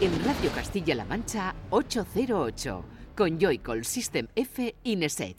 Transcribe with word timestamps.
en 0.00 0.24
Radio 0.24 0.50
Castilla-La 0.54 1.04
Mancha 1.04 1.54
808 1.70 2.84
con 3.16 3.38
Joycall 3.38 3.84
System 3.84 4.28
F 4.36 4.74
Ineset. 4.84 5.36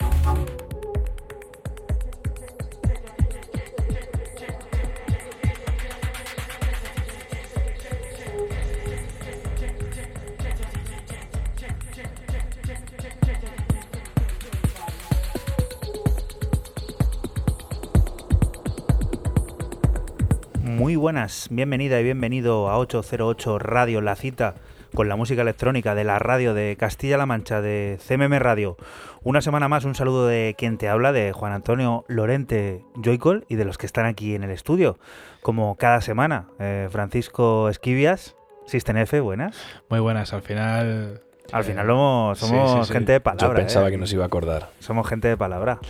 Buenas, 21.10 21.48
bienvenida 21.50 21.98
y 21.98 22.04
bienvenido 22.04 22.70
a 22.70 22.78
808 22.78 23.58
Radio 23.58 24.00
La 24.00 24.14
Cita 24.14 24.54
con 24.94 25.08
la 25.08 25.16
música 25.16 25.42
electrónica 25.42 25.96
de 25.96 26.04
la 26.04 26.20
radio 26.20 26.54
de 26.54 26.76
Castilla-La 26.78 27.26
Mancha, 27.26 27.60
de 27.60 27.98
CMM 28.06 28.38
Radio. 28.38 28.76
Una 29.24 29.40
semana 29.40 29.66
más, 29.66 29.84
un 29.84 29.96
saludo 29.96 30.28
de 30.28 30.54
quien 30.56 30.78
te 30.78 30.88
habla, 30.88 31.10
de 31.10 31.32
Juan 31.32 31.52
Antonio 31.52 32.04
Lorente 32.06 32.84
Joycol 32.94 33.44
y 33.48 33.56
de 33.56 33.64
los 33.64 33.76
que 33.76 33.86
están 33.86 34.06
aquí 34.06 34.36
en 34.36 34.44
el 34.44 34.52
estudio, 34.52 35.00
como 35.42 35.74
cada 35.74 36.00
semana. 36.00 36.46
Eh, 36.60 36.86
Francisco 36.92 37.68
Esquivias, 37.68 38.36
System 38.66 38.98
F, 38.98 39.18
buenas. 39.18 39.60
Muy 39.88 39.98
buenas, 39.98 40.32
al 40.32 40.42
final... 40.42 41.22
Al 41.50 41.64
final 41.64 41.88
somos, 41.88 42.38
Sí, 42.38 42.46
somos 42.46 42.86
sí, 42.86 42.86
sí. 42.86 42.92
gente 42.92 43.10
de 43.10 43.20
palabra. 43.20 43.48
Yo 43.48 43.54
pensaba 43.54 43.88
¿eh? 43.88 43.90
que 43.90 43.98
nos 43.98 44.12
iba 44.12 44.22
a 44.22 44.28
acordar. 44.28 44.70
Somos 44.78 45.08
gente 45.08 45.26
de 45.26 45.36
palabra. 45.36 45.80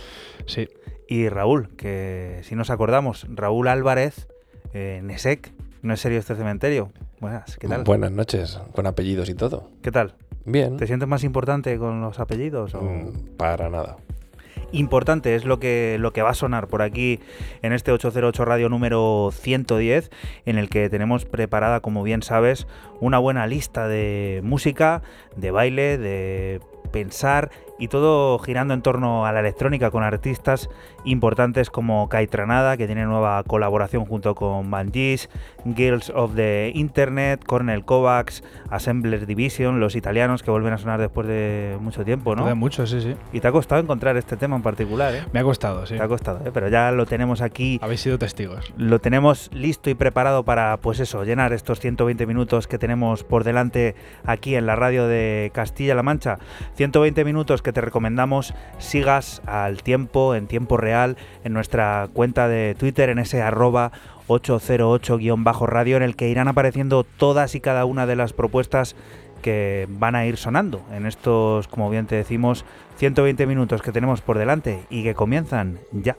Sí, 0.47 0.67
Y 1.07 1.29
Raúl, 1.29 1.69
que 1.77 2.39
si 2.41 2.55
nos 2.55 2.71
acordamos, 2.71 3.27
Raúl 3.29 3.67
Álvarez, 3.67 4.27
eh, 4.73 5.01
Nesek, 5.03 5.51
no 5.81 5.93
es 5.93 5.99
serio 5.99 6.19
este 6.19 6.35
cementerio. 6.35 6.91
Buenas, 7.19 7.57
¿qué 7.57 7.67
tal? 7.67 7.83
Buenas 7.83 8.11
noches, 8.11 8.59
con 8.73 8.87
apellidos 8.87 9.29
y 9.29 9.35
todo. 9.35 9.69
¿Qué 9.81 9.91
tal? 9.91 10.15
Bien. 10.45 10.77
¿Te 10.77 10.87
sientes 10.87 11.07
más 11.07 11.23
importante 11.23 11.77
con 11.77 12.01
los 12.01 12.19
apellidos? 12.19 12.73
O... 12.73 12.81
Mm, 12.81 13.37
Para 13.37 13.69
nada. 13.69 13.97
Importante 14.73 15.35
es 15.35 15.43
lo 15.43 15.59
que, 15.59 15.97
lo 15.99 16.13
que 16.13 16.21
va 16.21 16.29
a 16.29 16.33
sonar 16.33 16.67
por 16.67 16.81
aquí 16.81 17.19
en 17.61 17.73
este 17.73 17.91
808 17.91 18.45
Radio 18.45 18.69
número 18.69 19.29
110, 19.33 20.09
en 20.45 20.57
el 20.57 20.69
que 20.69 20.89
tenemos 20.89 21.25
preparada, 21.25 21.81
como 21.81 22.03
bien 22.03 22.23
sabes, 22.23 22.67
una 23.01 23.19
buena 23.19 23.47
lista 23.47 23.87
de 23.89 24.39
música, 24.43 25.01
de 25.35 25.51
baile, 25.51 25.97
de 25.97 26.61
pensar 26.91 27.51
y 27.81 27.87
todo 27.87 28.37
girando 28.37 28.75
en 28.75 28.83
torno 28.83 29.25
a 29.25 29.31
la 29.31 29.39
electrónica 29.39 29.89
con 29.89 30.03
artistas 30.03 30.69
importantes 31.03 31.71
como 31.71 32.07
Kai 32.09 32.27
Tranada, 32.27 32.77
que 32.77 32.85
tiene 32.85 33.05
nueva 33.05 33.41
colaboración 33.43 34.05
junto 34.05 34.35
con 34.35 34.69
Banjis, 34.69 35.29
Girls 35.75 36.11
of 36.11 36.35
the 36.35 36.71
Internet, 36.75 37.43
Cornel 37.43 37.83
Kovacs, 37.83 38.43
Assembler 38.69 39.25
Division, 39.25 39.79
los 39.79 39.95
italianos 39.95 40.43
que 40.43 40.51
vuelven 40.51 40.73
a 40.73 40.77
sonar 40.77 40.99
después 40.99 41.25
de 41.27 41.75
mucho 41.81 42.05
tiempo, 42.05 42.35
¿no? 42.35 42.45
de 42.45 42.53
mucho, 42.53 42.85
sí, 42.85 43.01
sí. 43.01 43.15
Y 43.33 43.39
te 43.39 43.47
ha 43.47 43.51
costado 43.51 43.81
encontrar 43.81 44.15
este 44.15 44.37
tema 44.37 44.55
en 44.55 44.61
particular, 44.61 45.15
¿eh? 45.15 45.23
Me 45.33 45.39
ha 45.39 45.43
costado, 45.43 45.87
sí. 45.87 45.95
Te 45.97 46.03
ha 46.03 46.07
costado, 46.07 46.45
¿eh? 46.45 46.51
Pero 46.53 46.69
ya 46.69 46.91
lo 46.91 47.07
tenemos 47.07 47.41
aquí, 47.41 47.79
Habéis 47.81 48.01
sido 48.01 48.19
testigos. 48.19 48.71
lo 48.77 48.99
tenemos 48.99 49.49
listo 49.53 49.89
y 49.89 49.95
preparado 49.95 50.43
para, 50.43 50.77
pues 50.77 50.99
eso, 50.99 51.23
llenar 51.23 51.51
estos 51.51 51.79
120 51.79 52.27
minutos 52.27 52.67
que 52.67 52.77
tenemos 52.77 53.23
por 53.23 53.43
delante 53.43 53.95
aquí 54.23 54.53
en 54.55 54.67
la 54.67 54.75
radio 54.75 55.07
de 55.07 55.49
Castilla-La 55.51 56.03
Mancha. 56.03 56.37
120 56.75 57.25
minutos 57.25 57.63
que 57.63 57.70
te 57.73 57.81
recomendamos 57.81 58.53
sigas 58.77 59.41
al 59.45 59.83
tiempo, 59.83 60.35
en 60.35 60.47
tiempo 60.47 60.77
real, 60.77 61.17
en 61.43 61.53
nuestra 61.53 62.09
cuenta 62.13 62.47
de 62.47 62.75
Twitter, 62.77 63.09
en 63.09 63.19
ese 63.19 63.41
arroba 63.41 63.91
808-radio, 64.27 65.97
en 65.97 66.03
el 66.03 66.15
que 66.15 66.29
irán 66.29 66.47
apareciendo 66.47 67.03
todas 67.03 67.55
y 67.55 67.59
cada 67.59 67.85
una 67.85 68.05
de 68.05 68.15
las 68.15 68.33
propuestas 68.33 68.95
que 69.41 69.87
van 69.89 70.15
a 70.15 70.25
ir 70.25 70.37
sonando 70.37 70.85
en 70.91 71.05
estos, 71.05 71.67
como 71.67 71.89
bien 71.89 72.05
te 72.05 72.15
decimos, 72.15 72.63
120 72.97 73.45
minutos 73.47 73.81
que 73.81 73.91
tenemos 73.91 74.21
por 74.21 74.37
delante 74.37 74.85
y 74.89 75.03
que 75.03 75.15
comienzan 75.15 75.79
ya. 75.91 76.15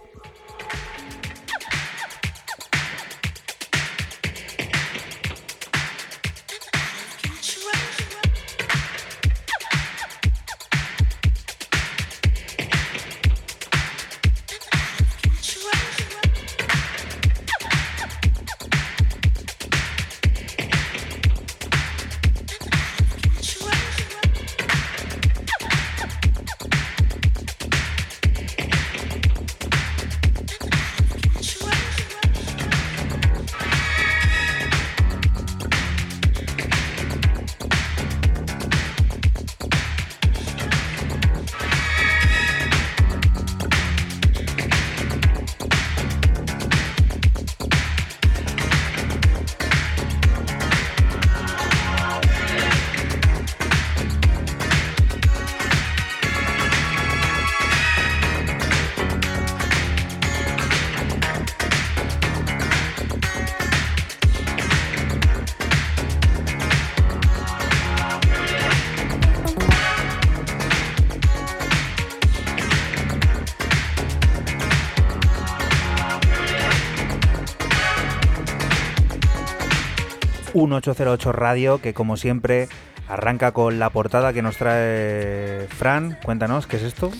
Un 80.72 80.78
808 80.78 81.32
Radio 81.32 81.82
que 81.82 81.92
como 81.92 82.16
siempre 82.16 82.66
arranca 83.06 83.52
con 83.52 83.78
la 83.78 83.90
portada 83.90 84.32
que 84.32 84.40
nos 84.40 84.56
trae 84.56 85.66
Fran. 85.68 86.16
Cuéntanos, 86.24 86.66
¿qué 86.66 86.78
es 86.78 86.82
esto? 86.82 87.12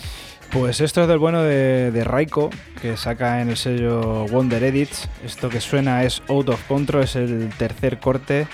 Pues 0.51 0.81
esto 0.81 1.03
es 1.03 1.07
del 1.07 1.19
bueno 1.19 1.43
de, 1.43 1.91
de 1.91 2.03
Raiko, 2.03 2.49
que 2.81 2.97
saca 2.97 3.41
en 3.41 3.49
el 3.49 3.57
sello 3.57 4.25
Wonder 4.25 4.63
Edits. 4.63 5.07
Esto 5.23 5.49
que 5.49 5.61
suena 5.61 6.03
es 6.03 6.23
Out 6.29 6.49
of 6.49 6.67
Control, 6.67 7.03
es 7.03 7.15
el 7.15 7.49
tercer 7.55 7.99
corte 7.99 8.47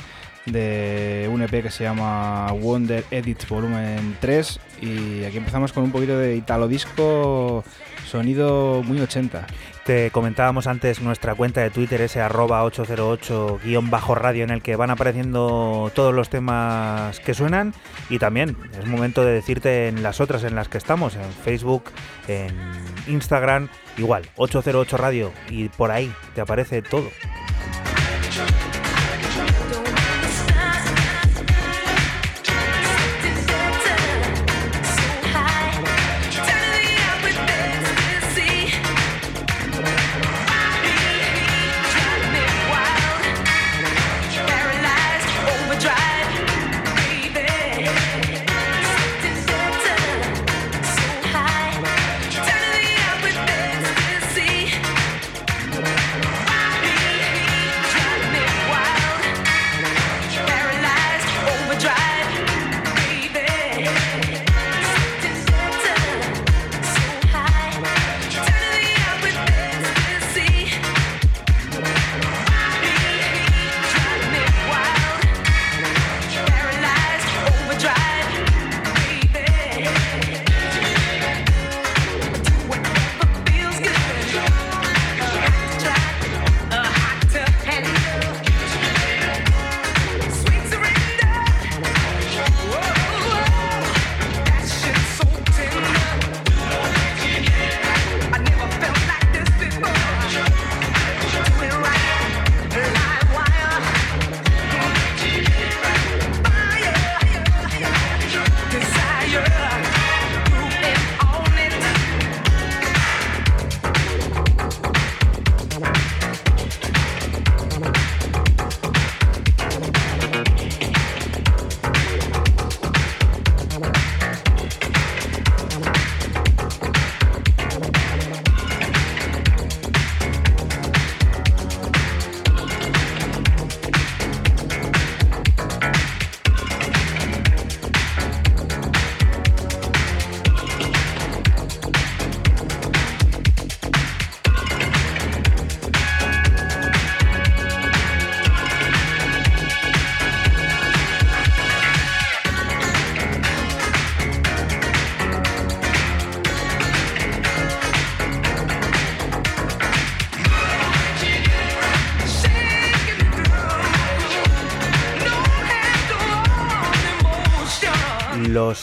de 0.46 1.30
un 1.32 1.44
EP 1.44 1.64
que 1.64 1.72
se 1.72 1.86
llama 1.86 2.52
Wonder 2.52 3.06
Edits 3.10 3.48
Volumen 3.48 4.18
3. 4.20 4.60
Y 4.82 5.24
aquí 5.24 5.38
empezamos 5.38 5.72
con 5.72 5.84
un 5.84 5.94
poquito 5.94 6.18
de 6.18 6.36
italo 6.36 6.68
disco, 6.68 7.64
sonido 8.06 8.84
muy 8.84 9.00
80. 9.00 9.48
Te 9.90 10.12
comentábamos 10.12 10.68
antes 10.68 11.02
nuestra 11.02 11.34
cuenta 11.34 11.62
de 11.62 11.72
Twitter, 11.72 12.00
ese 12.02 12.22
arroba 12.22 12.64
808-radio 12.64 14.44
en 14.44 14.52
el 14.52 14.62
que 14.62 14.76
van 14.76 14.92
apareciendo 14.92 15.92
todos 15.96 16.14
los 16.14 16.30
temas 16.30 17.20
que 17.22 17.34
suenan 17.34 17.74
y 18.08 18.20
también 18.20 18.56
es 18.80 18.86
momento 18.86 19.26
de 19.26 19.32
decirte 19.32 19.88
en 19.88 20.04
las 20.04 20.22
otras 20.22 20.44
en 20.44 20.54
las 20.54 20.70
que 20.70 20.78
estamos, 20.78 21.16
en 21.16 21.24
Facebook, 21.44 21.86
en 22.28 22.56
Instagram, 23.08 23.68
igual, 23.98 24.30
808 24.36 24.96
Radio 24.96 25.32
y 25.50 25.70
por 25.70 25.90
ahí 25.90 26.14
te 26.36 26.42
aparece 26.42 26.84
todo. 26.84 27.10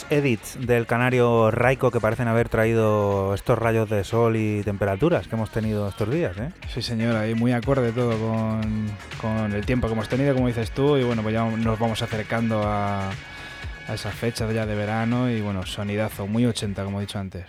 Edits 0.09 0.57
del 0.59 0.85
canario 0.85 1.51
Raiko 1.51 1.91
que 1.91 1.99
parecen 1.99 2.27
haber 2.27 2.49
traído 2.49 3.33
estos 3.33 3.57
rayos 3.57 3.89
de 3.89 4.03
sol 4.03 4.35
y 4.35 4.63
temperaturas 4.63 5.27
que 5.27 5.35
hemos 5.35 5.51
tenido 5.51 5.87
estos 5.87 6.09
días. 6.09 6.37
¿eh? 6.37 6.51
Sí, 6.73 6.81
señora, 6.81 7.27
y 7.27 7.35
muy 7.35 7.51
acorde 7.51 7.91
todo 7.91 8.17
con, 8.17 8.87
con, 9.21 9.53
el 9.53 9.65
tiempo 9.65 9.87
que 9.87 9.93
hemos 9.93 10.09
tenido, 10.09 10.33
como 10.33 10.47
dices 10.47 10.71
tú, 10.71 10.97
y 10.97 11.03
bueno, 11.03 11.21
pues 11.21 11.33
ya 11.33 11.45
nos 11.49 11.79
vamos 11.79 12.01
acercando 12.01 12.63
a, 12.63 13.09
a 13.09 13.93
esas 13.93 14.13
fechas 14.13 14.53
ya 14.53 14.65
de 14.65 14.75
verano 14.75 15.29
y 15.29 15.41
bueno, 15.41 15.65
sonidazo, 15.65 16.27
muy 16.27 16.45
80, 16.45 16.83
como 16.83 16.99
he 16.99 17.01
dicho 17.01 17.19
antes. 17.19 17.45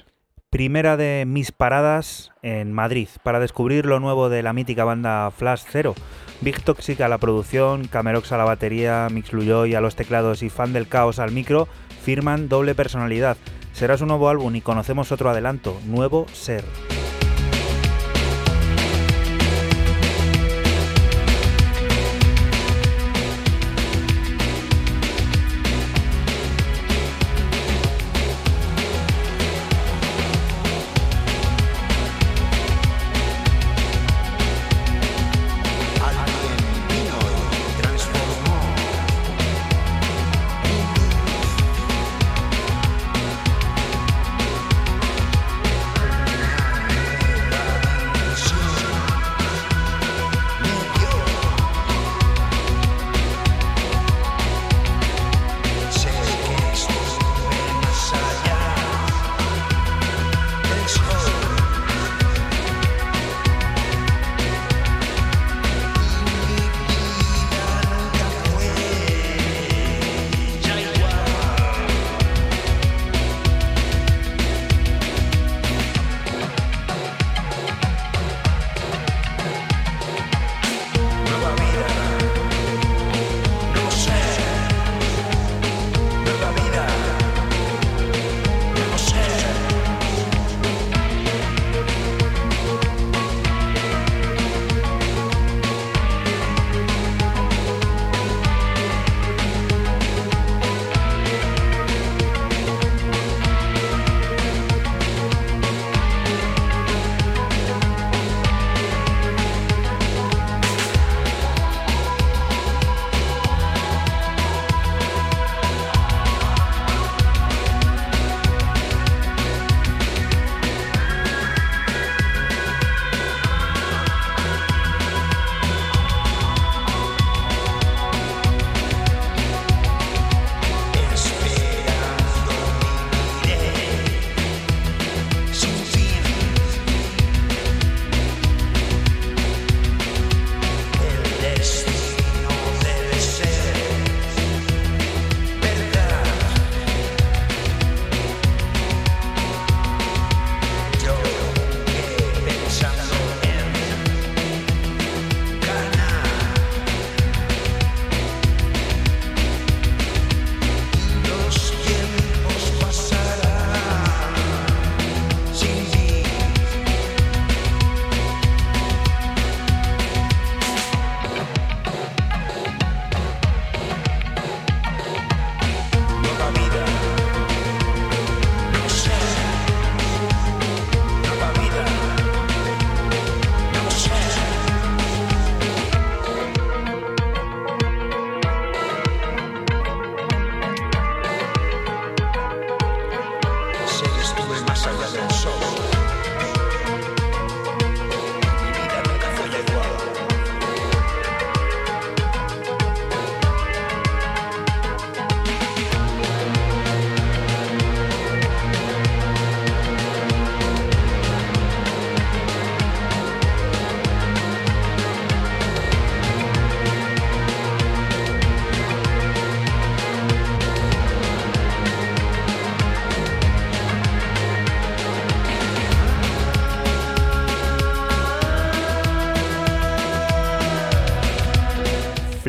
Primera 0.50 0.96
de 0.96 1.24
mis 1.26 1.52
paradas 1.52 2.32
en 2.42 2.72
Madrid 2.72 3.08
para 3.22 3.38
descubrir 3.38 3.84
lo 3.84 4.00
nuevo 4.00 4.30
de 4.30 4.42
la 4.42 4.54
mítica 4.54 4.84
banda 4.84 5.30
Flash 5.30 5.64
Zero. 5.68 5.94
Big 6.40 6.62
Toxic 6.62 7.00
a 7.00 7.08
la 7.08 7.18
producción, 7.18 7.86
Camerox 7.88 8.32
a 8.32 8.38
la 8.38 8.44
batería, 8.44 9.08
Mix 9.10 9.32
Luyoy 9.32 9.74
a 9.74 9.80
los 9.80 9.96
teclados 9.96 10.42
y 10.42 10.48
Fan 10.48 10.72
del 10.72 10.88
Caos 10.88 11.18
al 11.18 11.32
micro 11.32 11.68
firman 12.08 12.48
doble 12.48 12.74
personalidad. 12.74 13.36
Será 13.74 13.98
su 13.98 14.06
nuevo 14.06 14.30
álbum 14.30 14.56
y 14.56 14.62
conocemos 14.62 15.12
otro 15.12 15.28
adelanto, 15.28 15.78
Nuevo 15.84 16.24
Ser. 16.32 16.64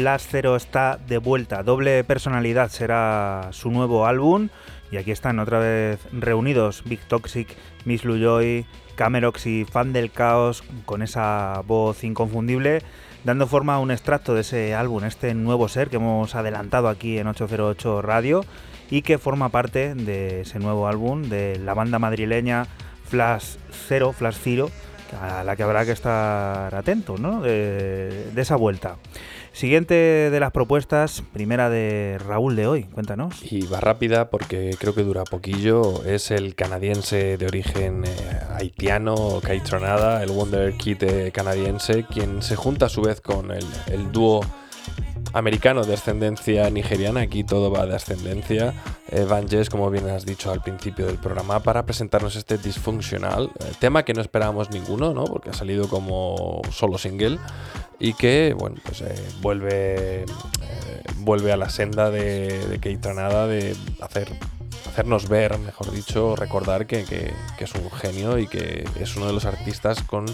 Flash 0.10 0.26
Zero 0.32 0.56
está 0.56 0.98
de 1.08 1.20
vuelta. 1.20 1.62
Doble 1.62 2.04
personalidad 2.04 2.72
será 2.72 3.50
su 3.52 3.70
nuevo 3.70 4.08
álbum. 4.08 4.50
Y 4.92 4.98
aquí 4.98 5.12
están 5.12 5.38
otra 5.38 5.60
vez 5.60 6.00
reunidos 6.12 6.82
Big 6.84 7.00
Toxic, 7.02 7.48
Miss 7.86 8.04
Lujoy, 8.06 8.66
Camerox 8.96 9.46
y 9.46 9.66
Fan 9.66 9.94
del 9.94 10.10
Caos 10.10 10.64
con 10.88 11.04
esa 11.04 11.62
voz 11.68 12.04
inconfundible, 12.04 12.82
dando 13.24 13.46
forma 13.46 13.76
a 13.76 13.80
un 13.80 13.92
extracto 13.92 14.34
de 14.34 14.42
ese 14.42 14.74
álbum, 14.74 15.04
este 15.04 15.36
nuevo 15.36 15.68
ser 15.68 15.90
que 15.90 15.98
hemos 15.98 16.34
adelantado 16.34 16.88
aquí 16.88 17.20
en 17.20 17.28
808 17.28 18.02
Radio 18.02 18.44
y 18.90 19.04
que 19.04 19.20
forma 19.20 19.50
parte 19.50 19.94
de 19.94 20.42
ese 20.42 20.58
nuevo 20.58 20.88
álbum 20.88 21.30
de 21.30 21.60
la 21.60 21.76
banda 21.76 22.00
madrileña 22.00 22.66
Flash 23.04 23.58
Zero, 23.88 24.12
Flash 24.12 24.38
Zero, 24.42 24.72
a 25.14 25.44
la 25.44 25.56
que 25.56 25.64
habrá 25.64 25.86
que 25.86 25.92
estar 25.92 26.74
atento 26.74 27.18
¿no? 27.18 27.42
de, 27.42 28.32
esa 28.36 28.56
vuelta. 28.56 28.98
Siguiente 29.52 29.94
de 29.94 30.40
las 30.40 30.52
propuestas, 30.52 31.24
primera 31.34 31.70
de 31.70 32.18
Raúl 32.26 32.56
de 32.56 32.68
hoy, 32.68 32.84
cuéntanos. 32.84 33.42
Y 33.52 33.66
va 33.66 33.80
rápida 33.80 34.30
porque 34.30 34.76
creo 34.80 34.94
que 34.94 35.04
dura 35.04 35.24
poquillo. 35.24 36.04
Es 36.06 36.32
el 36.32 36.56
canadiense 36.56 37.38
de 37.38 37.46
origen 37.46 38.06
eh, 38.06 38.40
haitiano, 38.56 39.42
Caitronada, 39.44 40.24
el 40.24 40.32
Wonder 40.32 40.74
Kid 40.74 41.04
canadiense, 41.34 42.06
quien 42.06 42.42
se 42.42 42.56
junta 42.56 42.86
a 42.86 42.90
su 42.90 43.02
vez 43.02 43.22
con 43.22 43.52
el 43.52 44.12
dúo 44.12 44.42
americano 45.34 45.84
de 45.84 45.94
ascendencia 45.94 46.70
nigeriana, 46.70 47.22
aquí 47.22 47.44
todo 47.44 47.72
va 47.72 47.86
de 47.86 47.96
ascendencia. 47.96 48.74
Van 49.28 49.48
Jess, 49.48 49.70
como 49.70 49.90
bien 49.90 50.08
has 50.10 50.26
dicho 50.26 50.52
al 50.52 50.62
principio 50.62 51.08
del 51.08 51.18
programa, 51.18 51.62
para 51.62 51.86
presentarnos 51.86 52.36
este 52.36 52.58
Dysfunctional, 52.58 53.52
eh, 53.60 53.72
tema 53.80 54.04
que 54.04 54.14
no 54.14 54.22
esperábamos 54.22 54.70
ninguno, 54.70 55.14
¿no? 55.14 55.26
Porque 55.26 55.50
ha 55.50 55.54
salido 55.54 55.90
como 55.90 56.62
solo 56.72 56.98
single 56.98 57.40
y 58.00 58.14
que, 58.14 58.56
bueno, 58.58 58.78
pues 58.84 59.02
eh, 59.02 59.16
vuelve, 59.42 60.22
eh, 60.22 60.26
vuelve 61.18 61.52
a 61.52 61.58
la 61.58 61.70
senda 61.70 62.12
de, 62.12 62.68
de 62.68 62.76
Kate 62.76 62.98
Tranada 62.98 63.48
de 63.48 63.76
hacer 64.02 64.30
hacernos 64.88 65.28
ver, 65.28 65.58
mejor 65.60 65.92
dicho, 65.92 66.36
recordar 66.36 66.88
que, 66.88 67.04
que, 67.06 67.64
es 67.64 67.74
un 67.76 67.90
genio 67.92 68.38
y 68.38 68.48
que 68.48 68.88
es 69.00 69.16
uno 69.16 69.28
de 69.28 69.34
los 69.34 69.46
artistas 69.46 70.02
con 70.04 70.26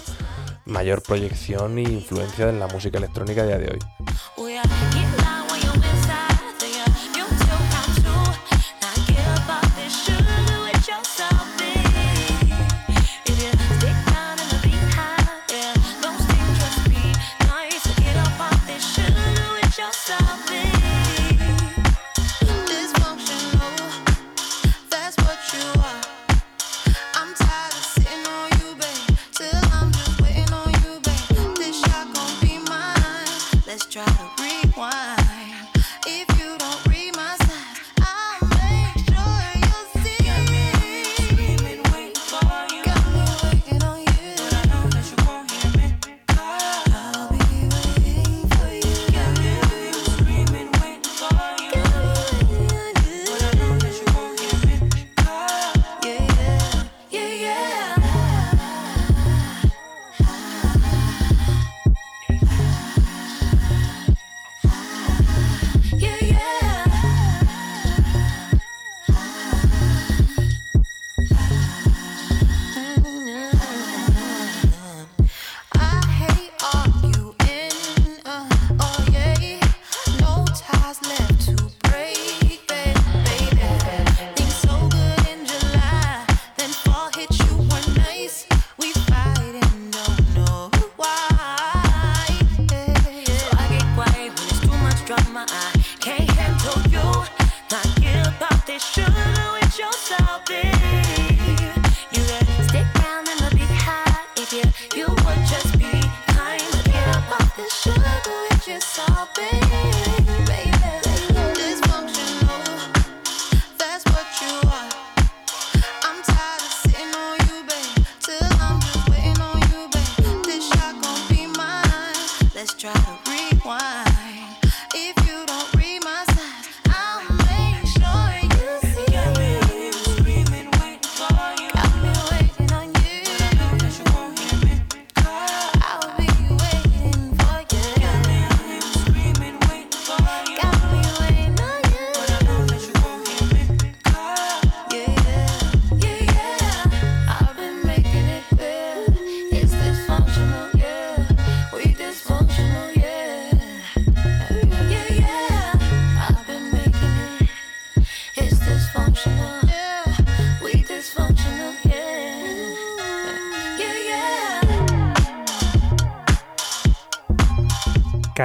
mayor 0.65 1.01
proyección 1.01 1.77
e 1.77 1.83
influencia 1.83 2.49
en 2.49 2.59
la 2.59 2.67
música 2.67 2.97
electrónica 2.97 3.43
a 3.43 3.45
día 3.45 3.57
de 3.57 3.71
hoy. 3.71 3.79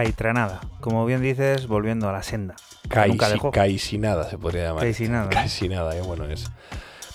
Caitranada, 0.00 0.62
como 0.80 1.04
bien 1.04 1.20
dices, 1.20 1.66
volviendo 1.66 2.08
a 2.08 2.12
la 2.12 2.22
senda. 2.22 2.56
Caisinada 2.88 4.30
se 4.30 4.38
podría 4.38 4.68
llamar. 4.68 4.82
Caisinada. 4.82 5.28
Caisinada, 5.28 5.92
qué 5.92 6.00
bueno 6.00 6.24
es. 6.24 6.50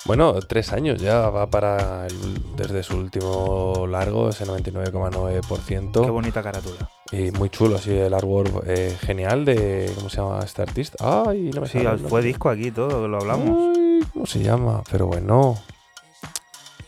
Bueno, 0.05 0.33
tres 0.41 0.71
años 0.71 1.01
ya 1.01 1.31
va 1.31 1.47
para 1.49 2.05
el, 2.05 2.55
desde 2.55 2.83
su 2.83 2.95
último 2.97 3.87
largo, 3.89 4.29
ese 4.29 4.45
99,9%. 4.45 6.05
Qué 6.05 6.11
bonita 6.11 6.43
carátula. 6.43 6.87
Y 7.11 7.31
muy 7.31 7.49
chulo, 7.49 7.77
así 7.77 7.89
el 7.91 8.13
artwork 8.13 8.63
eh, 8.67 8.95
genial 9.01 9.45
de. 9.45 9.91
¿Cómo 9.95 10.09
se 10.09 10.17
llama 10.17 10.41
este 10.43 10.61
artista? 10.61 11.23
Ay, 11.27 11.49
no 11.55 11.61
me 11.61 11.67
Sí, 11.67 11.79
fue 12.07 12.21
disco 12.21 12.51
aquí 12.51 12.69
todo, 12.69 13.07
lo 13.07 13.17
hablamos. 13.17 13.75
Ay, 13.75 14.01
¿Cómo 14.13 14.27
se 14.27 14.43
llama? 14.43 14.83
Pero 14.91 15.07
bueno. 15.07 15.57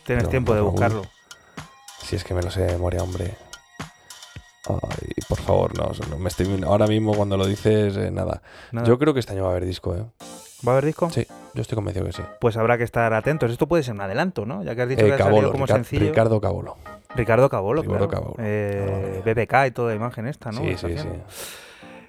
Tienes 0.06 0.26
Pero 0.26 0.30
tiempo 0.30 0.54
de 0.54 0.62
buscarlo. 0.62 1.02
Si 2.04 2.16
es 2.16 2.24
que 2.24 2.36
me 2.36 2.44
lo 2.44 2.52
sé 2.52 2.62
de 2.62 2.74
memoria, 2.74 3.02
hombre. 3.02 3.47
Ay, 4.70 5.10
por 5.28 5.40
favor, 5.40 5.78
no, 5.78 5.92
no 6.10 6.18
me 6.20 6.28
estoy 6.30 6.62
ahora 6.66 6.88
mismo 6.88 7.14
cuando 7.16 7.38
lo 7.38 7.46
dices, 7.46 7.96
eh, 7.98 8.12
nada. 8.12 8.42
Nada. 8.72 8.88
Yo 8.88 8.98
creo 9.00 9.14
que 9.14 9.20
este 9.20 9.34
año 9.34 9.44
va 9.44 9.50
a 9.50 9.52
haber 9.52 9.66
disco, 9.66 9.96
¿eh? 9.96 10.04
¿Va 10.68 10.72
a 10.72 10.76
haber 10.76 10.86
disco? 10.86 11.10
Sí, 11.10 11.26
yo 11.54 11.62
estoy 11.62 11.76
convencido 11.76 12.06
que 12.06 12.14
sí. 12.14 12.22
Pues 12.42 12.58
habrá 12.58 12.78
que 12.78 12.84
estar 12.84 13.14
atentos. 13.14 13.52
Esto 13.52 13.68
puede 13.68 13.84
ser 13.84 13.94
un 13.94 14.02
adelanto, 14.02 14.46
¿no? 14.46 14.64
Ya 14.64 14.76
que 14.76 14.82
has 14.82 14.90
dicho 14.90 15.06
Eh, 15.06 15.08
que 15.10 15.14
ha 15.14 15.18
salido 15.18 15.30
Cabolo, 15.36 15.52
como 15.52 15.66
Rica- 15.66 15.76
sencillo. 15.76 16.06
Ricardo 16.08 16.42
Cabolo. 16.42 16.78
Ricardo 17.16 17.50
Cabolo, 17.50 17.82
Ricardo 17.84 18.08
claro. 18.08 18.24
Cabolo. 18.26 18.36
Eh, 18.40 19.22
BBK 19.24 19.68
y 19.68 19.72
toda 19.72 19.90
la 19.90 19.96
imagen 19.96 20.28
esta, 20.28 20.52
¿no? 20.52 20.62
sí, 20.62 20.70
Está 20.70 20.88
sí, 20.90 20.98
sí. 20.98 21.08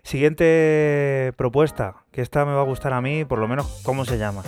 Siguiente 0.02 1.32
propuesta, 1.36 1.96
que 2.10 2.22
esta 2.22 2.44
me 2.46 2.54
va 2.54 2.60
a 2.62 2.64
gustar 2.64 2.92
a 2.94 3.00
mí, 3.02 3.24
por 3.26 3.38
lo 3.38 3.46
menos, 3.46 3.66
¿cómo 3.82 4.04
se 4.06 4.16
llama? 4.16 4.42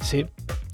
Sí, 0.00 0.26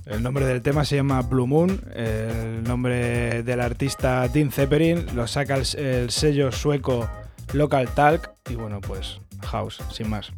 el 0.06 0.22
nombre 0.22 0.46
del 0.46 0.62
tema 0.62 0.84
se 0.84 0.96
llama 0.96 1.22
Blue 1.22 1.46
Moon, 1.46 1.80
el 1.94 2.62
nombre 2.64 3.42
del 3.42 3.60
artista 3.60 4.26
Dean 4.28 4.50
Zeppelin, 4.50 5.14
lo 5.14 5.26
saca 5.26 5.56
el, 5.56 5.66
el 5.76 6.10
sello 6.10 6.52
sueco 6.52 7.08
Local 7.52 7.88
Talk 7.94 8.32
y 8.50 8.54
bueno, 8.54 8.80
pues 8.80 9.20
House, 9.42 9.82
sin 9.90 10.10
más. 10.10 10.32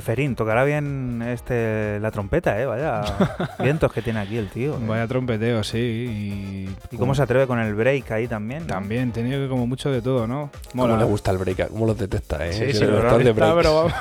Ceferín. 0.00 0.36
Tocará 0.36 0.64
bien 0.64 1.22
este 1.22 1.98
la 2.00 2.10
trompeta, 2.10 2.60
¿eh? 2.60 2.66
Vaya 2.66 3.02
vientos 3.58 3.92
que 3.92 4.02
tiene 4.02 4.20
aquí 4.20 4.36
el 4.36 4.48
tío. 4.48 4.74
¿eh? 4.74 4.80
Vaya 4.86 5.06
trompeteo, 5.06 5.62
sí. 5.64 6.68
Y, 6.90 6.96
cómo 6.96 7.14
se 7.14 7.22
atreve 7.22 7.46
con 7.46 7.58
el 7.58 7.74
break 7.74 8.10
ahí 8.12 8.28
también. 8.28 8.66
También, 8.66 9.12
tiene 9.12 9.48
como 9.48 9.66
mucho 9.66 9.90
de 9.90 10.02
todo, 10.02 10.26
¿no? 10.26 10.50
¿Cómo 10.72 10.86
le 10.96 11.04
gusta 11.04 11.30
el 11.30 11.38
break? 11.38 11.68
¿Cómo 11.68 11.86
los 11.86 11.96
detecta, 11.98 12.46
eh? 12.46 12.52
Sí, 12.52 12.66
Sí, 12.66 12.72
sí, 12.78 12.84
el 12.84 12.90
lo 12.90 12.96
de 13.18 13.24
detecta, 13.24 13.52
breaks. 13.54 13.94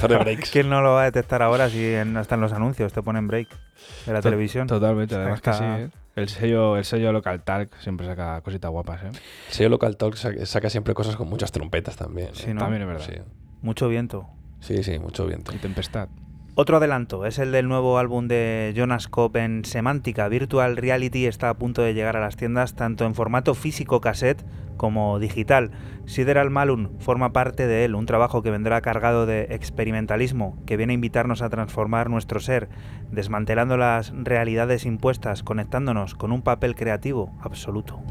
pero 0.00 0.18
breaks. 0.24 0.50
¿Quién 0.50 0.68
no 0.70 0.80
lo 0.80 0.92
va 0.94 1.02
a 1.02 1.04
detectar 1.04 1.42
ahora 1.42 1.68
si 1.68 1.84
en- 1.84 2.12
no 2.12 2.20
están 2.20 2.40
los 2.40 2.52
anuncios? 2.52 2.92
Te 2.92 3.02
ponen 3.02 3.26
break 3.28 3.48
de 4.06 4.12
la 4.12 4.20
To- 4.20 4.28
televisión. 4.28 4.66
Totalmente, 4.66 5.14
además 5.14 5.40
que 5.40 5.52
sí. 5.52 5.64
¿eh? 5.64 5.88
El 6.16 6.28
sello, 6.28 6.76
el 6.76 6.84
sello 6.84 7.12
Local 7.12 7.42
Talk 7.42 7.72
siempre 7.80 8.06
saca 8.06 8.40
cositas 8.40 8.70
guapas, 8.70 9.02
¿eh? 9.04 9.10
Sí, 9.48 9.66
Local 9.68 9.96
Talk 9.96 10.16
saca, 10.16 10.44
saca 10.44 10.68
siempre 10.68 10.92
cosas 10.92 11.16
con 11.16 11.28
muchas 11.28 11.52
trompetas 11.52 11.96
también. 11.96 12.28
¿eh? 12.28 12.32
Sí, 12.34 12.52
¿no? 12.52 12.60
También 12.60 12.82
es 12.82 12.88
verdad. 12.88 13.04
Sí. 13.06 13.14
Mucho 13.62 13.88
viento. 13.88 14.26
Sí, 14.60 14.82
sí, 14.82 14.98
mucho 14.98 15.26
viento. 15.26 15.54
Y 15.54 15.58
Tempestad. 15.58 16.08
Otro 16.56 16.76
adelanto 16.76 17.24
es 17.26 17.38
el 17.38 17.52
del 17.52 17.68
nuevo 17.68 17.96
álbum 17.96 18.28
de 18.28 18.74
Jonas 18.76 19.08
Cope 19.08 19.44
en 19.44 19.64
Semántica. 19.64 20.28
Virtual 20.28 20.76
Reality 20.76 21.26
está 21.26 21.48
a 21.48 21.54
punto 21.54 21.80
de 21.80 21.94
llegar 21.94 22.16
a 22.16 22.20
las 22.20 22.36
tiendas 22.36 22.74
tanto 22.74 23.06
en 23.06 23.14
formato 23.14 23.54
físico 23.54 24.00
cassette 24.00 24.44
como 24.76 25.18
digital. 25.20 25.70
Sideral 26.06 26.50
Malun 26.50 26.90
forma 26.98 27.32
parte 27.32 27.66
de 27.66 27.84
él, 27.84 27.94
un 27.94 28.04
trabajo 28.04 28.42
que 28.42 28.50
vendrá 28.50 28.80
cargado 28.80 29.26
de 29.26 29.46
experimentalismo, 29.50 30.58
que 30.66 30.76
viene 30.76 30.92
a 30.92 30.94
invitarnos 30.94 31.40
a 31.40 31.50
transformar 31.50 32.10
nuestro 32.10 32.40
ser, 32.40 32.68
desmantelando 33.10 33.76
las 33.76 34.12
realidades 34.14 34.86
impuestas, 34.86 35.42
conectándonos 35.42 36.14
con 36.14 36.32
un 36.32 36.42
papel 36.42 36.74
creativo 36.74 37.32
absoluto. 37.40 38.02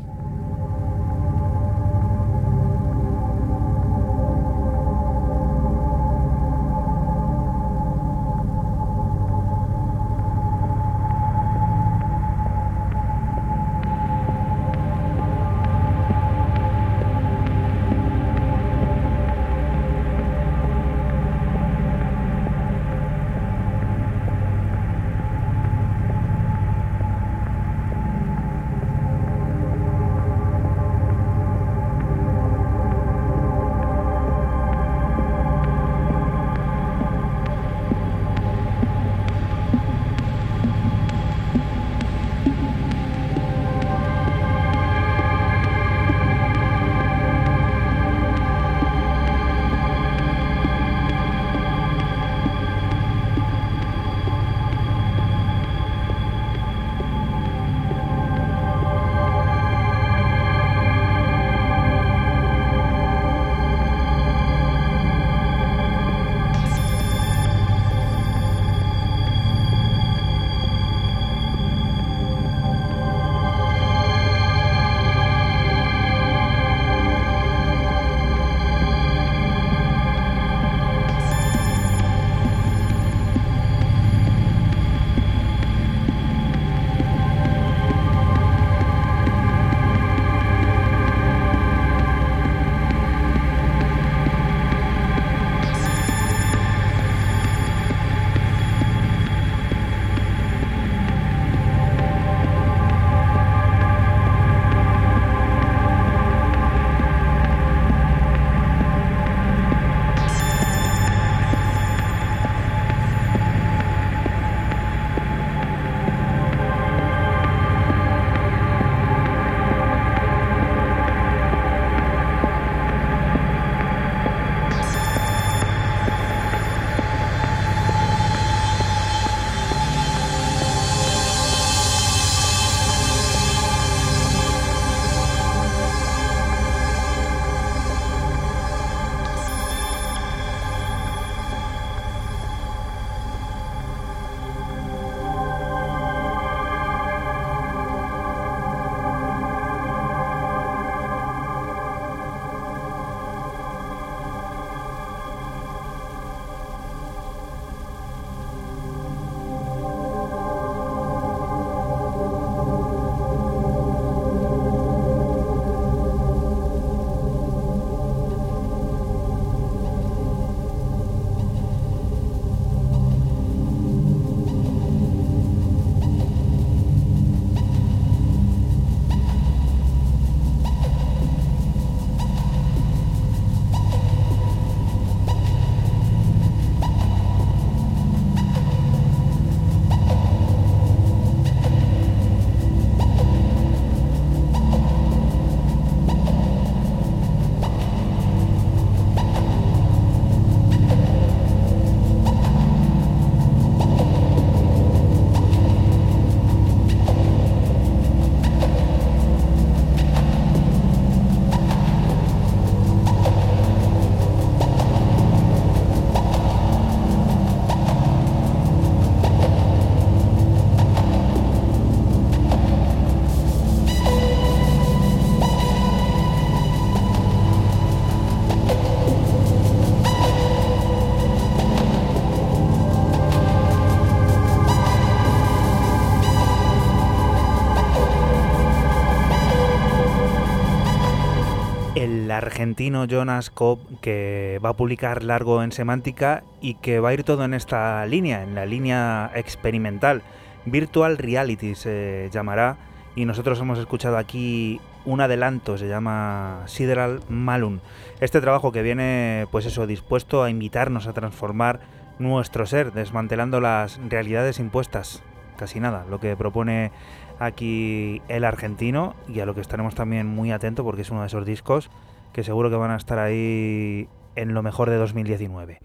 El 242.29 242.33
argentino 242.33 243.05
Jonas 243.05 243.49
Cobb, 243.49 243.79
que 244.01 244.59
va 244.63 244.69
a 244.69 244.73
publicar 244.73 245.23
largo 245.23 245.63
en 245.63 245.71
semántica 245.71 246.43
y 246.61 246.75
que 246.75 246.99
va 246.99 247.09
a 247.09 247.13
ir 247.15 247.23
todo 247.23 247.43
en 247.43 247.55
esta 247.55 248.05
línea, 248.05 248.43
en 248.43 248.53
la 248.53 248.67
línea 248.67 249.31
experimental. 249.33 250.21
Virtual 250.65 251.17
Reality 251.17 251.73
se 251.73 252.29
llamará 252.31 252.77
y 253.15 253.25
nosotros 253.25 253.59
hemos 253.59 253.79
escuchado 253.79 254.15
aquí 254.19 254.79
un 255.05 255.21
adelanto, 255.21 255.79
se 255.79 255.87
llama 255.87 256.61
Sideral 256.67 257.21
Malun. 257.29 257.81
Este 258.19 258.41
trabajo 258.41 258.71
que 258.71 258.83
viene, 258.83 259.47
pues 259.49 259.65
eso, 259.65 259.87
dispuesto 259.87 260.43
a 260.43 260.51
invitarnos 260.51 261.07
a 261.07 261.13
transformar 261.13 261.79
nuestro 262.19 262.67
ser, 262.67 262.93
desmantelando 262.93 263.59
las 263.59 263.99
realidades 264.07 264.59
impuestas. 264.59 265.23
Casi 265.57 265.79
nada, 265.79 266.05
lo 266.07 266.19
que 266.19 266.37
propone 266.37 266.91
aquí 267.39 268.21
el 268.27 268.43
argentino 268.43 269.15
y 269.27 269.39
a 269.39 269.47
lo 269.47 269.55
que 269.55 269.61
estaremos 269.61 269.95
también 269.95 270.27
muy 270.27 270.51
atentos 270.51 270.85
porque 270.85 271.01
es 271.01 271.09
uno 271.09 271.21
de 271.21 271.27
esos 271.27 271.43
discos 271.43 271.89
que 272.33 272.43
seguro 272.43 272.69
que 272.69 272.75
van 272.75 272.91
a 272.91 272.97
estar 272.97 273.19
ahí 273.19 274.07
en 274.35 274.53
lo 274.53 274.63
mejor 274.63 274.89
de 274.89 274.97
2019. 274.97 275.79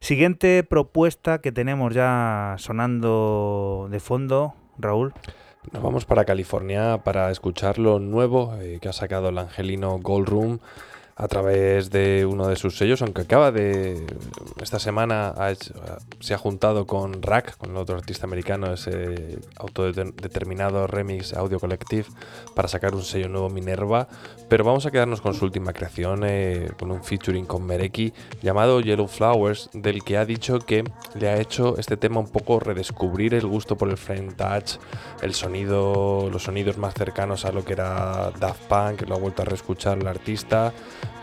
Siguiente 0.00 0.62
propuesta 0.62 1.40
que 1.40 1.50
tenemos 1.50 1.92
ya 1.94 2.54
sonando 2.58 3.88
de 3.90 4.00
fondo, 4.00 4.54
Raúl. 4.78 5.12
Nos 5.72 5.82
vamos 5.82 6.04
para 6.04 6.24
California 6.24 6.98
para 7.04 7.30
escuchar 7.30 7.78
lo 7.78 7.98
nuevo 7.98 8.54
eh, 8.60 8.78
que 8.80 8.88
ha 8.88 8.92
sacado 8.92 9.28
el 9.28 9.38
angelino 9.38 9.98
Gold 9.98 10.28
Room 10.28 10.60
a 11.18 11.26
través 11.26 11.90
de 11.90 12.24
uno 12.24 12.46
de 12.46 12.54
sus 12.54 12.78
sellos, 12.78 13.02
aunque 13.02 13.22
acaba 13.22 13.50
de. 13.50 14.06
Esta 14.62 14.78
semana 14.78 15.34
se 16.20 16.32
ha 16.32 16.38
juntado 16.38 16.86
con 16.86 17.22
Rack, 17.22 17.58
con 17.58 17.70
el 17.70 17.76
otro 17.76 17.96
artista 17.96 18.24
americano, 18.24 18.72
ese 18.72 19.40
autodeterminado 19.56 20.86
remix 20.86 21.34
Audio 21.34 21.58
Collective, 21.58 22.06
para 22.54 22.68
sacar 22.68 22.94
un 22.94 23.02
sello 23.02 23.28
nuevo 23.28 23.50
Minerva. 23.50 24.06
Pero 24.48 24.62
vamos 24.62 24.86
a 24.86 24.92
quedarnos 24.92 25.20
con 25.20 25.34
su 25.34 25.44
última 25.44 25.72
creación, 25.72 26.22
eh, 26.24 26.70
con 26.78 26.92
un 26.92 27.02
featuring 27.02 27.46
con 27.46 27.66
Mereki 27.66 28.12
llamado 28.40 28.80
Yellow 28.80 29.08
Flowers, 29.08 29.70
del 29.72 30.04
que 30.04 30.18
ha 30.18 30.24
dicho 30.24 30.60
que 30.60 30.84
le 31.18 31.28
ha 31.28 31.38
hecho 31.40 31.76
este 31.78 31.96
tema 31.96 32.20
un 32.20 32.28
poco 32.28 32.60
redescubrir 32.60 33.34
el 33.34 33.46
gusto 33.46 33.76
por 33.76 33.90
el 33.90 33.96
frame 33.96 34.32
touch, 34.34 34.76
el 35.20 35.34
sonido, 35.34 36.30
los 36.30 36.44
sonidos 36.44 36.78
más 36.78 36.94
cercanos 36.94 37.44
a 37.44 37.50
lo 37.50 37.64
que 37.64 37.72
era 37.72 38.30
Daft 38.38 38.62
Punk, 38.68 39.08
lo 39.08 39.16
ha 39.16 39.18
vuelto 39.18 39.42
a 39.42 39.44
reescuchar 39.44 39.98
el 39.98 40.06
artista 40.06 40.72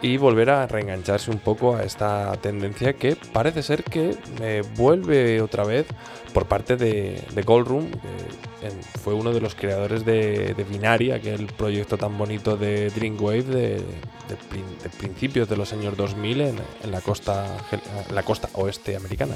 y 0.06 0.18
volver 0.18 0.52
a 0.52 0.68
reengancharse 0.68 1.32
un 1.32 1.40
poco 1.40 1.76
a 1.76 1.84
esta 1.84 2.32
tendencia 2.34 2.94
que 2.94 3.18
parece 3.34 3.64
ser 3.64 3.84
que 3.84 4.16
me 4.40 4.62
vuelve 4.62 5.42
otra 5.42 5.64
vez 5.64 5.88
por 6.32 6.46
parte 6.46 6.78
de, 6.78 7.24
de 7.34 7.42
Goldroom, 7.42 7.90
que 7.90 9.00
fue 9.00 9.16
uno 9.16 9.34
de 9.34 9.42
los 9.42 9.56
creadores 9.56 10.06
de, 10.06 10.54
de 10.54 10.64
Binary, 10.64 11.10
aquel 11.10 11.48
proyecto 11.48 11.98
tan 11.98 12.20
bonito 12.20 12.56
de 12.56 12.92
Dreamwave 12.92 13.44
de, 13.44 13.82
principios 15.00 15.50
de 15.50 15.58
los 15.58 15.74
años 15.74 15.98
2000 15.98 16.42
en, 16.42 16.56
en, 16.84 16.92
la, 16.92 17.02
costa, 17.02 17.58
en 17.72 18.14
la 18.14 18.22
costa 18.22 18.50
oeste 18.54 18.96
americana. 18.96 19.36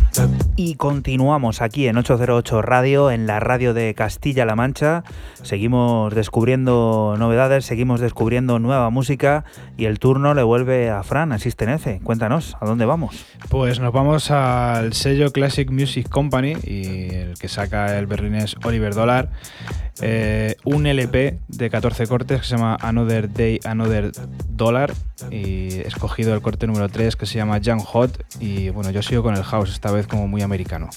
Y 0.55 0.75
continuamos 0.75 1.61
aquí 1.61 1.87
en 1.87 1.97
808 1.97 2.61
Radio, 2.61 3.11
en 3.11 3.27
la 3.27 3.39
radio 3.39 3.73
de 3.73 3.93
Castilla-La 3.93 4.55
Mancha. 4.55 5.03
Seguimos 5.41 6.13
descubriendo 6.13 7.15
novedades, 7.17 7.65
seguimos 7.65 7.99
descubriendo 8.01 8.59
nueva 8.59 8.89
música 8.89 9.45
y 9.77 9.85
el 9.85 9.99
turno 9.99 10.33
le 10.33 10.43
vuelve 10.43 10.89
a 10.89 11.03
Fran, 11.03 11.31
Asistenece. 11.31 11.99
Cuéntanos, 12.03 12.57
¿a 12.59 12.65
dónde 12.65 12.85
vamos? 12.85 13.25
Pues 13.49 13.79
nos 13.79 13.93
vamos 13.93 14.31
al 14.31 14.93
sello 14.93 15.31
Classic 15.31 15.69
Music 15.71 16.09
Company 16.09 16.55
y 16.63 17.13
el 17.13 17.39
que 17.39 17.47
saca 17.47 17.97
el 17.97 18.05
berlinés 18.05 18.55
Oliver 18.63 18.93
Dollar. 18.93 19.29
Eh, 20.01 20.55
un 20.65 20.85
LP 20.87 21.39
de 21.47 21.69
14 21.69 22.07
cortes 22.07 22.41
que 22.41 22.47
se 22.47 22.57
llama 22.57 22.77
Another 22.81 23.31
Day, 23.31 23.59
Another 23.63 24.11
Dollar 24.49 24.93
y 25.29 25.79
he 25.79 25.87
escogido 25.87 26.33
el 26.33 26.41
corte 26.41 26.67
número 26.67 26.89
3 26.89 27.15
que 27.15 27.25
se 27.25 27.35
llama 27.35 27.57
Young 27.59 27.81
Hot 27.81 28.25
y 28.39 28.69
bueno, 28.69 28.91
yo 28.91 29.01
sigo 29.01 29.23
con 29.23 29.35
el 29.35 29.43
house, 29.43 29.71
esta 29.71 29.91
vez 29.91 30.07
como 30.07 30.27
muy 30.27 30.41
americano. 30.41 30.89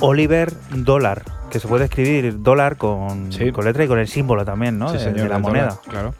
Oliver 0.00 0.52
Dólar, 0.70 1.22
que 1.50 1.60
se 1.60 1.68
puede 1.68 1.84
escribir 1.84 2.42
dólar 2.42 2.76
con, 2.78 3.30
con 3.52 3.64
letra 3.64 3.84
y 3.84 3.88
con 3.88 3.98
el 3.98 4.08
símbolo 4.08 4.44
también, 4.44 4.78
¿no? 4.78 4.92
de, 4.92 5.28
la 5.28 5.38
moneda. 5.38 5.78
claro. 5.88 6.14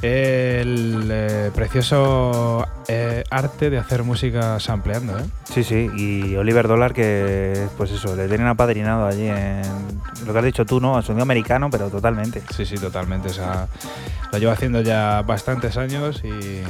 El 0.00 1.08
eh, 1.10 1.50
precioso 1.54 2.64
eh, 2.86 3.24
arte 3.30 3.68
de 3.68 3.78
hacer 3.78 4.04
música 4.04 4.60
sampleando, 4.60 5.18
¿eh? 5.18 5.24
Sí, 5.44 5.64
sí, 5.64 5.90
y 5.96 6.36
Oliver 6.36 6.68
Dollar 6.68 6.94
que, 6.94 7.66
pues 7.76 7.90
eso, 7.90 8.14
le 8.14 8.28
tienen 8.28 8.46
apadrinado 8.46 9.06
allí 9.06 9.26
en 9.26 9.62
lo 10.24 10.32
que 10.32 10.38
has 10.38 10.44
dicho 10.44 10.64
tú, 10.64 10.80
¿no? 10.80 10.96
A 10.96 11.02
sonido 11.02 11.22
americano, 11.22 11.68
pero 11.70 11.90
totalmente. 11.90 12.42
Sí, 12.54 12.64
sí, 12.64 12.76
totalmente. 12.76 13.28
O 13.28 13.32
sea, 13.32 13.66
lo 14.32 14.38
llevo 14.38 14.52
haciendo 14.52 14.82
ya 14.82 15.22
bastantes 15.22 15.76
años 15.76 16.22
y 16.24 16.62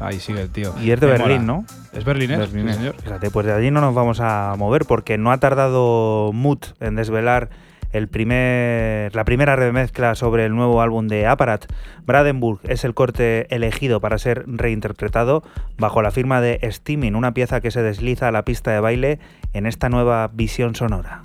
Ahí 0.00 0.20
sigue 0.20 0.42
el 0.42 0.50
tío. 0.50 0.74
Y 0.80 0.90
es 0.90 1.00
de 1.00 1.06
Berlín, 1.06 1.46
¿no? 1.46 1.64
Es 1.92 2.04
berlinés, 2.04 2.50
señor. 2.50 2.96
Fíjate, 3.02 3.30
pues 3.30 3.46
de 3.46 3.52
allí 3.52 3.70
no 3.70 3.80
nos 3.80 3.94
vamos 3.94 4.20
a 4.20 4.54
mover 4.58 4.84
porque 4.84 5.18
no 5.18 5.30
ha 5.30 5.38
tardado 5.38 6.32
Mood 6.32 6.58
en 6.80 6.96
desvelar 6.96 7.50
el 7.94 8.08
primer, 8.08 9.14
la 9.14 9.24
primera 9.24 9.54
remezcla 9.54 10.16
sobre 10.16 10.44
el 10.44 10.54
nuevo 10.54 10.82
álbum 10.82 11.06
de 11.06 11.28
Apparat. 11.28 11.66
Bradenburg 12.04 12.58
es 12.64 12.84
el 12.84 12.92
corte 12.92 13.46
elegido 13.54 14.00
para 14.00 14.18
ser 14.18 14.44
reinterpretado 14.48 15.44
bajo 15.78 16.02
la 16.02 16.10
firma 16.10 16.40
de 16.40 16.58
Steaming, 16.70 17.14
una 17.14 17.34
pieza 17.34 17.60
que 17.60 17.70
se 17.70 17.82
desliza 17.82 18.28
a 18.28 18.32
la 18.32 18.44
pista 18.44 18.72
de 18.72 18.80
baile 18.80 19.20
en 19.52 19.66
esta 19.66 19.88
nueva 19.88 20.28
visión 20.32 20.74
sonora. 20.74 21.22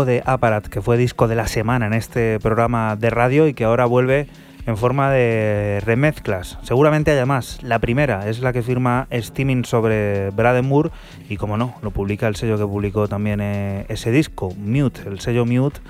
De 0.00 0.22
Aparat, 0.24 0.66
que 0.66 0.80
fue 0.80 0.96
disco 0.96 1.28
de 1.28 1.36
la 1.36 1.46
semana 1.46 1.86
en 1.86 1.92
este 1.92 2.40
programa 2.40 2.96
de 2.96 3.10
radio 3.10 3.46
y 3.46 3.52
que 3.52 3.64
ahora 3.64 3.84
vuelve 3.84 4.26
en 4.66 4.76
forma 4.78 5.10
de 5.10 5.80
remezclas. 5.84 6.58
Seguramente 6.62 7.10
haya 7.10 7.26
más. 7.26 7.62
La 7.62 7.78
primera 7.78 8.28
es 8.28 8.40
la 8.40 8.54
que 8.54 8.62
firma 8.62 9.06
Steaming 9.12 9.66
sobre 9.66 10.30
Braden 10.30 10.66
Moore 10.66 10.90
y 11.28 11.36
como 11.36 11.58
no, 11.58 11.74
lo 11.82 11.90
publica 11.90 12.26
el 12.26 12.36
sello 12.36 12.56
que 12.56 12.64
publicó 12.64 13.06
también 13.06 13.40
eh, 13.42 13.84
ese 13.88 14.10
disco, 14.10 14.54
Mute, 14.56 15.02
el 15.06 15.20
sello 15.20 15.44
Mute, 15.44 15.80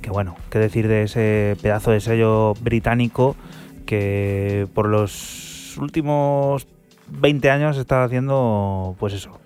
que 0.00 0.10
bueno, 0.10 0.34
qué 0.50 0.58
decir 0.58 0.88
de 0.88 1.04
ese 1.04 1.56
pedazo 1.62 1.92
de 1.92 2.00
sello 2.00 2.54
británico 2.54 3.36
que 3.86 4.66
por 4.74 4.88
los 4.88 5.76
últimos 5.78 6.66
20 7.08 7.50
años 7.50 7.78
está 7.78 8.02
haciendo 8.02 8.96
pues 8.98 9.14
eso, 9.14 9.38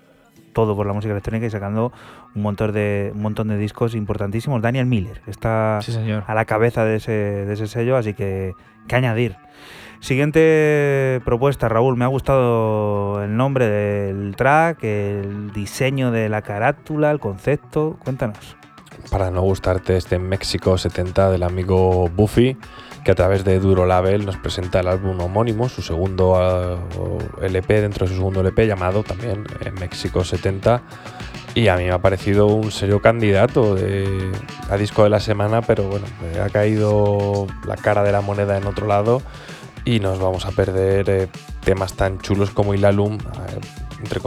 todo 0.53 0.75
por 0.75 0.87
la 0.87 0.93
música 0.93 1.11
electrónica 1.11 1.45
y 1.45 1.51
sacando 1.51 1.91
un 2.37 2.43
montón 2.43 2.71
de, 2.71 3.11
un 3.13 3.21
montón 3.21 3.47
de 3.49 3.57
discos 3.57 3.95
importantísimos. 3.95 4.61
Daniel 4.61 4.85
Miller 4.85 5.21
está 5.27 5.79
Sí, 5.81 5.91
señor. 5.91 6.23
a 6.27 6.33
la 6.35 6.45
cabeza 6.45 6.85
de 6.85 6.95
ese, 6.97 7.11
de 7.11 7.53
ese 7.53 7.67
sello, 7.67 7.97
así 7.97 8.13
que, 8.13 8.53
que 8.87 8.95
añadir. 8.95 9.35
Siguiente 9.99 11.19
propuesta, 11.25 11.67
Raúl. 11.67 11.97
Me 11.97 12.05
ha 12.05 12.07
gustado 12.07 13.23
el 13.23 13.35
nombre 13.35 13.67
del 13.67 14.35
track, 14.35 14.83
el 14.83 15.51
diseño 15.51 16.11
de 16.11 16.29
la 16.29 16.43
carátula, 16.43 17.09
el 17.11 17.19
concepto. 17.19 17.97
Cuéntanos. 18.03 18.55
Para 19.09 19.31
no 19.31 19.41
gustarte 19.41 19.97
este 19.97 20.19
México 20.19 20.77
70 20.77 21.31
del 21.31 21.43
amigo 21.43 22.09
Buffy, 22.09 22.57
que 23.03 23.11
a 23.11 23.15
través 23.15 23.43
de 23.43 23.59
Duro 23.59 23.85
Label 23.85 24.25
nos 24.25 24.37
presenta 24.37 24.81
el 24.81 24.87
álbum 24.87 25.19
homónimo, 25.19 25.69
su 25.69 25.81
segundo 25.81 26.35
ah, 26.35 26.77
LP, 27.41 27.81
dentro 27.81 28.05
de 28.05 28.11
su 28.11 28.17
segundo 28.17 28.41
LP, 28.41 28.67
llamado 28.67 29.03
también 29.03 29.45
eh, 29.61 29.71
México 29.71 30.23
70. 30.23 30.81
Y 31.57 31.69
a 31.69 31.75
mí 31.75 31.85
me 31.85 31.91
ha 31.91 31.97
parecido 31.97 32.45
un 32.45 32.71
serio 32.71 33.01
candidato 33.01 33.73
de, 33.73 34.31
a 34.69 34.77
disco 34.77 35.03
de 35.03 35.09
la 35.09 35.19
semana, 35.19 35.63
pero 35.63 35.85
bueno, 35.85 36.05
ha 36.39 36.49
caído 36.49 37.47
la 37.65 37.75
cara 37.75 38.03
de 38.03 38.11
la 38.11 38.21
moneda 38.21 38.59
en 38.59 38.67
otro 38.67 38.85
lado 38.85 39.23
y 39.83 39.99
nos 39.99 40.19
vamos 40.19 40.45
a 40.45 40.51
perder 40.51 41.09
eh, 41.09 41.27
temas 41.65 41.95
tan 41.95 42.19
chulos 42.19 42.51
como 42.51 42.75
Ilalum, 42.75 43.15
eh, 43.15 43.59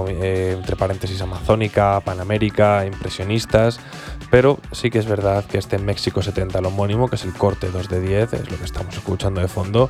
eh, 0.08 0.54
entre 0.58 0.74
paréntesis 0.74 1.22
amazónica, 1.22 2.00
panamérica, 2.00 2.84
impresionistas, 2.84 3.78
pero 4.32 4.58
sí 4.72 4.90
que 4.90 4.98
es 4.98 5.06
verdad 5.06 5.44
que 5.44 5.58
este 5.58 5.78
México 5.78 6.22
70, 6.22 6.58
el 6.58 6.66
homónimo, 6.66 7.06
que 7.06 7.14
es 7.14 7.24
el 7.24 7.32
corte 7.32 7.70
2 7.70 7.88
de 7.88 8.00
10, 8.00 8.32
es 8.32 8.50
lo 8.50 8.58
que 8.58 8.64
estamos 8.64 8.96
escuchando 8.96 9.40
de 9.40 9.46
fondo, 9.46 9.88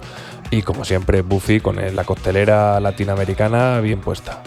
y 0.50 0.60
como 0.60 0.84
siempre 0.84 1.22
Buffy 1.22 1.60
con 1.60 1.76
la 1.96 2.04
coctelera 2.04 2.78
latinoamericana 2.80 3.80
bien 3.80 4.02
puesta. 4.02 4.42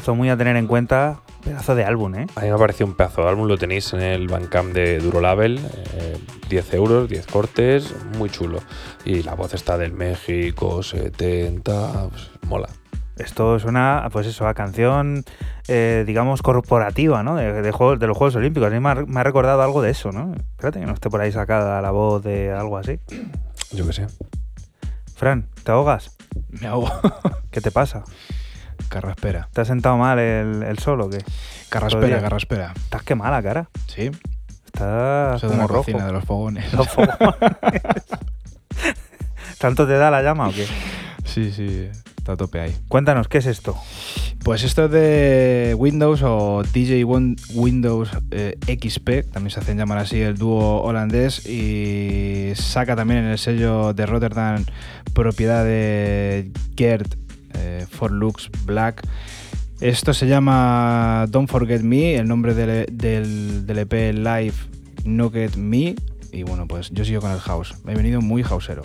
Discazo 0.00 0.14
muy 0.14 0.30
a 0.30 0.36
tener 0.36 0.56
en 0.56 0.66
cuenta. 0.66 1.20
Pedazo 1.44 1.74
de 1.74 1.84
álbum, 1.84 2.14
¿eh? 2.14 2.26
A 2.34 2.40
mí 2.40 2.48
me 2.48 2.54
ha 2.54 2.56
parecido 2.56 2.86
un 2.86 2.94
pedazo 2.94 3.22
de 3.22 3.28
álbum, 3.28 3.46
lo 3.46 3.58
tenéis 3.58 3.92
en 3.92 4.00
el 4.00 4.28
Bandcamp 4.28 4.72
de 4.72 4.98
Duro 4.98 5.20
Label, 5.20 5.60
eh, 5.94 6.18
10 6.48 6.74
euros, 6.74 7.08
10 7.08 7.26
cortes, 7.26 7.94
muy 8.16 8.30
chulo. 8.30 8.60
Y 9.04 9.22
la 9.22 9.34
voz 9.34 9.52
está 9.52 9.76
del 9.76 9.92
México 9.92 10.82
70, 10.82 12.08
pues, 12.08 12.30
mola. 12.46 12.68
Esto 13.18 13.58
suena, 13.58 14.08
pues 14.10 14.26
eso, 14.26 14.48
a 14.48 14.54
canción, 14.54 15.24
eh, 15.68 16.04
digamos, 16.06 16.40
corporativa, 16.40 17.22
¿no? 17.22 17.36
De, 17.36 17.60
de 17.60 17.72
juegos, 17.72 17.98
de 17.98 18.06
los 18.06 18.16
Juegos 18.16 18.36
Olímpicos. 18.36 18.68
A 18.68 18.70
mí 18.70 18.80
me 18.80 18.88
ha, 18.88 18.94
me 18.94 19.20
ha 19.20 19.22
recordado 19.22 19.60
algo 19.62 19.82
de 19.82 19.90
eso, 19.90 20.12
¿no? 20.12 20.32
Espérate 20.32 20.80
que 20.80 20.86
no 20.86 20.94
esté 20.94 21.10
por 21.10 21.20
ahí 21.20 21.30
sacada 21.30 21.82
la 21.82 21.90
voz 21.90 22.22
de 22.22 22.52
algo 22.52 22.78
así. 22.78 23.00
Yo 23.72 23.86
qué 23.86 23.92
sé. 23.92 24.06
Fran, 25.14 25.46
¿te 25.62 25.72
ahogas? 25.72 26.16
Me 26.48 26.66
ahogo. 26.68 26.90
¿Qué 27.50 27.60
te 27.60 27.70
pasa? 27.70 28.04
Carraspera. 28.90 29.48
¿Te 29.52 29.62
has 29.62 29.68
sentado 29.68 29.96
mal 29.96 30.18
el, 30.18 30.62
el 30.64 30.78
sol 30.78 31.00
o 31.00 31.08
qué? 31.08 31.18
Carraspera, 31.70 32.20
carraspera. 32.20 32.72
Estás 32.76 33.02
que 33.04 33.14
mala, 33.14 33.40
cara. 33.42 33.70
Sí. 33.86 34.10
Estás 34.66 35.40
como 35.40 35.66
rojo. 35.68 35.90
de 35.92 36.12
los 36.12 36.24
fogones. 36.24 36.72
Los 36.74 36.88
fogones. 36.88 37.16
¿Tanto 39.58 39.86
te 39.86 39.92
da 39.92 40.10
la 40.10 40.22
llama 40.22 40.48
o 40.48 40.52
qué? 40.52 40.66
Sí, 41.24 41.52
sí, 41.52 41.88
está 42.18 42.32
a 42.32 42.36
tope 42.36 42.60
ahí. 42.60 42.76
Cuéntanos, 42.88 43.28
¿qué 43.28 43.38
es 43.38 43.46
esto? 43.46 43.76
Pues 44.42 44.64
esto 44.64 44.86
es 44.86 44.90
de 44.90 45.76
Windows 45.78 46.22
o 46.24 46.62
DJ 46.72 47.04
Windows 47.04 48.10
eh, 48.32 48.58
XP, 48.66 49.30
también 49.30 49.50
se 49.50 49.60
hacen 49.60 49.76
llamar 49.76 49.98
así 49.98 50.20
el 50.20 50.36
dúo 50.36 50.82
holandés 50.82 51.46
y 51.46 52.52
saca 52.56 52.96
también 52.96 53.20
en 53.20 53.30
el 53.32 53.38
sello 53.38 53.92
de 53.92 54.06
Rotterdam 54.06 54.64
propiedad 55.12 55.62
de 55.64 56.50
Gert 56.74 57.14
eh, 57.60 57.86
For 57.88 58.10
Lux 58.10 58.50
Black. 58.64 59.02
Esto 59.80 60.12
se 60.12 60.26
llama 60.26 61.26
Don't 61.28 61.48
Forget 61.48 61.82
Me, 61.82 62.16
el 62.16 62.28
nombre 62.28 62.54
del, 62.54 62.86
del, 62.90 63.66
del 63.66 63.78
EP 63.78 63.92
Live 64.14 64.54
Nugget 65.04 65.56
Me. 65.56 65.94
Y 66.32 66.42
bueno, 66.42 66.66
pues 66.66 66.90
yo 66.90 67.04
sigo 67.04 67.20
con 67.20 67.30
el 67.32 67.40
house. 67.40 67.74
Me 67.84 67.92
he 67.92 67.96
venido 67.96 68.20
muy 68.20 68.42
hausero. 68.42 68.82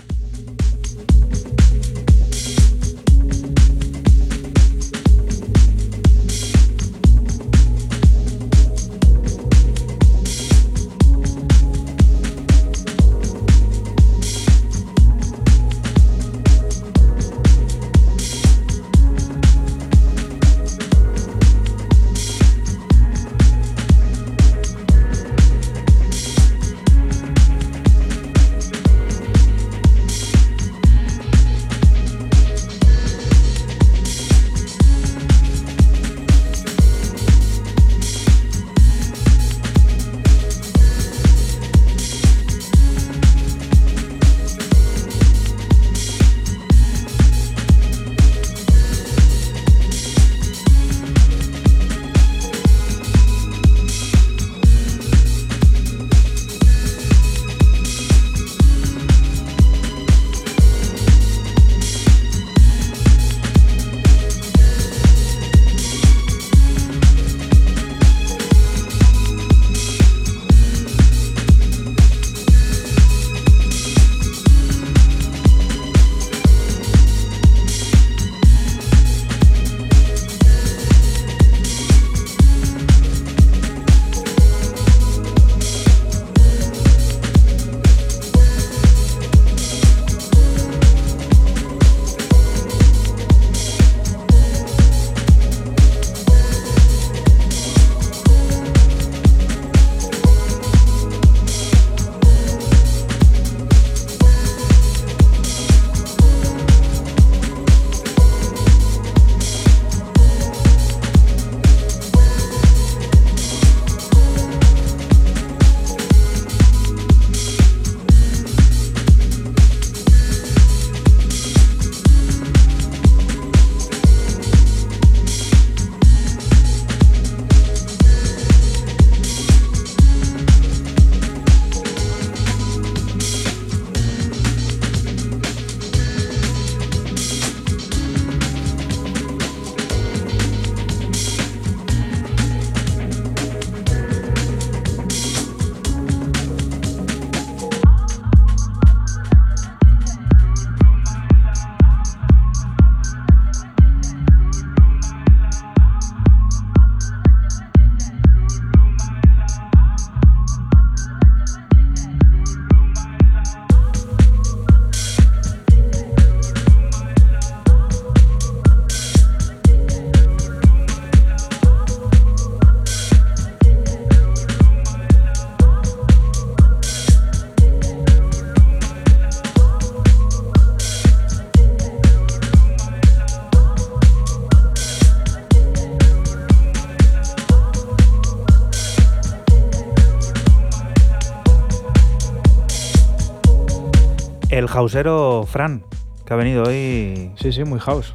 Hausero 194.75 195.45
Fran, 195.47 195.83
que 196.25 196.33
ha 196.33 196.35
venido 196.35 196.63
hoy. 196.63 197.31
Sí, 197.37 197.53
sí, 197.53 197.63
muy 197.63 197.79
house. 197.79 198.13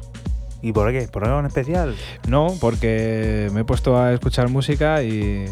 ¿Y 0.61 0.73
por 0.73 0.91
qué? 0.91 1.07
¿Por 1.07 1.25
algo 1.25 1.39
en 1.39 1.47
especial? 1.47 1.95
No, 2.27 2.53
porque 2.61 3.49
me 3.51 3.61
he 3.61 3.63
puesto 3.63 3.97
a 3.97 4.13
escuchar 4.13 4.47
música 4.49 5.01
y 5.01 5.45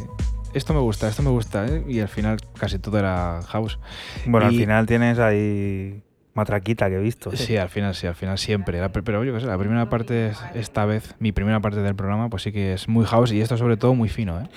esto 0.53 0.75
me 0.75 0.79
gusta, 0.79 1.09
esto 1.09 1.23
me 1.23 1.31
gusta. 1.31 1.65
¿eh? 1.65 1.83
Y 1.87 1.99
al 1.99 2.09
final 2.09 2.37
casi 2.59 2.77
todo 2.77 2.99
era 2.99 3.41
house. 3.47 3.79
Bueno, 4.27 4.51
y... 4.51 4.55
al 4.55 4.61
final 4.61 4.85
tienes 4.85 5.17
ahí 5.17 6.03
matraquita 6.35 6.89
que 6.89 6.97
he 6.97 7.01
visto. 7.01 7.35
Sí, 7.35 7.57
al 7.57 7.69
final 7.69 7.95
sí, 7.95 8.05
al 8.05 8.13
final 8.13 8.37
siempre. 8.37 8.79
Pero 8.89 9.23
yo 9.23 9.33
qué 9.33 9.39
sé, 9.39 9.47
la 9.47 9.57
primera 9.57 9.89
parte, 9.89 10.33
esta 10.53 10.85
vez, 10.85 11.15
mi 11.17 11.31
primera 11.31 11.59
parte 11.59 11.81
del 11.81 11.95
programa, 11.95 12.29
pues 12.29 12.43
sí 12.43 12.51
que 12.51 12.73
es 12.73 12.87
muy 12.87 13.07
house 13.07 13.31
y 13.31 13.41
esto 13.41 13.57
sobre 13.57 13.77
todo 13.77 13.95
muy 13.95 14.09
fino. 14.09 14.39
¿eh? 14.39 14.47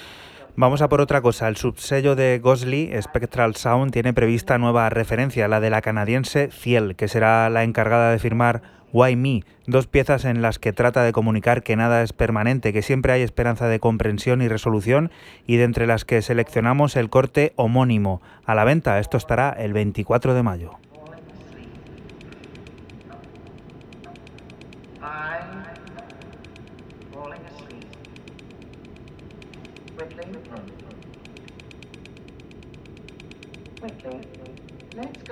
Vamos 0.54 0.82
a 0.82 0.88
por 0.90 1.00
otra 1.00 1.22
cosa. 1.22 1.48
El 1.48 1.56
subsello 1.56 2.14
de 2.14 2.38
Gosley, 2.38 2.92
Spectral 3.00 3.56
Sound, 3.56 3.90
tiene 3.90 4.12
prevista 4.12 4.58
nueva 4.58 4.90
referencia, 4.90 5.48
la 5.48 5.60
de 5.60 5.70
la 5.70 5.80
canadiense 5.80 6.50
Ciel, 6.52 6.94
que 6.94 7.08
será 7.08 7.48
la 7.48 7.64
encargada 7.64 8.12
de 8.12 8.18
firmar 8.18 8.60
Why 8.92 9.16
Me, 9.16 9.44
dos 9.66 9.86
piezas 9.86 10.26
en 10.26 10.42
las 10.42 10.58
que 10.58 10.74
trata 10.74 11.04
de 11.04 11.12
comunicar 11.12 11.62
que 11.62 11.74
nada 11.74 12.02
es 12.02 12.12
permanente, 12.12 12.74
que 12.74 12.82
siempre 12.82 13.14
hay 13.14 13.22
esperanza 13.22 13.66
de 13.66 13.80
comprensión 13.80 14.42
y 14.42 14.48
resolución, 14.48 15.10
y 15.46 15.56
de 15.56 15.64
entre 15.64 15.86
las 15.86 16.04
que 16.04 16.20
seleccionamos 16.20 16.96
el 16.96 17.08
corte 17.08 17.54
homónimo. 17.56 18.20
A 18.44 18.54
la 18.54 18.64
venta, 18.64 18.98
esto 18.98 19.16
estará 19.16 19.56
el 19.58 19.72
24 19.72 20.34
de 20.34 20.42
mayo. 20.42 20.72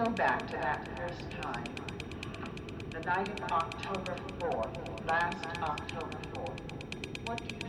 go 0.04 0.10
back 0.12 0.46
to 0.46 0.56
that 0.56 0.88
first 0.96 1.30
time, 1.42 1.62
the 2.90 3.00
night 3.00 3.28
of 3.28 3.52
October 3.52 4.16
4th, 4.38 5.06
last 5.06 5.44
October 5.62 6.16
4th. 6.32 7.26
What 7.26 7.46
do 7.46 7.54
you 7.54 7.59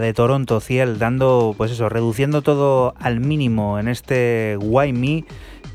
de 0.00 0.12
Toronto 0.12 0.60
Ciel, 0.60 0.98
dando, 0.98 1.54
pues 1.56 1.70
eso, 1.70 1.88
reduciendo 1.88 2.42
todo 2.42 2.94
al 2.98 3.20
mínimo 3.20 3.78
en 3.78 3.88
este 3.88 4.56
Why 4.60 4.92
Me 4.92 5.24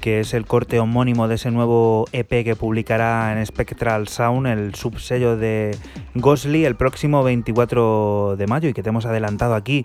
que 0.01 0.19
es 0.19 0.34
el 0.34 0.45
corte 0.45 0.80
homónimo 0.80 1.28
de 1.28 1.36
ese 1.36 1.51
nuevo 1.51 2.07
EP 2.11 2.43
que 2.43 2.55
publicará 2.55 3.32
en 3.32 3.45
Spectral 3.45 4.07
Sound, 4.07 4.47
el 4.47 4.74
subsello 4.74 5.38
de 5.38 5.78
Gosly, 6.15 6.65
el 6.65 6.76
próximo 6.76 7.24
24 7.24 8.36
de 8.36 8.47
mayo 8.47 8.67
y 8.67 8.74
que 8.74 8.82
te 8.84 8.89
hemos 8.89 9.05
adelantado 9.05 9.53
aquí 9.53 9.84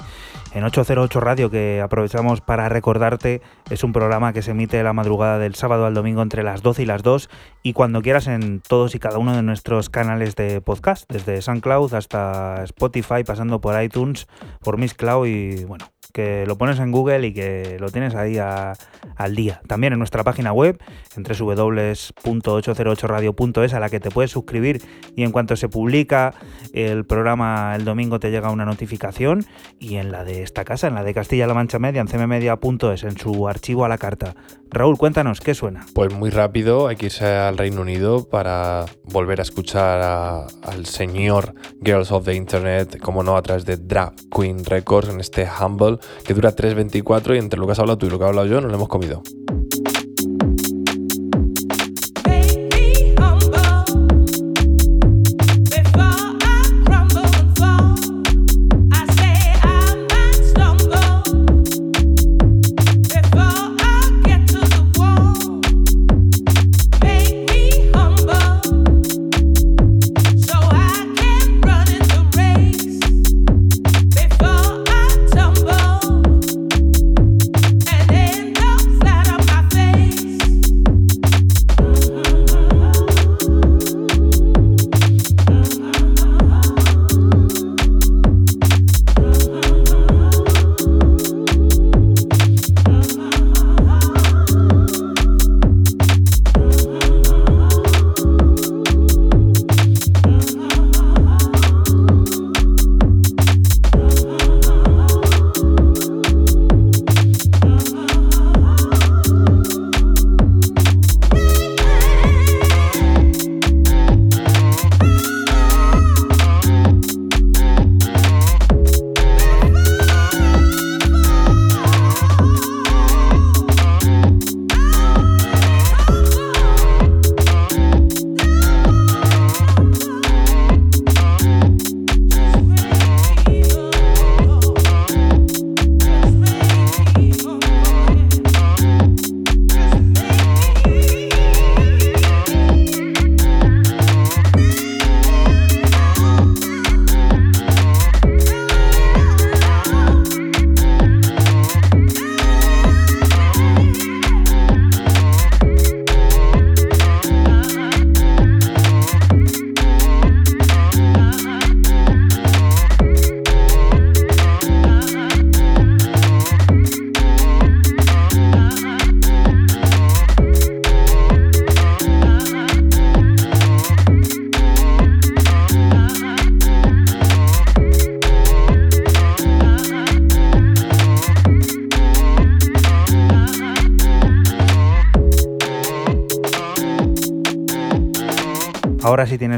en 0.57 0.65
808 0.65 1.21
Radio, 1.21 1.51
que 1.51 1.83
aprovechamos 1.83 2.41
para 2.41 2.71
recordarte. 2.71 3.43
Es 3.69 3.85
un 3.85 3.93
programa 3.93 4.33
que 4.33 4.41
se 4.41 4.53
emite 4.53 4.83
la 4.83 4.95
madrugada 4.95 5.39
del 5.39 5.55
sábado 5.55 5.85
al 5.85 5.93
domingo 5.93 6.23
entre 6.23 6.43
las 6.43 6.63
12 6.63 6.83
y 6.83 6.87
las 6.87 7.03
2 7.03 7.29
y 7.63 7.75
cuando 7.75 8.01
quieras 8.01 8.27
en 8.27 8.63
todos 8.67 8.95
y 8.95 8.99
cada 8.99 9.19
uno 9.19 9.37
de 9.37 9.43
nuestros 9.43 9.91
canales 9.91 10.35
de 10.35 10.63
podcast, 10.63 11.05
desde 11.13 11.43
SoundCloud 11.43 11.93
hasta 11.93 12.65
Spotify, 12.65 13.23
pasando 13.23 13.61
por 13.61 13.81
iTunes, 13.83 14.29
por 14.63 14.79
Miss 14.79 14.95
Cloud 14.95 15.27
y 15.27 15.65
bueno, 15.67 15.85
que 16.17 16.45
lo 16.47 16.57
pones 16.57 16.79
en 16.79 16.93
Google 16.93 17.27
y 17.27 17.35
que 17.35 17.77
lo 17.79 17.91
tienes 17.91 18.15
ahí 18.15 18.39
al 18.39 19.35
día. 19.35 19.61
También 19.67 19.93
en 19.93 19.99
nuestra 19.99 20.25
página 20.25 20.51
web, 20.51 20.81
en 21.15 21.25
www.808radio.es, 21.25 23.75
a 23.75 23.81
la 23.81 23.91
que 23.91 24.01
te 24.01 24.11
puedes 24.11 24.31
suscribir 24.31 24.81
y 25.15 25.25
en 25.25 25.31
cuanto 25.31 25.57
se 25.57 25.69
publica 25.69 26.33
el 26.73 27.05
programa 27.05 27.75
el 27.77 27.85
domingo 27.85 28.19
te 28.19 28.31
llega 28.31 28.51
una 28.51 28.65
notificación 28.65 29.45
y 29.79 29.97
en 29.97 30.11
la 30.11 30.25
de 30.25 30.43
esta 30.43 30.65
casa, 30.65 30.89
en 30.89 30.95
la 30.95 31.05
de 31.05 31.13
Castilla-La 31.13 31.53
Mancha 31.53 31.79
Media, 31.79 32.01
en 32.01 32.07
cmmedia.es, 32.07 33.05
en 33.05 33.19
su 33.19 33.47
archivo 33.47 33.85
a 33.85 33.91
la 33.91 33.99
carta. 33.99 34.35
Raúl, 34.71 34.99
cuéntanos, 34.99 35.41
¿qué 35.41 35.55
suena? 35.55 35.87
Pues 35.95 36.13
muy 36.13 36.31
rápido, 36.31 36.89
hay 36.89 36.97
que 36.97 37.07
irse 37.07 37.25
al 37.25 37.57
Reino 37.57 37.81
Unido 37.81 38.29
para 38.29 38.85
volver 39.05 39.41
a 39.41 39.43
escuchar 39.43 40.49
al 40.63 40.87
señor 40.87 41.55
Girls 41.83 42.11
of 42.13 42.25
the 42.25 42.35
Internet, 42.35 42.99
como 43.01 43.23
no, 43.23 43.37
a 43.37 43.43
través 43.43 43.65
de 43.65 43.77
Drag 43.77 44.15
Queen 44.35 44.65
Records 44.65 45.09
en 45.09 45.21
este 45.21 45.49
Humble 45.49 45.99
que 46.25 46.35
dura 46.35 46.55
3.24 46.55 47.37
y 47.37 47.39
entre 47.39 47.59
lo 47.59 47.67
que 47.67 47.73
has 47.73 47.79
hablado 47.79 47.99
tú 47.99 48.07
y 48.07 48.11
lo 48.11 48.19
que 48.19 48.25
he 48.25 48.29
hablado 48.29 48.47
yo 48.47 48.61
nos 48.61 48.71
lo 48.71 48.77
hemos 48.77 48.89
comido. 48.89 49.23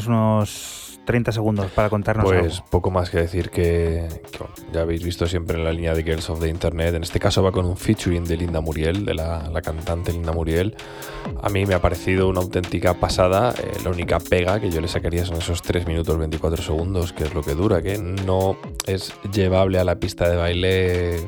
Unos 0.08 0.88
30 1.08 1.32
segundos 1.32 1.70
para 1.70 1.88
contarnos 1.88 2.26
Pues 2.26 2.60
poco 2.60 2.90
más 2.90 3.08
que 3.08 3.16
decir 3.16 3.48
que, 3.48 4.06
ya 4.74 4.82
habéis 4.82 5.02
visto 5.02 5.26
siempre 5.26 5.56
en 5.56 5.64
la 5.64 5.72
línea 5.72 5.94
de 5.94 6.02
Girls 6.02 6.28
of 6.28 6.38
the 6.38 6.48
Internet. 6.50 6.94
En 6.94 7.02
este 7.02 7.18
caso 7.18 7.42
va 7.42 7.50
con 7.50 7.64
un 7.64 7.78
featuring 7.78 8.24
de 8.24 8.36
Linda 8.36 8.60
Muriel, 8.60 9.06
de 9.06 9.14
la, 9.14 9.50
cantante 9.64 10.12
Linda 10.12 10.32
Muriel. 10.32 10.76
A 11.42 11.48
mí 11.48 11.64
me 11.64 11.72
ha 11.72 11.80
parecido 11.80 12.28
una 12.28 12.40
auténtica 12.40 12.92
pasada. 12.92 13.54
Eh, 13.58 13.78
la 13.82 13.90
única 13.90 14.18
pega 14.20 14.60
que 14.60 14.70
yo 14.70 14.82
le 14.82 14.88
sacaría 14.88 15.24
son 15.24 15.38
esos 15.38 15.62
3 15.62 15.86
minutos 15.86 16.18
24 16.18 16.62
segundos, 16.62 17.14
que 17.14 17.24
es 17.24 17.32
lo 17.32 17.40
que 17.40 17.54
dura, 17.54 17.80
que 17.80 17.96
no 17.96 18.58
es 18.86 19.14
llevable 19.32 19.78
a 19.78 19.84
la 19.84 19.98
pista 19.98 20.28
de 20.28 20.36
baile 20.36 21.26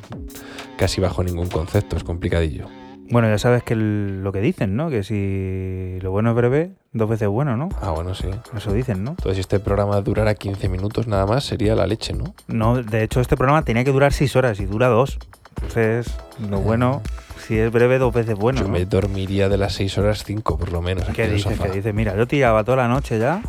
casi 0.76 1.00
bajo 1.00 1.24
ningún 1.24 1.48
concepto, 1.48 1.96
es 1.96 2.04
complicadillo. 2.04 2.66
Bueno, 3.10 3.28
ya 3.28 3.38
sabes 3.38 3.62
que 3.62 3.74
lo 3.76 4.30
que 4.30 4.40
dicen, 4.42 4.76
¿no? 4.76 4.90
Que 4.90 5.02
si 5.02 5.98
lo 6.00 6.10
bueno 6.10 6.30
es 6.30 6.36
breve, 6.36 6.74
dos 7.00 7.10
veces 7.10 7.26
bueno, 7.28 7.56
¿no? 7.56 7.68
Ah, 7.82 7.90
bueno, 7.90 8.14
sí. 8.14 8.28
Eso 8.56 8.72
dicen, 8.72 9.02
¿no? 9.02 9.10
Entonces, 9.10 9.34
si 9.34 9.40
este 9.40 9.58
programa 9.58 10.00
durara 10.00 10.34
15 10.34 10.68
minutos 10.68 11.08
nada 11.08 11.26
más, 11.26 11.44
sería 11.44 11.74
la 11.74 11.86
leche, 11.88 12.12
¿no? 12.12 12.34
No, 12.46 12.80
de 12.80 13.02
hecho, 13.02 13.20
este 13.20 13.36
programa 13.36 13.62
tenía 13.62 13.82
que 13.82 13.90
durar 13.90 14.12
6 14.12 14.36
horas 14.36 14.60
y 14.60 14.66
dura 14.66 14.86
2. 14.88 15.18
Entonces, 15.56 16.14
lo 16.48 16.60
bueno, 16.60 17.02
si 17.46 17.58
es 17.58 17.72
breve, 17.72 17.98
dos 17.98 18.14
veces 18.14 18.36
bueno. 18.36 18.60
Yo 18.60 18.68
me 18.68 18.84
dormiría 18.84 19.48
de 19.48 19.58
las 19.58 19.72
6 19.74 19.98
horas 19.98 20.22
5, 20.24 20.56
por 20.56 20.70
lo 20.70 20.80
menos. 20.80 21.04
¿Qué 21.08 21.28
dices? 21.28 21.58
¿Qué 21.58 21.70
dices? 21.70 21.92
Mira, 21.92 22.16
yo 22.16 22.26
tiraba 22.28 22.62
toda 22.62 22.76
la 22.76 22.88
noche 22.88 23.18
ya 23.18 23.42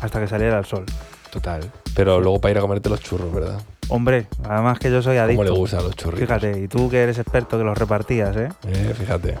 hasta 0.00 0.20
que 0.20 0.26
saliera 0.26 0.58
el 0.58 0.64
sol. 0.64 0.84
Total. 1.30 1.70
Pero 1.94 2.20
luego 2.20 2.40
para 2.40 2.52
ir 2.52 2.58
a 2.58 2.60
comerte 2.60 2.88
los 2.88 3.00
churros, 3.00 3.32
¿verdad? 3.32 3.60
Hombre, 3.88 4.26
además 4.44 4.78
que 4.78 4.90
yo 4.90 5.00
soy 5.00 5.16
adicto. 5.16 5.42
¿Cómo 5.42 5.54
le 5.54 5.58
gustan 5.58 5.84
los 5.84 5.94
churros? 5.94 6.18
Fíjate, 6.18 6.58
y 6.60 6.68
tú 6.68 6.90
que 6.90 7.02
eres 7.02 7.18
experto 7.18 7.56
que 7.56 7.64
los 7.64 7.78
repartías, 7.78 8.36
¿eh? 8.36 8.48
eh 8.66 8.94
fíjate. 8.98 9.38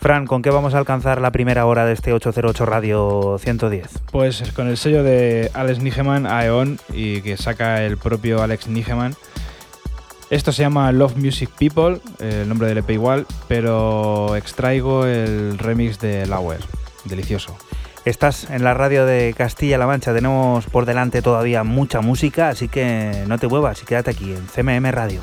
Fran, 0.00 0.26
¿con 0.26 0.42
qué 0.42 0.50
vamos 0.50 0.74
a 0.74 0.78
alcanzar 0.78 1.20
la 1.20 1.30
primera 1.30 1.66
hora 1.66 1.84
de 1.84 1.92
este 1.92 2.12
808 2.12 2.66
Radio 2.66 3.36
110? 3.38 3.86
Pues 4.10 4.52
con 4.52 4.68
el 4.68 4.76
sello 4.76 5.02
de 5.02 5.50
Alex 5.54 5.80
Nigeman, 5.80 6.26
Aeon, 6.26 6.78
y 6.92 7.22
que 7.22 7.36
saca 7.36 7.82
el 7.82 7.96
propio 7.96 8.42
Alex 8.42 8.68
Nigeman. 8.68 9.14
Esto 10.28 10.50
se 10.52 10.62
llama 10.62 10.90
Love 10.90 11.16
Music 11.16 11.50
People, 11.58 12.00
el 12.18 12.48
nombre 12.48 12.68
del 12.68 12.78
EP 12.78 12.90
igual, 12.90 13.26
pero 13.46 14.34
extraigo 14.34 15.06
el 15.06 15.56
remix 15.58 16.00
de 16.00 16.26
Lauer. 16.26 16.60
Delicioso. 17.04 17.56
Estás 18.04 18.50
en 18.50 18.62
la 18.62 18.74
radio 18.74 19.06
de 19.06 19.34
Castilla-La 19.36 19.86
Mancha, 19.86 20.14
tenemos 20.14 20.66
por 20.66 20.84
delante 20.84 21.22
todavía 21.22 21.64
mucha 21.64 22.00
música, 22.00 22.48
así 22.48 22.68
que 22.68 23.24
no 23.26 23.38
te 23.38 23.48
muevas 23.48 23.82
y 23.82 23.84
quédate 23.84 24.10
aquí 24.10 24.32
en 24.32 24.46
CMM 24.46 24.90
Radio. 24.92 25.20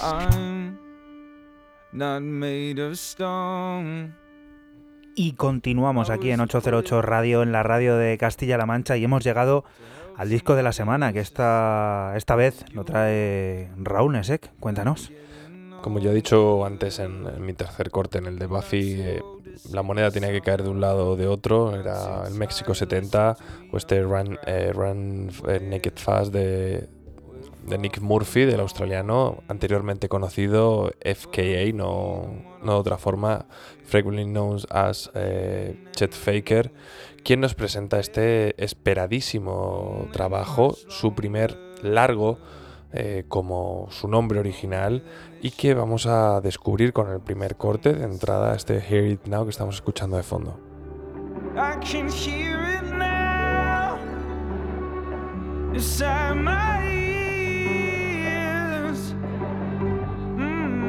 I'm 0.03 0.79
not 1.93 2.21
made 2.21 2.87
of 2.87 2.93
stone. 2.93 4.15
Y 5.17 5.33
continuamos 5.33 6.11
aquí 6.11 6.33
en 6.33 6.41
808 6.41 7.01
Radio, 7.01 7.43
en 7.43 7.53
la 7.53 7.63
radio 7.63 7.97
de 7.97 8.19
Castilla-La 8.19 8.67
Mancha, 8.67 8.99
y 8.99 9.05
hemos 9.05 9.25
llegado 9.25 9.65
al 10.19 10.29
disco 10.29 10.55
de 10.55 10.63
la 10.63 10.73
semana, 10.73 11.15
que 11.15 11.21
esta, 11.21 12.13
esta 12.15 12.37
vez 12.37 12.63
lo 12.75 12.85
trae 12.85 13.71
Raúl 13.79 14.13
Nesek. 14.13 14.51
Cuéntanos. 14.61 15.11
Como 15.83 15.99
ya 15.99 16.11
he 16.11 16.15
dicho 16.15 16.65
antes 16.65 16.99
en, 16.99 17.45
mi 17.45 17.53
tercer 17.55 17.91
corte 17.91 18.19
en 18.19 18.27
el 18.27 18.39
de 18.39 18.47
Buffy, 18.47 19.01
eh, 19.01 19.23
la 19.73 19.83
moneda 19.83 20.11
tenía 20.11 20.31
que 20.31 20.41
caer 20.41 20.63
de 20.63 20.69
un 20.69 20.81
lado 20.81 21.11
o 21.11 21.17
de 21.17 21.27
otro. 21.27 21.75
Era 21.75 22.27
el 22.27 22.35
México 22.35 22.75
70 22.75 23.37
o 23.73 23.77
este 23.77 24.03
Run, 24.03 24.39
eh, 24.47 24.73
Run 24.75 25.31
eh, 25.49 25.61
Naked 25.61 25.95
Fast 25.97 26.33
de, 26.33 26.89
de 27.67 27.79
Nick 27.79 28.01
Murphy, 28.01 28.45
del 28.45 28.61
australiano, 28.61 29.43
anteriormente 29.49 30.09
conocido 30.09 30.93
FKA, 31.01 31.73
no, 31.75 32.43
no 32.63 32.73
de 32.75 32.79
otra 32.79 32.99
forma, 32.99 33.47
frequently 33.85 34.25
known 34.25 34.59
as 34.71 35.11
eh, 35.15 35.77
Chet 35.93 36.13
Faker, 36.13 36.73
quien 37.25 37.41
nos 37.41 37.55
presenta 37.55 38.01
este 38.01 38.63
esperadísimo 38.63 40.09
trabajo, 40.13 40.77
su 40.89 41.15
primer 41.15 41.59
largo 41.83 42.39
eh, 42.93 43.25
como 43.29 43.87
su 43.91 44.09
nombre 44.09 44.41
original 44.41 45.05
y 45.41 45.53
que 45.53 45.75
vamos 45.75 46.07
a 46.07 46.41
descubrir 46.41 46.93
con 46.93 47.11
el 47.11 47.21
primer 47.21 47.57
corte 47.57 47.93
de 47.93 48.05
entrada, 48.05 48.55
este 48.55 48.79
Hear 48.81 49.07
It 49.07 49.27
Now 49.27 49.45
que 49.45 49.51
estamos 49.51 49.77
escuchando 49.77 50.17
de 50.17 50.23
fondo. 50.23 50.59
I 51.57 51.79
hear 51.85 52.65
it 52.77 52.83
now 52.85 53.99
inside. 55.73 56.23
Mm. 60.33 60.81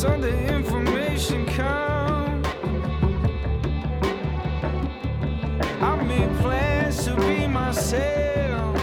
The 0.02 0.54
information. 0.54 1.48
I 5.80 6.02
made 6.04 6.30
plans 6.40 7.04
to 7.06 7.16
be 7.16 7.46
myself. 7.46 8.76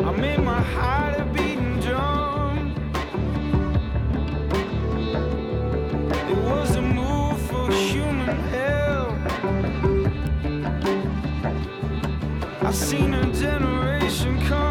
I 0.00 0.10
made 0.16 0.40
my 0.40 0.62
heart 0.62 1.20
a 1.20 1.24
beating 1.26 1.78
drum. 1.80 2.74
It 6.30 6.38
was 6.38 6.76
a 6.76 6.82
move 6.82 7.38
for 7.48 7.70
human 7.70 8.38
help. 8.54 9.18
I 12.62 12.70
seen 12.72 13.12
a 13.12 13.30
generation 13.32 14.40
come. 14.46 14.63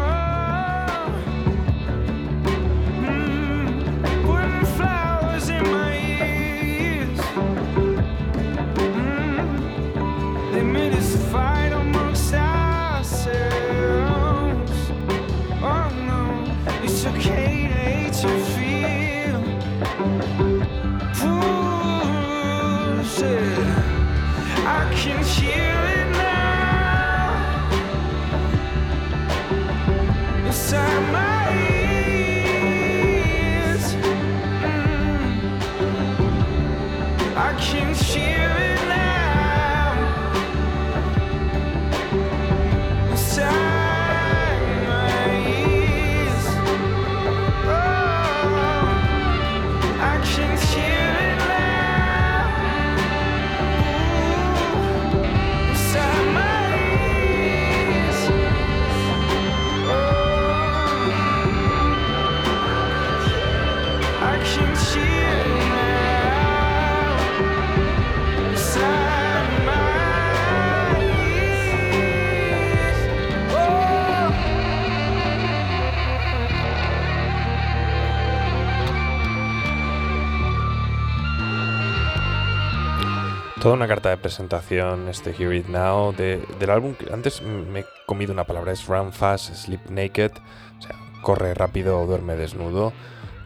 Toda 83.64 83.76
una 83.76 83.88
carta 83.88 84.10
de 84.10 84.18
presentación, 84.18 85.08
este 85.08 85.30
Hear 85.32 85.54
It 85.54 85.68
Now, 85.68 86.12
de- 86.12 86.46
del 86.60 86.68
álbum 86.68 86.94
que 86.94 87.10
antes 87.10 87.40
me 87.40 87.80
he 87.80 87.84
comido 88.04 88.30
una 88.30 88.44
palabra, 88.44 88.72
es 88.72 88.86
Run 88.86 89.10
Fast, 89.10 89.54
Sleep 89.54 89.88
Naked, 89.88 90.32
o 90.78 90.82
sea, 90.82 90.94
corre 91.22 91.54
rápido 91.54 91.98
o 91.98 92.04
duerme 92.06 92.36
desnudo, 92.36 92.92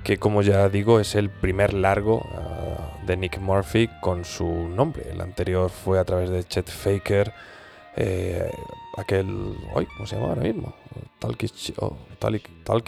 que 0.03 0.16
como 0.19 0.43
ya 0.43 0.69
digo 0.69 0.99
es 0.99 1.14
el 1.14 1.31
primer 1.31 1.73
largo 1.73 2.27
ah, 2.35 2.99
de 3.07 3.16
Nick 3.16 3.39
Murphy 3.39 3.89
con 4.01 4.25
su 4.25 4.45
nombre. 4.69 5.05
El 5.09 5.21
anterior 5.21 5.71
fue 5.71 6.01
a 6.01 6.05
través 6.05 6.31
de 6.31 6.43
Chet 6.43 6.69
Faker, 6.69 7.33
eh, 7.95 8.51
aquel, 8.99 9.55
ay, 9.77 9.87
¿cómo 9.87 10.07
se 10.07 10.17
llama 10.17 10.29
ahora 10.29 10.43
mismo? 10.43 10.75
Talkish, 11.19 11.75
oh, 11.79 11.97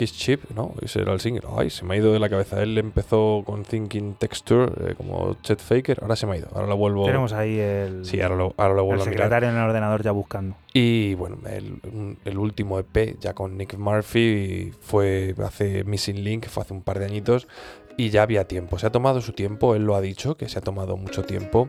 Chip, 0.05 0.51
¿no? 0.55 0.75
Ese 0.83 1.01
era 1.01 1.13
el 1.13 1.21
single. 1.21 1.43
Ay, 1.57 1.71
se 1.71 1.85
me 1.85 1.95
ha 1.95 1.99
ido 1.99 2.13
de 2.13 2.19
la 2.19 2.29
cabeza. 2.29 2.63
Él 2.63 2.79
empezó 2.79 3.43
con 3.45 3.65
Thinking 3.65 4.15
Texture, 4.15 4.91
eh, 4.91 4.95
como 4.97 5.37
Chet 5.43 5.61
Faker, 5.61 5.99
ahora 6.03 6.17
se 6.17 6.27
me 6.27 6.35
ha 6.35 6.37
ido. 6.39 6.49
Ahora 6.55 6.67
lo 6.67 6.77
vuelvo. 6.77 7.07
Tenemos 7.07 7.33
ahí 7.33 7.59
el, 7.59 8.05
Sí, 8.05 8.21
ahora 8.21 8.37
lo, 8.37 8.55
ahora 8.57 8.75
lo 8.75 8.81
el 8.81 8.87
vuelvo 8.87 9.03
a 9.03 9.07
mirar. 9.07 9.15
secretario 9.15 9.49
en 9.51 9.57
el 9.57 9.63
ordenador 9.63 10.03
ya 10.03 10.13
buscando. 10.13 10.57
Y 10.73 11.15
bueno, 11.15 11.39
el, 11.49 12.17
el 12.25 12.39
último 12.39 12.79
EP 12.79 13.19
ya 13.19 13.35
con 13.35 13.57
Nick 13.57 13.77
Murphy 13.77 14.73
fue 14.81 15.35
hace 15.45 15.85
Missing 15.85 16.23
Link, 16.23 16.47
fue 16.47 16.63
hace 16.63 16.73
un 16.73 16.83
par 16.83 16.99
de 16.99 17.07
añitos 17.07 17.49
y 17.97 18.11
ya 18.11 18.23
había 18.23 18.47
tiempo. 18.47 18.79
Se 18.79 18.87
ha 18.87 18.91
tomado 18.91 19.21
su 19.21 19.33
tiempo, 19.33 19.75
él 19.75 19.85
lo 19.85 19.95
ha 19.95 20.01
dicho, 20.01 20.37
que 20.37 20.49
se 20.49 20.59
ha 20.59 20.63
tomado 20.63 20.97
mucho 20.97 21.25
tiempo. 21.25 21.69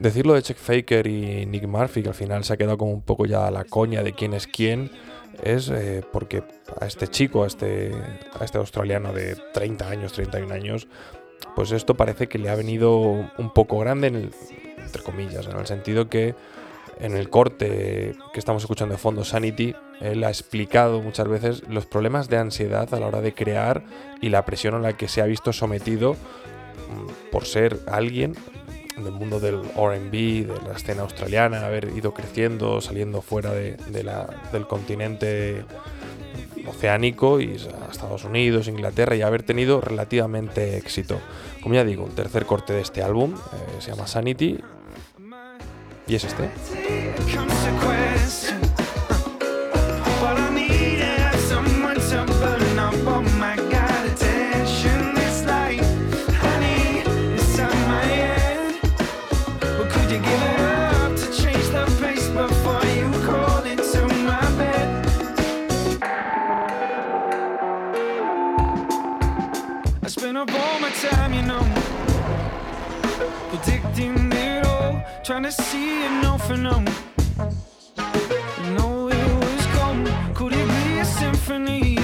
Decirlo 0.00 0.32
de 0.34 0.42
Check 0.42 0.56
Faker 0.56 1.06
y 1.06 1.44
Nick 1.44 1.66
Murphy, 1.66 2.02
que 2.02 2.08
al 2.08 2.14
final 2.14 2.42
se 2.42 2.54
ha 2.54 2.56
quedado 2.56 2.78
como 2.78 2.90
un 2.92 3.02
poco 3.02 3.26
ya 3.26 3.50
la 3.50 3.64
coña 3.64 4.02
de 4.02 4.14
quién 4.14 4.32
es 4.32 4.46
quién, 4.46 4.90
es 5.42 5.68
eh, 5.68 6.02
porque 6.10 6.42
a 6.80 6.86
este 6.86 7.06
chico, 7.06 7.44
a 7.44 7.46
este, 7.46 7.92
a 8.38 8.44
este 8.44 8.56
australiano 8.58 9.12
de 9.12 9.36
30 9.52 9.88
años, 9.88 10.14
31 10.14 10.52
años, 10.54 10.88
pues 11.54 11.70
esto 11.72 11.96
parece 11.98 12.28
que 12.28 12.38
le 12.38 12.48
ha 12.48 12.54
venido 12.54 12.98
un 12.98 13.52
poco 13.54 13.78
grande, 13.78 14.06
en 14.08 14.14
el- 14.16 14.30
entre 14.78 15.02
comillas, 15.02 15.46
en 15.46 15.58
el 15.58 15.66
sentido 15.66 16.08
que 16.08 16.34
en 16.98 17.14
el 17.14 17.28
corte 17.30 18.14
que 18.32 18.38
estamos 18.38 18.62
escuchando 18.62 18.94
de 18.94 18.98
fondo, 18.98 19.24
Sanity, 19.24 19.74
él 20.00 20.24
ha 20.24 20.28
explicado 20.28 21.00
muchas 21.02 21.28
veces 21.28 21.62
los 21.68 21.84
problemas 21.86 22.28
de 22.30 22.38
ansiedad 22.38 22.92
a 22.94 23.00
la 23.00 23.06
hora 23.06 23.20
de 23.20 23.34
crear 23.34 23.84
y 24.22 24.30
la 24.30 24.44
presión 24.46 24.74
a 24.74 24.78
la 24.78 24.94
que 24.96 25.08
se 25.08 25.20
ha 25.20 25.26
visto 25.26 25.52
sometido 25.52 26.14
mm, 26.14 27.30
por 27.30 27.44
ser 27.46 27.78
alguien 27.86 28.34
del 28.96 29.12
mundo 29.12 29.40
del 29.40 29.62
RB, 29.62 30.46
de 30.46 30.60
la 30.66 30.76
escena 30.76 31.02
australiana, 31.02 31.66
haber 31.66 31.90
ido 31.96 32.12
creciendo, 32.12 32.80
saliendo 32.80 33.22
fuera 33.22 33.52
de, 33.52 33.76
del 34.52 34.66
continente 34.66 35.64
oceánico 36.66 37.40
y 37.40 37.56
a 37.56 37.90
Estados 37.90 38.24
Unidos, 38.24 38.68
Inglaterra 38.68 39.16
y 39.16 39.22
haber 39.22 39.42
tenido 39.42 39.80
relativamente 39.80 40.76
éxito. 40.76 41.18
Como 41.62 41.74
ya 41.74 41.84
digo, 41.84 42.06
el 42.06 42.12
tercer 42.12 42.46
corte 42.46 42.72
de 42.72 42.80
este 42.80 43.02
álbum 43.02 43.34
eh, 43.34 43.80
se 43.80 43.90
llama 43.90 44.06
Sanity 44.06 44.58
y 46.06 46.14
es 46.14 46.24
este. 46.24 46.50
Trying 75.24 75.42
to 75.42 75.52
see 75.52 76.04
it 76.04 76.10
no 76.22 76.38
for 76.38 76.56
no. 76.56 76.82
You 78.62 78.70
know 78.74 79.08
it 79.08 79.34
was 79.44 79.66
gone. 79.76 80.06
Could 80.34 80.52
it 80.52 80.68
be 80.84 80.98
a 80.98 81.04
symphony? 81.04 81.98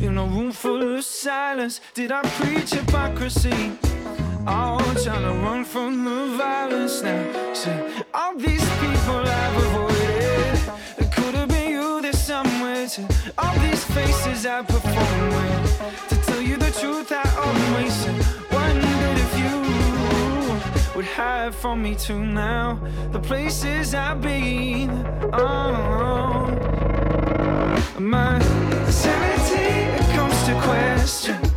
In 0.00 0.18
a 0.18 0.24
room 0.24 0.52
full 0.52 0.96
of 0.96 1.04
silence, 1.04 1.80
did 1.94 2.12
I 2.12 2.22
preach 2.38 2.70
hypocrisy? 2.70 3.72
Oh, 4.46 4.78
trying 5.02 5.22
to 5.22 5.32
run 5.42 5.64
from 5.64 6.04
the 6.04 6.36
violence 6.36 7.02
now. 7.02 7.54
See, 7.54 7.70
all 8.12 8.36
these 8.36 8.64
people 8.80 9.22
I've 9.24 9.56
avoided. 9.64 10.58
It 10.98 11.12
could 11.12 11.34
have 11.34 11.48
been 11.48 11.70
you 11.70 12.02
there 12.02 12.12
somewhere. 12.12 12.86
To 12.86 13.02
all 13.38 13.58
these 13.60 13.84
faces 13.84 14.44
I 14.44 14.62
perform 14.62 15.28
with. 15.36 16.08
To 16.10 16.16
tell 16.26 16.42
you 16.42 16.56
the 16.58 16.70
truth, 16.72 17.10
I 17.10 17.24
always 17.44 18.06
you 18.06 18.53
would 20.94 21.04
hide 21.04 21.54
from 21.54 21.82
me 21.82 21.94
too 21.96 22.24
now. 22.24 22.78
The 23.10 23.18
places 23.18 23.94
I've 23.94 24.20
been. 24.20 24.90
Oh, 25.32 26.46
my 27.98 28.38
sanity 28.88 30.14
comes 30.14 30.44
to 30.46 30.54
question. 30.62 31.53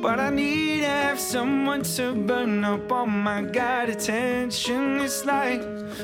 But 0.00 0.18
I 0.18 0.30
need 0.30 0.80
to 0.80 0.86
have 0.86 1.20
someone 1.20 1.82
to 1.82 2.14
burn 2.14 2.64
up. 2.64 2.90
all 2.90 3.06
my 3.06 3.42
God, 3.42 3.90
attention. 3.90 5.00
It's 5.00 5.26
like 5.26 5.60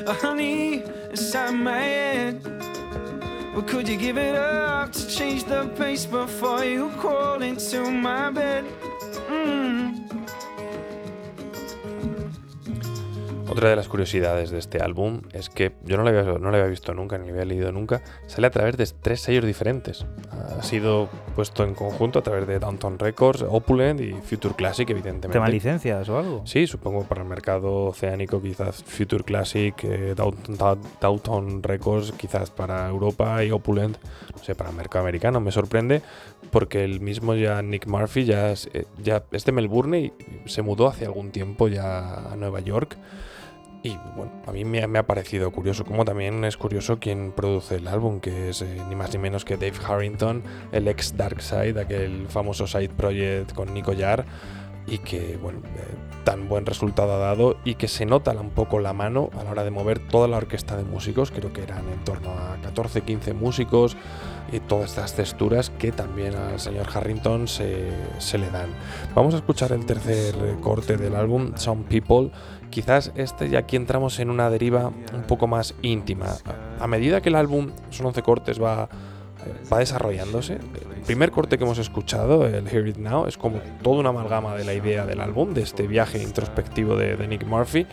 a 0.07 0.13
honey 0.13 0.83
inside 1.11 1.53
my 1.53 1.79
head. 1.79 2.41
Well, 3.55 3.63
could 3.63 3.89
you 3.89 3.97
give 3.97 4.19
it 4.19 4.35
up 4.35 4.93
to 4.93 5.09
change 5.09 5.45
the 5.45 5.69
pace 5.77 6.05
before 6.05 6.63
you 6.63 6.91
crawl 6.99 7.41
into 7.41 7.91
my 7.91 8.31
bed? 8.31 8.67
Mm. 9.31 9.56
Otra 13.49 13.71
de 13.71 13.77
las 13.77 13.89
curiosidades 13.89 14.51
de 14.51 14.59
este 14.59 14.83
álbum 14.83 15.23
es 15.33 15.49
que 15.49 15.73
yo 15.85 15.97
no 15.97 16.03
lo 16.03 16.09
había, 16.11 16.23
no 16.25 16.39
lo 16.51 16.57
había 16.57 16.67
visto 16.67 16.93
nunca, 16.93 17.17
ni 17.17 17.27
lo 17.29 17.33
había 17.35 17.45
leído 17.45 17.71
nunca. 17.73 18.03
Sale 18.27 18.49
a 18.49 18.51
través 18.51 18.77
de 18.77 18.87
tres 19.01 19.21
sellos 19.21 19.45
diferentes. 19.47 20.05
Ha 20.59 20.63
sido 20.63 21.09
puesto 21.35 21.63
en 21.65 21.75
conjunto 21.75 22.19
a 22.19 22.23
través 22.23 22.47
de 22.49 22.59
Downtown 22.59 22.99
Records, 22.99 23.43
Opulent 23.49 24.01
y 24.01 24.13
Future 24.15 24.55
Classic, 24.55 24.89
evidentemente. 24.91 25.29
¿Tema 25.39 25.49
licencias 25.49 26.09
o 26.09 26.19
algo? 26.19 26.43
Sí, 26.45 26.67
supongo 26.67 27.05
para 27.05 27.23
el 27.23 27.29
mercado 27.29 27.85
oceánico, 27.87 28.43
quizás 28.43 28.83
Future 28.83 29.23
Classic, 29.25 29.75
eh, 29.85 30.15
Downtown, 30.17 30.59
Down- 30.59 30.81
Downtown 31.01 31.63
Records, 31.63 32.13
quizás 32.13 32.51
para 32.51 32.89
Europa 32.89 33.43
y 33.45 33.53
Opulent, 33.53 33.97
no 34.37 34.43
sé, 34.43 34.55
para 34.55 34.71
el 34.71 34.77
mercado 34.77 35.05
americano. 35.05 35.41
Me 35.41 35.53
sorprende 35.53 36.03
porque 36.51 36.85
el 36.85 37.01
mismo 37.01 37.35
ya 37.35 37.63
Nick 37.63 37.87
Murphy 37.87 38.25
ya 38.25 38.51
es, 38.51 38.69
eh, 38.75 38.87
ya 39.03 39.23
es 39.31 39.45
de 39.45 39.53
Melbourne 39.53 39.99
y 40.01 40.13
se 40.47 40.63
mudó 40.63 40.89
hace 40.89 41.07
algún 41.07 41.31
tiempo 41.31 41.69
ya 41.69 42.33
a 42.33 42.37
Nueva 42.37 42.61
York. 42.61 42.97
Y 43.83 43.97
bueno, 44.17 44.33
a 44.47 44.53
mí 44.53 44.65
me, 44.65 44.81
ha- 44.83 45.03
parecido 45.07 45.51
curioso, 45.53 45.85
como 45.85 46.05
también 46.05 46.45
es 46.45 46.57
curioso 46.57 46.99
quién 46.99 47.33
produce 47.33 47.77
el 47.77 47.87
álbum, 47.87 48.19
que 48.21 48.49
es 48.49 48.63
eh, 48.63 48.83
ni 48.89 48.97
más 48.97 49.13
ni 49.13 49.19
menos 49.19 49.45
que 49.45 49.57
Dave 49.57 49.75
Harrington, 49.87 50.43
el 50.73 50.89
ex 50.89 51.17
Darkseid, 51.17 51.77
aquel 51.79 52.27
famoso 52.29 52.67
side 52.67 52.89
project 52.89 53.53
con 53.53 53.73
Nico 53.73 53.93
Yar, 53.93 54.25
y 54.89 54.99
que, 54.99 55.37
bueno, 55.41 55.61
eh, 55.77 55.95
tan 56.25 56.49
buen 56.49 56.65
resultado 56.67 57.13
ha 57.15 57.19
dado 57.19 57.57
y 57.65 57.75
que 57.75 57.87
se 57.89 58.07
nota 58.07 58.33
un 58.33 58.51
poco 58.51 58.79
la 58.81 58.93
mano 58.93 59.31
a 59.39 59.45
la 59.45 59.51
hora 59.51 59.65
de 59.65 59.71
mover 59.71 59.99
toda 60.01 60.27
la 60.29 60.37
orquesta 60.37 60.77
de 60.77 60.85
músicos, 60.85 61.31
creo 61.31 61.53
que 61.53 61.63
eran 61.63 61.89
en 61.93 62.03
torno 62.05 62.31
a 62.31 62.57
14, 62.63 63.03
15 63.03 63.35
músicos 63.35 63.97
y 64.53 64.61
todas 64.61 64.91
estas 64.91 65.15
texturas 65.15 65.71
que 65.71 65.91
también 65.91 66.37
al 66.37 66.61
señor 66.61 66.87
Harrington 66.95 67.49
se, 67.49 67.89
se 68.19 68.39
le 68.39 68.49
dan. 68.51 68.69
Vamos 69.15 69.35
a 69.35 69.39
escuchar 69.39 69.73
el 69.73 69.85
tercer 69.87 70.37
eh, 70.37 70.55
corte 70.61 70.97
del 70.97 71.17
álbum, 71.17 71.53
Some 71.57 71.85
People. 71.89 72.31
Quizás 72.71 73.13
este 73.17 73.49
ya 73.49 73.61
aquí 73.61 73.77
entramos 73.77 74.19
en 74.21 74.31
una 74.31 74.51
deriva 74.51 74.89
un 75.15 75.23
poco 75.27 75.47
más 75.47 75.75
íntima. 75.83 76.27
A- 76.81 76.87
medida 76.87 77.21
que 77.21 77.29
el 77.31 77.37
álbum, 77.37 77.71
son 77.91 78.07
11 78.07 78.23
cortes, 78.23 78.63
va, 78.63 78.89
eh, 79.47 79.65
va 79.73 79.79
desarrollándose, 79.79 80.55
el 80.55 81.03
primer 81.07 81.31
corte 81.31 81.57
que 81.57 81.65
hemos 81.65 81.79
escuchado, 81.79 82.47
el 82.47 82.67
Hear 82.69 82.89
It 82.89 82.97
Now, 82.99 83.27
es 83.27 83.39
como 83.39 83.59
toda 83.83 84.01
una 84.01 84.11
amalgama 84.11 84.55
de 84.57 84.65
la 84.65 84.75
idea 84.75 85.07
del 85.07 85.21
álbum, 85.21 85.55
de 85.55 85.63
este 85.63 85.87
viaje 85.87 86.23
introspectivo 86.23 86.97
de, 86.97 87.17
de 87.17 87.29
Nick 87.29 87.47
Murphy, 87.47 87.87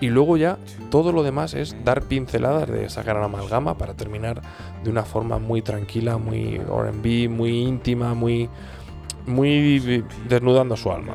y 0.00 0.08
luego 0.10 0.36
ya 0.36 0.58
todo 0.90 1.10
lo 1.10 1.24
demás 1.24 1.54
es 1.54 1.74
dar 1.84 2.02
pinceladas 2.02 2.68
de 2.70 2.84
esa 2.84 3.02
gran 3.02 3.22
amalgama 3.24 3.76
para 3.76 3.94
terminar 3.94 4.40
de 4.84 4.90
una 4.90 5.02
forma 5.04 5.38
muy 5.38 5.62
tranquila, 5.62 6.18
muy 6.18 6.58
RB, 6.58 7.28
muy 7.28 7.62
íntima, 7.62 8.14
muy, 8.14 8.48
muy 9.26 10.04
desnudando 10.28 10.76
su 10.76 10.92
alma. 10.92 11.14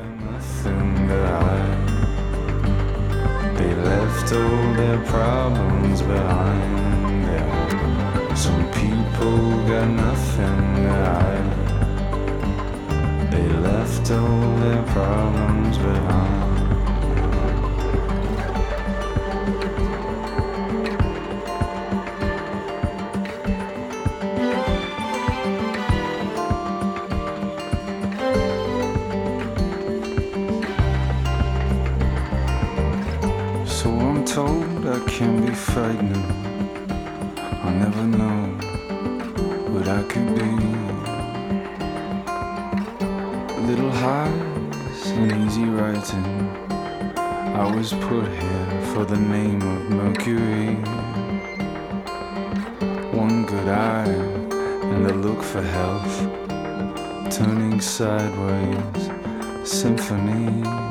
Left 3.84 4.32
all 4.32 4.74
their 4.74 4.98
problems 5.04 6.00
behind. 6.02 7.22
Yeah. 7.24 8.34
Some 8.34 8.64
people 8.72 9.38
got 9.68 9.88
nothing 9.88 10.58
to 10.76 10.90
hide. 11.04 11.50
They 13.30 13.48
left 13.68 14.10
all 14.10 14.56
their 14.64 14.82
problems 14.94 15.76
behind. 15.78 16.53
Told 34.34 34.84
I 34.84 34.98
can 35.06 35.46
be 35.46 35.54
frightening. 35.54 36.26
I'll 37.62 37.70
never 37.70 38.02
know 38.02 38.40
what 39.72 39.86
I 39.86 40.02
could 40.10 40.34
be. 40.34 40.50
Little 43.68 43.92
highs 43.92 45.10
and 45.12 45.46
easy 45.46 45.66
writing. 45.66 46.26
I 47.62 47.72
was 47.76 47.92
put 47.92 48.26
here 48.26 48.82
for 48.92 49.04
the 49.04 49.16
name 49.16 49.62
of 49.62 49.80
Mercury. 50.00 50.74
One 53.16 53.46
good 53.46 53.68
eye 53.68 54.18
and 54.94 55.06
a 55.06 55.14
look 55.14 55.44
for 55.44 55.62
health. 55.62 56.16
Turning 57.30 57.80
sideways, 57.80 59.10
symphonies. 59.62 60.83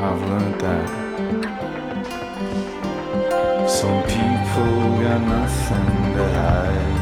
I've 0.00 0.22
learned 0.22 0.60
that 0.60 0.88
some 3.68 4.02
people 4.04 5.02
got 5.02 5.20
nothing 5.20 6.14
to 6.14 6.24
hide. 6.38 6.94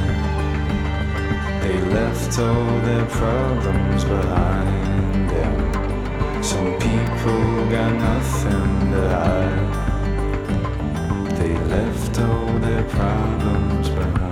They 1.62 1.78
left 1.92 2.38
all 2.38 2.80
their 2.80 3.06
problems 3.06 4.04
behind 4.04 5.28
them. 5.28 5.56
Some 6.42 6.72
people 6.78 7.68
got 7.68 7.92
nothing 7.92 8.90
to 8.92 9.08
hide. 9.10 9.70
They 11.38 11.54
left 11.74 12.18
all 12.18 12.58
their 12.60 12.84
problems 12.84 13.88
behind. 13.90 14.25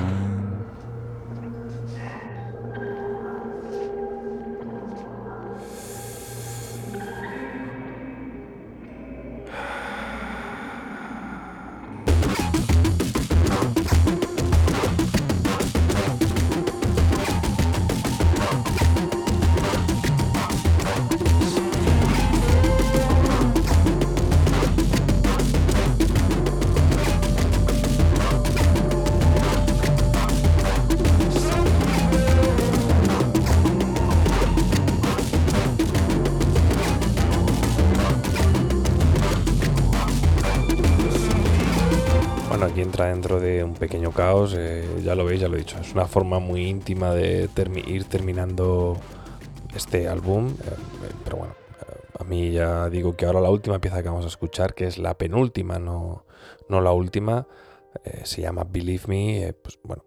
Pequeño 43.74 44.12
caos, 44.12 44.54
eh, 44.56 44.84
ya 45.02 45.14
lo 45.14 45.24
veis, 45.24 45.40
ya 45.40 45.48
lo 45.48 45.56
he 45.56 45.58
dicho, 45.58 45.78
es 45.78 45.92
una 45.92 46.06
forma 46.06 46.38
muy 46.38 46.66
íntima 46.66 47.12
de 47.12 47.48
ir 47.86 48.04
terminando 48.04 48.96
este 49.74 50.08
álbum, 50.08 50.48
eh, 50.48 51.10
pero 51.24 51.38
bueno, 51.38 51.54
a 52.18 52.24
mí 52.24 52.52
ya 52.52 52.88
digo 52.88 53.16
que 53.16 53.26
ahora 53.26 53.40
la 53.40 53.50
última 53.50 53.78
pieza 53.80 54.02
que 54.02 54.08
vamos 54.08 54.24
a 54.24 54.28
escuchar, 54.28 54.74
que 54.74 54.86
es 54.86 54.98
la 54.98 55.14
penúltima, 55.18 55.78
no, 55.78 56.24
no 56.68 56.80
la 56.80 56.92
última, 56.92 57.46
se 58.24 58.42
llama 58.42 58.64
Believe 58.68 59.04
Me, 59.06 59.52
pues 59.52 59.78
bueno, 59.84 60.04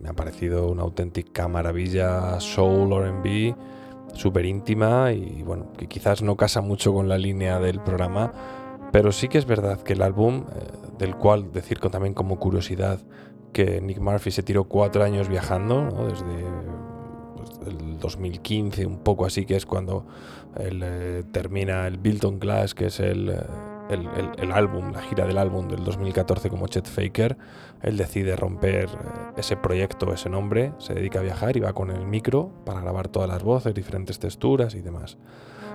me 0.00 0.08
ha 0.08 0.12
parecido 0.12 0.68
una 0.68 0.82
auténtica 0.82 1.48
maravilla 1.48 2.38
soul 2.40 2.92
R&B, 2.92 3.54
súper 4.14 4.44
íntima 4.44 5.12
y 5.12 5.42
bueno, 5.42 5.72
que 5.76 5.86
quizás 5.88 6.22
no 6.22 6.36
casa 6.36 6.60
mucho 6.60 6.92
con 6.92 7.08
la 7.08 7.18
línea 7.18 7.58
del 7.58 7.80
programa, 7.80 8.32
pero 8.94 9.10
sí 9.10 9.26
que 9.26 9.38
es 9.38 9.44
verdad 9.44 9.80
que 9.80 9.94
el 9.94 10.02
álbum, 10.02 10.44
eh, 10.54 10.70
del 10.98 11.16
cual 11.16 11.50
decir 11.50 11.80
también 11.80 12.14
como 12.14 12.38
curiosidad 12.38 13.00
que 13.52 13.80
Nick 13.80 13.98
Murphy 13.98 14.30
se 14.30 14.44
tiró 14.44 14.68
cuatro 14.68 15.02
años 15.02 15.28
viajando, 15.28 16.06
desde 16.08 16.44
pues, 17.34 17.50
el 17.66 17.98
2015, 17.98 18.86
un 18.86 19.00
poco 19.00 19.26
así, 19.26 19.46
que 19.46 19.56
es 19.56 19.66
cuando 19.66 20.06
él, 20.56 20.80
eh, 20.84 21.24
termina 21.32 21.88
el 21.88 21.98
Bilton 21.98 22.38
Glass, 22.38 22.76
que 22.76 22.86
es 22.86 23.00
el... 23.00 23.30
Eh, 23.30 23.34
el, 23.90 24.52
álbum, 24.52 24.92
la 24.92 25.02
gira 25.02 25.26
del 25.26 25.36
álbum 25.36 25.68
del 25.68 25.84
2014 25.84 26.48
como 26.48 26.68
Chet 26.68 26.86
Faker, 26.86 27.36
él 27.82 27.98
decide 27.98 28.34
romper 28.34 28.84
eh, 28.84 28.88
ese 29.36 29.56
proyecto, 29.56 30.14
ese 30.14 30.30
nombre, 30.30 30.72
se 30.78 30.94
dedica 30.94 31.18
a 31.18 31.22
viajar 31.22 31.56
y 31.56 31.60
va 31.60 31.74
con 31.74 31.90
el 31.90 32.06
micro 32.06 32.50
para 32.64 32.80
grabar 32.80 33.08
todas 33.08 33.28
las 33.28 33.42
voces, 33.42 33.74
diferentes 33.74 34.18
texturas 34.18 34.74
y 34.74 34.80
demás. 34.80 35.18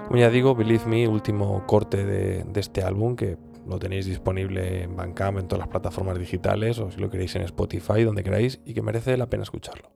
Como 0.09 0.19
ya 0.19 0.31
digo, 0.31 0.55
Believe 0.55 0.87
Me, 0.87 1.07
último 1.07 1.67
corte 1.67 2.03
de, 2.03 2.43
este 2.55 2.81
álbum 2.81 3.15
que 3.15 3.37
lo 3.67 3.77
tenéis 3.77 4.07
disponible 4.07 4.81
en 4.81 4.95
Bandcamp, 4.95 5.37
en 5.37 5.47
todas 5.47 5.59
las 5.59 5.67
plataformas 5.67 6.17
digitales 6.17 6.79
o 6.79 6.89
si 6.89 6.99
lo 6.99 7.11
queréis 7.11 7.35
en 7.35 7.43
Spotify, 7.43 8.03
donde 8.03 8.23
queráis 8.23 8.59
y 8.65 8.73
que 8.73 8.81
merece 8.81 9.15
la 9.17 9.27
pena 9.27 9.43
escucharlo. 9.43 9.91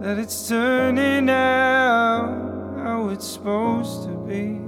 that 0.00 0.18
it's 0.18 0.48
turning 0.48 1.28
out 1.28 2.74
how 2.82 3.10
it's 3.10 3.26
supposed 3.26 4.02
to 4.02 4.16
be. 4.26 4.58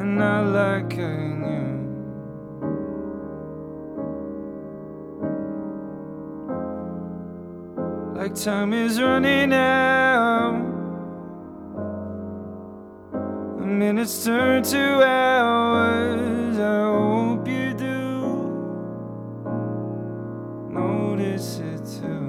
And 0.00 0.20
I 0.20 0.40
like 0.40 0.96
you. 0.96 1.32
Like 8.22 8.36
time 8.36 8.72
is 8.72 9.00
running 9.02 9.52
out. 9.52 10.52
The 13.58 13.66
minutes 13.66 14.24
turn 14.24 14.62
to 14.62 15.04
hours. 15.04 16.56
I 16.56 16.82
hope 16.84 17.48
you 17.48 17.74
do 17.74 18.20
notice 20.70 21.58
it 21.58 21.84
too. 21.98 22.28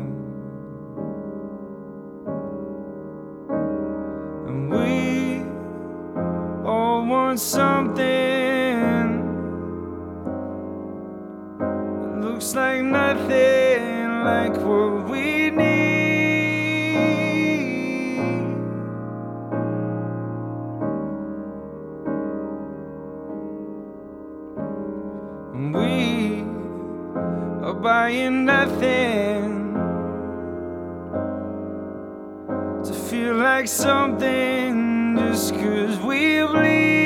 And 4.47 4.71
we 4.71 5.43
all 6.67 7.05
want 7.05 7.39
something 7.39 8.79
that 11.59 12.19
looks 12.19 12.55
like 12.55 12.81
nothing 12.81 14.23
like 14.23 14.57
what 14.57 15.02
are 28.03 28.09
buying 28.09 28.43
nothing 28.43 29.73
to 32.83 32.93
feel 32.93 33.35
like 33.35 33.67
something 33.67 35.15
just 35.17 35.53
cause 35.53 35.97
we 35.99 36.37
believe. 36.39 37.03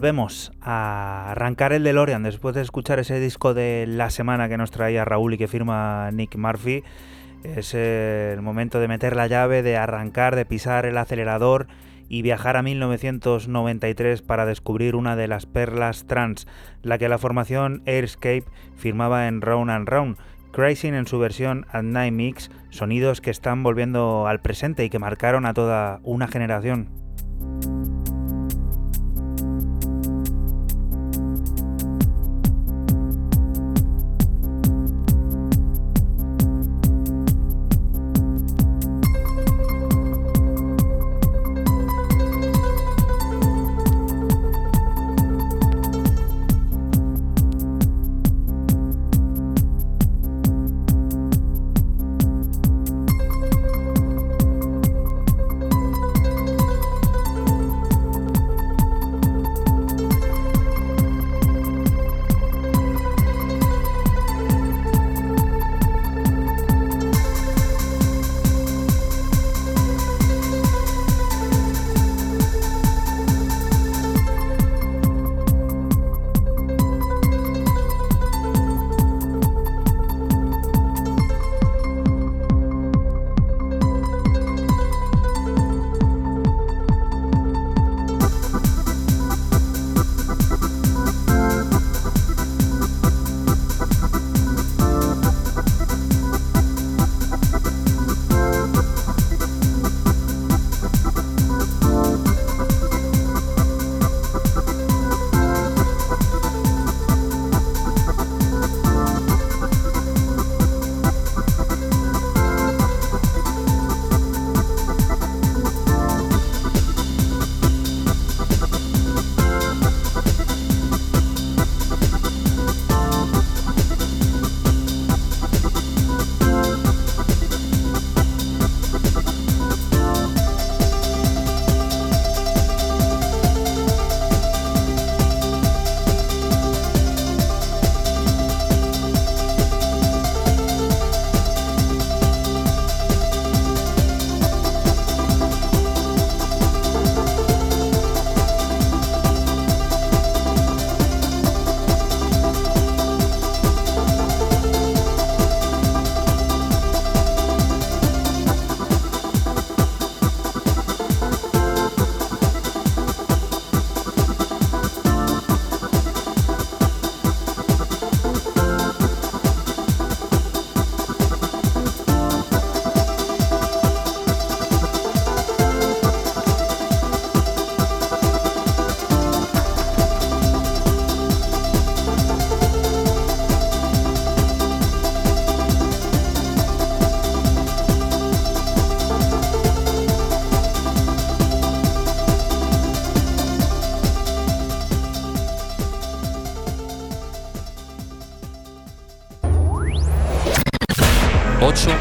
Volvemos 0.00 0.50
a 0.62 1.32
arrancar 1.32 1.74
el 1.74 1.84
DeLorean 1.84 2.22
después 2.22 2.54
de 2.54 2.62
escuchar 2.62 2.98
ese 2.98 3.20
disco 3.20 3.52
de 3.52 3.84
la 3.86 4.08
semana 4.08 4.48
que 4.48 4.56
nos 4.56 4.70
traía 4.70 5.04
Raúl 5.04 5.34
y 5.34 5.36
que 5.36 5.46
firma 5.46 6.10
Nick 6.10 6.36
Murphy. 6.36 6.82
Es 7.44 7.74
el 7.74 8.40
momento 8.40 8.80
de 8.80 8.88
meter 8.88 9.14
la 9.14 9.26
llave, 9.26 9.62
de 9.62 9.76
arrancar, 9.76 10.36
de 10.36 10.46
pisar 10.46 10.86
el 10.86 10.96
acelerador 10.96 11.66
y 12.08 12.22
viajar 12.22 12.56
a 12.56 12.62
1993 12.62 14.22
para 14.22 14.46
descubrir 14.46 14.96
una 14.96 15.16
de 15.16 15.28
las 15.28 15.44
perlas 15.44 16.06
trans, 16.06 16.46
la 16.82 16.96
que 16.96 17.10
la 17.10 17.18
formación 17.18 17.82
Airscape 17.84 18.44
firmaba 18.76 19.28
en 19.28 19.42
Round 19.42 19.70
and 19.70 19.86
Round. 19.86 20.16
Crazing 20.50 20.94
en 20.94 21.06
su 21.06 21.18
versión 21.18 21.66
At 21.70 21.82
Night 21.82 22.14
Mix, 22.14 22.50
sonidos 22.70 23.20
que 23.20 23.30
están 23.30 23.62
volviendo 23.62 24.26
al 24.26 24.40
presente 24.40 24.82
y 24.82 24.88
que 24.88 24.98
marcaron 24.98 25.44
a 25.44 25.52
toda 25.52 26.00
una 26.04 26.26
generación. 26.26 26.88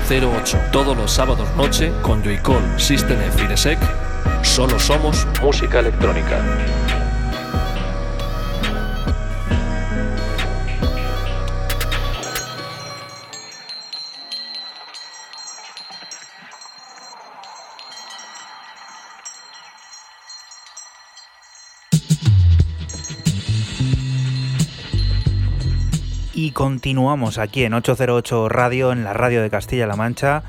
808. 0.09 0.57
Todos 0.71 0.97
los 0.97 1.11
sábados 1.11 1.47
noche 1.55 1.91
con 2.01 2.23
Joycall, 2.23 2.79
System 2.79 3.19
F 3.21 3.43
y. 3.43 4.43
Solo 4.43 4.79
somos 4.79 5.27
música 5.39 5.79
electrónica. 5.79 6.88
Continuamos 26.89 27.37
aquí 27.37 27.65
en 27.65 27.75
808 27.75 28.49
Radio, 28.49 28.91
en 28.91 29.03
la 29.03 29.13
radio 29.13 29.43
de 29.43 29.51
Castilla-La 29.51 29.95
Mancha. 29.95 30.41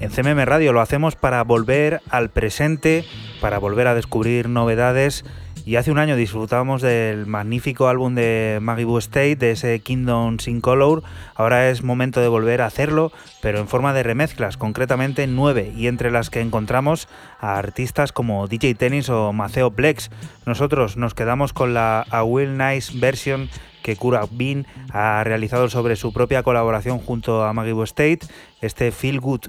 En 0.00 0.10
CMM 0.10 0.44
Radio 0.44 0.72
lo 0.72 0.80
hacemos 0.80 1.14
para 1.14 1.44
volver 1.44 2.00
al 2.10 2.28
presente, 2.28 3.04
para 3.40 3.58
volver 3.58 3.86
a 3.86 3.94
descubrir 3.94 4.48
novedades. 4.48 5.24
Y 5.66 5.74
hace 5.74 5.90
un 5.90 5.98
año 5.98 6.14
disfrutamos 6.14 6.80
del 6.80 7.26
magnífico 7.26 7.88
álbum 7.88 8.14
de 8.14 8.60
Maggie 8.62 8.84
Boo 8.84 8.98
State, 8.98 9.34
de 9.34 9.50
ese 9.50 9.80
Kingdom 9.80 10.36
in 10.46 10.60
Color. 10.60 11.02
Ahora 11.34 11.68
es 11.68 11.82
momento 11.82 12.20
de 12.20 12.28
volver 12.28 12.62
a 12.62 12.66
hacerlo, 12.66 13.10
pero 13.42 13.58
en 13.58 13.66
forma 13.66 13.92
de 13.92 14.04
remezclas, 14.04 14.56
concretamente 14.56 15.26
nueve, 15.26 15.72
y 15.76 15.88
entre 15.88 16.12
las 16.12 16.30
que 16.30 16.40
encontramos 16.40 17.08
a 17.40 17.58
artistas 17.58 18.12
como 18.12 18.46
DJ 18.46 18.76
Tennis 18.76 19.08
o 19.08 19.32
Maceo 19.32 19.72
Plex. 19.72 20.08
Nosotros 20.46 20.96
nos 20.96 21.14
quedamos 21.14 21.52
con 21.52 21.74
la 21.74 22.06
A 22.10 22.22
Will 22.22 22.56
Nice 22.56 22.96
version 22.96 23.50
que 23.82 23.96
Kura 23.96 24.24
Bean 24.30 24.68
ha 24.92 25.24
realizado 25.24 25.68
sobre 25.68 25.96
su 25.96 26.12
propia 26.12 26.44
colaboración 26.44 27.00
junto 27.00 27.42
a 27.42 27.52
Maggie 27.52 27.82
State, 27.82 28.20
este 28.60 28.92
Feel 28.92 29.18
Good. 29.18 29.46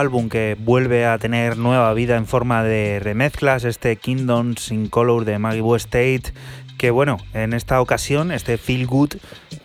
Álbum 0.00 0.28
que 0.28 0.56
vuelve 0.58 1.06
a 1.06 1.18
tener 1.18 1.58
nueva 1.58 1.92
vida 1.94 2.16
en 2.16 2.26
forma 2.26 2.64
de 2.64 2.98
remezclas, 3.00 3.64
este 3.64 3.96
Kingdoms 3.96 4.72
in 4.72 4.88
Color 4.88 5.24
de 5.24 5.38
Maggie 5.38 5.76
State, 5.76 6.32
que 6.78 6.90
bueno, 6.90 7.18
en 7.34 7.52
esta 7.52 7.80
ocasión, 7.82 8.32
este 8.32 8.56
Feel 8.56 8.86
Good, 8.86 9.16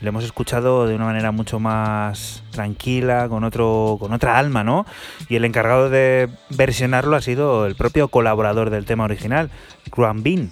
lo 0.01 0.09
hemos 0.09 0.25
escuchado 0.25 0.85
de 0.85 0.95
una 0.95 1.05
manera 1.05 1.31
mucho 1.31 1.61
más 1.61 2.43
tranquila, 2.51 3.29
con, 3.29 3.45
otro, 3.45 3.95
con 3.99 4.11
otra 4.11 4.37
alma, 4.37 4.65
¿no? 4.65 4.85
Y 5.29 5.37
el 5.37 5.45
encargado 5.45 5.89
de 5.89 6.29
versionarlo 6.49 7.15
ha 7.15 7.21
sido 7.21 7.65
el 7.65 7.75
propio 7.75 8.09
colaborador 8.09 8.69
del 8.69 8.83
tema 8.83 9.05
original, 9.05 9.49
Graham 9.95 10.23
Bean. 10.23 10.51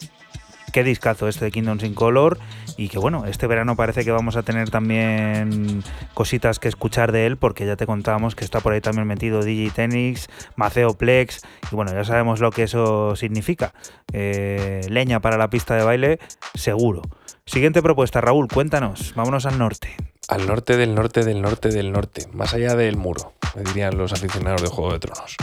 Qué 0.74 0.84
discazo 0.84 1.28
este 1.28 1.46
de 1.46 1.52
Kingdoms 1.52 1.84
in 1.84 1.94
Color 1.94 2.40
y 2.78 2.90
que 2.90 2.98
bueno, 2.98 3.28
este 3.28 3.46
verano 3.46 3.76
parece 3.76 4.04
que 4.04 4.10
vamos 4.10 4.36
a 4.38 4.42
tener 4.42 4.72
también 4.72 5.84
cositas 6.16 6.58
que 6.58 6.68
escuchar 6.68 7.12
de 7.12 7.28
él 7.28 7.38
porque 7.38 7.68
ya 7.68 7.76
te 7.76 7.86
contábamos 7.86 8.34
que 8.34 8.44
está 8.44 8.60
por 8.60 8.74
ahí 8.74 8.82
también 8.82 9.06
metido 9.06 9.44
DJ 9.44 9.70
Tenix, 9.70 10.30
Maceo 10.56 10.96
Plex 10.96 11.44
y 11.72 11.76
bueno, 11.76 11.94
ya 11.94 12.04
sabemos 12.04 12.40
lo 12.40 12.50
que 12.50 12.64
eso 12.64 13.16
significa. 13.16 13.72
Eh, 14.14 14.82
leña 14.90 15.20
para 15.20 15.38
la 15.38 15.52
pista 15.52 15.76
de 15.76 15.84
baile, 15.84 16.20
seguro. 16.56 17.04
Siguiente 17.46 17.84
propuesta, 17.84 18.20
Raúl, 18.20 18.48
cuéntanos, 18.48 19.14
vámonos 19.16 19.46
al 19.46 19.60
norte. 19.60 19.96
Al 20.28 20.48
norte 20.48 20.76
del 20.76 20.96
norte 20.96 21.24
del 21.24 21.44
norte 21.44 21.70
del 21.70 21.92
norte, 21.92 22.26
más 22.34 22.56
allá 22.56 22.76
del 22.76 22.98
muro, 22.98 23.34
me 23.56 23.62
dirían 23.62 23.96
los 23.96 24.12
aficionados 24.12 24.64
de 24.64 24.70
Juego 24.70 24.92
de 24.94 25.00
Tronos 25.00 25.38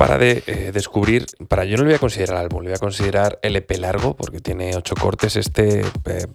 para 0.00 0.16
de, 0.16 0.42
eh, 0.46 0.70
descubrir, 0.72 1.26
para 1.46 1.66
yo 1.66 1.76
no 1.76 1.82
le 1.82 1.90
voy 1.90 1.96
a 1.96 1.98
considerar 1.98 2.38
álbum, 2.38 2.62
le 2.62 2.70
voy 2.70 2.76
a 2.76 2.78
considerar 2.78 3.38
LP 3.42 3.76
largo, 3.76 4.16
porque 4.16 4.40
tiene 4.40 4.74
ocho 4.74 4.94
cortes. 4.94 5.36
Este. 5.36 5.80
Eh, 6.06 6.26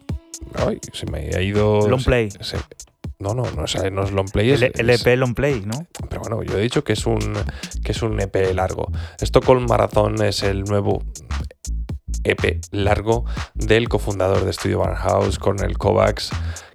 ay, 0.54 0.80
se 0.94 1.08
me 1.08 1.32
ha 1.36 1.42
ido. 1.42 1.90
Long 1.90 2.04
play. 2.04 2.30
No, 3.18 3.34
no, 3.34 3.50
no, 3.50 3.66
sea, 3.66 3.90
no 3.90 4.04
es 4.04 4.12
long 4.12 4.30
play. 4.30 4.52
Es, 4.52 4.62
El, 4.62 4.72
el 4.76 4.90
es- 4.92 5.02
EP 5.04 5.18
Long 5.18 5.34
Play, 5.34 5.64
¿no? 5.66 5.88
pero 6.10 6.22
bueno, 6.22 6.44
yo 6.44 6.60
he 6.60 6.62
dicho 6.62 6.84
que 6.84 6.94
es 6.94 7.08
un, 7.08 7.18
que 7.84 7.92
es 7.92 8.04
un 8.04 8.20
EP 8.22 8.54
largo. 8.54 8.92
Stockholm 9.20 9.66
Marathon 9.68 10.22
es 10.24 10.44
el 10.44 10.64
nuevo 10.66 11.02
EP 12.24 12.62
largo 12.72 13.26
del 13.54 13.90
cofundador 13.90 14.46
de 14.46 14.54
Studio 14.54 14.80
Barnhouse, 14.80 15.40
Cornel 15.40 15.78
Kovacs, 15.78 16.30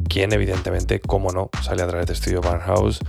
quien 0.08 0.32
evidentemente, 0.32 1.00
como 1.00 1.30
no, 1.30 1.50
sale 1.62 1.82
a 1.82 1.86
través 1.86 2.06
de 2.06 2.14
Studio 2.14 2.40
Barnhouse 2.40 3.00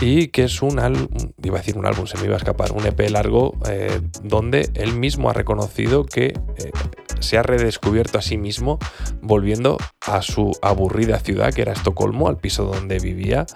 y 0.00 0.28
que 0.28 0.44
es 0.44 0.62
un 0.62 0.78
álbum, 0.78 1.08
iba 1.42 1.56
a 1.56 1.60
decir 1.60 1.78
un 1.78 1.86
álbum, 1.86 2.06
se 2.06 2.18
me 2.18 2.24
iba 2.24 2.34
a 2.34 2.38
escapar, 2.38 2.72
un 2.72 2.84
EP 2.86 3.08
largo 3.10 3.56
eh, 3.68 4.00
donde 4.22 4.70
él 4.74 4.94
mismo 4.94 5.30
ha 5.30 5.32
reconocido 5.32 6.04
que 6.04 6.26
eh, 6.26 6.70
se 7.20 7.38
ha 7.38 7.42
redescubierto 7.42 8.18
a 8.18 8.22
sí 8.22 8.36
mismo 8.36 8.78
volviendo 9.22 9.78
a 10.06 10.20
su 10.22 10.52
aburrida 10.60 11.18
ciudad 11.18 11.52
que 11.52 11.62
era 11.62 11.72
Estocolmo, 11.72 12.28
al 12.28 12.36
piso 12.36 12.64
donde 12.64 12.98
vivía 12.98 13.46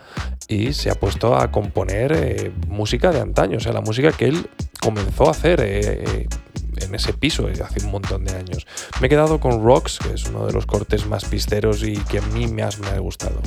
y 0.48 0.73
se 0.73 0.90
ha 0.90 0.94
puesto 0.94 1.36
a 1.36 1.51
componer 1.51 2.12
eh, 2.12 2.52
música 2.69 3.12
de 3.12 3.20
antaño, 3.20 3.59
o 3.59 3.61
sea, 3.61 3.73
la 3.73 3.82
música 3.82 4.12
que 4.12 4.27
él 4.27 4.48
comenzó 4.81 5.28
a 5.28 5.32
hacer 5.32 5.61
en 6.81 6.94
ese 6.94 7.12
piso 7.12 7.48
eh, 7.48 7.55
hace 7.62 7.85
un 7.85 7.90
montón 7.90 8.24
de 8.24 8.35
años. 8.35 8.66
Me 9.01 9.07
he 9.07 9.11
quedado 9.11 9.40
con 9.40 9.65
Rocks, 9.65 9.98
que 9.98 10.15
es 10.15 10.24
uno 10.27 10.47
de 10.47 10.52
los 10.52 10.66
cortes 10.66 11.07
más 11.07 11.24
pisteros 11.24 11.82
y 11.82 11.97
que 11.97 12.19
a 12.19 12.23
mí 12.23 12.47
más 12.47 12.78
me 12.78 12.89
ha 12.89 12.98
gustado. 12.98 13.40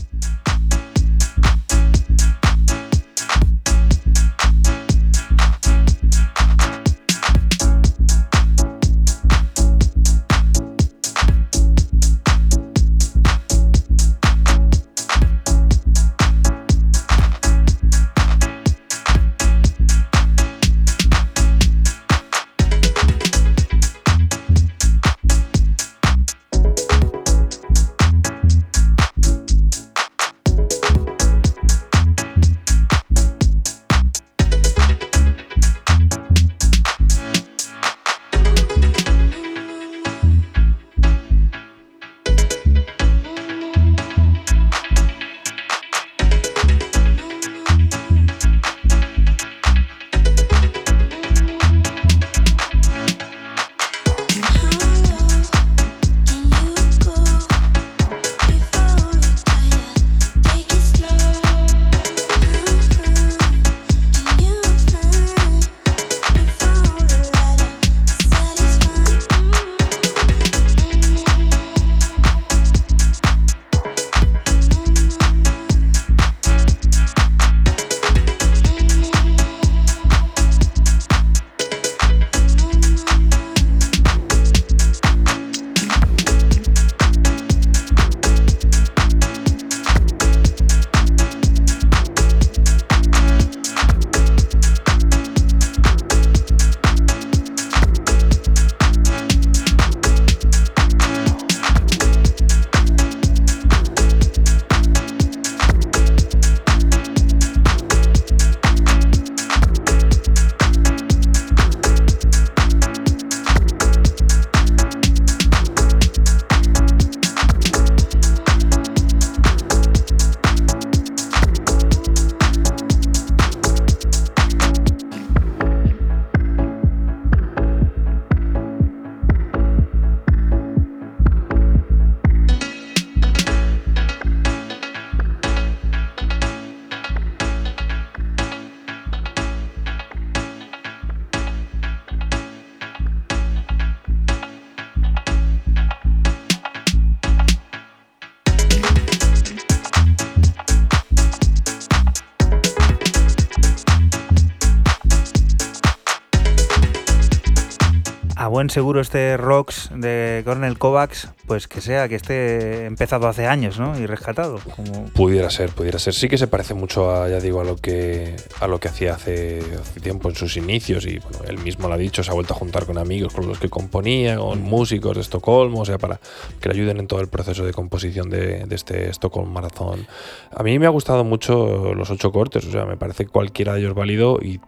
Seguro 158.74 159.02
este 159.02 159.38
Rocks 159.38 159.92
de 159.96 160.42
Cornel 160.46 160.80
Kovacs, 160.80 161.30
pues 161.46 161.68
que 161.68 161.80
sea 161.80 162.10
que 162.10 162.16
esté 162.16 162.88
empezado 162.88 163.28
hace 163.28 163.46
años, 163.46 163.78
¿no? 163.78 163.98
Y 164.00 164.08
rescatado. 164.08 164.60
Como... 164.76 165.06
Pudiera 165.10 165.52
ser, 165.52 165.70
pudiera 165.70 166.00
ser. 166.00 166.16
Sí 166.16 166.28
que 166.28 166.40
se 166.40 166.48
parece 166.48 166.74
mucho 166.74 167.12
a, 167.12 167.30
ya 167.30 167.40
digo, 167.40 167.62
a 167.62 167.64
lo 167.64 167.76
que 167.76 168.36
a 168.60 168.68
lo 168.68 168.80
que 168.80 168.88
hacía 168.88 169.14
hace, 169.14 169.62
hace 169.80 170.00
tiempo 170.00 170.28
en 170.30 170.36
sus 170.36 170.58
inicios 170.58 171.06
y 171.06 171.20
bueno, 171.20 171.40
él 171.48 171.60
mismo 171.60 171.88
lo 171.88 171.94
ha 171.94 171.98
dicho, 171.98 172.24
se 172.24 172.32
ha 172.32 172.34
vuelto 172.34 172.56
a 172.56 172.58
juntar 172.58 172.88
con 172.88 172.98
amigos 172.98 173.32
con 173.32 173.48
los 173.48 173.60
que 173.60 173.70
componía, 173.70 174.38
con 174.38 174.64
músicos 174.64 175.16
de 175.16 175.22
Estocolmo, 175.22 175.82
o 175.82 175.86
sea, 175.86 176.00
para 176.00 176.20
que 176.60 176.70
le 176.70 176.74
ayuden 176.74 176.98
en 176.98 177.06
todo 177.06 177.22
el 177.22 177.28
proceso 177.28 177.64
de 177.64 177.74
composición 177.74 178.32
de, 178.32 178.66
de 178.66 178.76
este 178.76 179.10
Stockholm 179.12 179.54
Marathon. 179.54 180.08
A 180.52 180.64
mí 180.64 180.80
me 180.80 180.88
ha 180.88 180.90
gustado 180.90 181.24
mucho 181.24 181.94
los 181.94 182.10
ocho 182.10 182.32
cortes, 182.32 182.66
o 182.66 182.72
sea, 182.72 182.86
me 182.86 182.98
parece 182.98 183.26
que 183.26 183.32
cualquiera 183.32 183.74
de 183.74 183.82
ellos 183.82 183.94
válido 183.94 184.40
y 184.42 184.60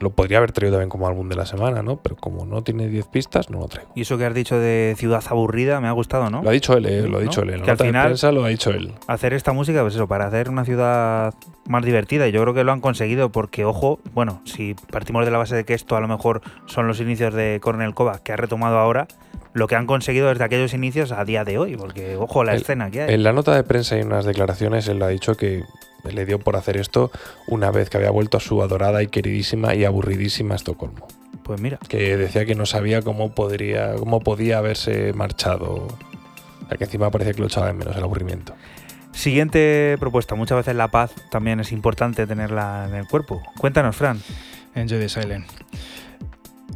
lo 0.00 0.10
podría 0.10 0.38
haber 0.38 0.52
traído 0.52 0.74
también 0.76 0.88
como 0.88 1.06
álbum 1.06 1.28
de 1.28 1.36
la 1.36 1.46
semana, 1.46 1.82
¿no? 1.82 1.96
Pero 2.02 2.16
como 2.16 2.44
no 2.44 2.62
tiene 2.62 2.88
10 2.88 3.06
pistas, 3.06 3.50
no 3.50 3.60
lo 3.60 3.68
traigo. 3.68 3.92
Y 3.94 4.02
eso 4.02 4.18
que 4.18 4.26
has 4.26 4.34
dicho 4.34 4.58
de 4.58 4.94
ciudad 4.98 5.22
aburrida 5.28 5.80
me 5.80 5.88
ha 5.88 5.92
gustado, 5.92 6.28
¿no? 6.30 6.42
Lo 6.42 6.48
ha 6.50 6.52
dicho 6.52 6.76
él, 6.76 6.86
eh, 6.86 7.02
lo 7.02 7.18
ha 7.18 7.20
¿No? 7.20 7.26
dicho 7.28 7.42
él. 7.42 7.50
En 7.50 7.62
Que 7.62 7.70
al 7.70 7.76
final- 7.78 8.06
prensa 8.06 8.32
lo 8.32 8.44
ha 8.44 8.48
dicho 8.48 8.70
él. 8.70 8.92
hacer 9.06 9.32
esta 9.34 9.52
música, 9.52 9.82
pues 9.82 9.94
eso, 9.94 10.08
para 10.08 10.26
hacer 10.26 10.48
una 10.50 10.64
ciudad 10.64 11.34
más 11.68 11.84
divertida. 11.84 12.26
Y 12.26 12.32
yo 12.32 12.42
creo 12.42 12.54
que 12.54 12.64
lo 12.64 12.72
han 12.72 12.80
conseguido 12.80 13.30
porque, 13.30 13.64
ojo, 13.64 14.00
bueno, 14.14 14.40
si 14.44 14.74
partimos 14.90 15.24
de 15.24 15.30
la 15.30 15.38
base 15.38 15.54
de 15.54 15.64
que 15.64 15.74
esto 15.74 15.94
a 15.96 16.00
lo 16.00 16.08
mejor 16.08 16.40
son 16.66 16.88
los 16.88 16.98
inicios 17.00 17.32
de 17.34 17.60
Cornel 17.62 17.94
Kovacs, 17.94 18.20
que 18.22 18.32
ha 18.32 18.36
retomado 18.36 18.78
ahora, 18.78 19.06
lo 19.54 19.66
que 19.68 19.76
han 19.76 19.86
conseguido 19.86 20.28
desde 20.28 20.44
aquellos 20.44 20.72
inicios 20.74 21.12
a 21.12 21.24
día 21.24 21.44
de 21.44 21.58
hoy, 21.58 21.76
porque, 21.76 22.16
ojo, 22.16 22.42
la 22.44 22.54
El- 22.54 22.60
escena 22.62 22.90
que 22.90 23.02
hay. 23.02 23.14
En 23.14 23.22
la 23.22 23.32
nota 23.32 23.54
de 23.54 23.62
prensa 23.64 23.94
hay 23.96 24.02
unas 24.02 24.24
declaraciones, 24.24 24.88
él 24.88 25.02
ha 25.02 25.08
dicho 25.08 25.36
que 25.36 25.62
le 26.10 26.24
dio 26.26 26.38
por 26.38 26.56
hacer 26.56 26.76
esto 26.76 27.10
una 27.46 27.70
vez 27.70 27.88
que 27.90 27.96
había 27.98 28.10
vuelto 28.10 28.36
a 28.38 28.40
su 28.40 28.62
adorada 28.62 29.02
y 29.02 29.06
queridísima 29.08 29.74
y 29.74 29.84
aburridísima 29.84 30.54
Estocolmo. 30.56 31.06
Pues 31.44 31.60
mira, 31.60 31.78
Que 31.88 32.16
decía 32.16 32.44
que 32.46 32.54
no 32.54 32.66
sabía 32.66 33.02
cómo 33.02 33.34
podría, 33.34 33.94
cómo 33.96 34.20
podía 34.20 34.58
haberse 34.58 35.12
marchado. 35.12 35.74
O 35.74 36.68
sea, 36.68 36.78
que 36.78 36.84
encima 36.84 37.10
parece 37.10 37.34
que 37.34 37.40
lo 37.40 37.46
echaba 37.46 37.66
de 37.66 37.72
menos 37.74 37.96
el 37.96 38.02
aburrimiento. 38.02 38.54
siguiente 39.12 39.96
propuesta. 40.00 40.34
Muchas 40.34 40.56
veces 40.58 40.74
la 40.74 40.88
paz 40.88 41.12
también 41.30 41.60
es 41.60 41.70
importante 41.72 42.26
tenerla 42.26 42.86
en 42.88 42.94
el 42.94 43.06
cuerpo. 43.06 43.42
Cuéntanos, 43.58 43.94
Fran. 43.94 44.20
Enjoy 44.74 44.98
the 44.98 45.08
Silent. 45.08 45.46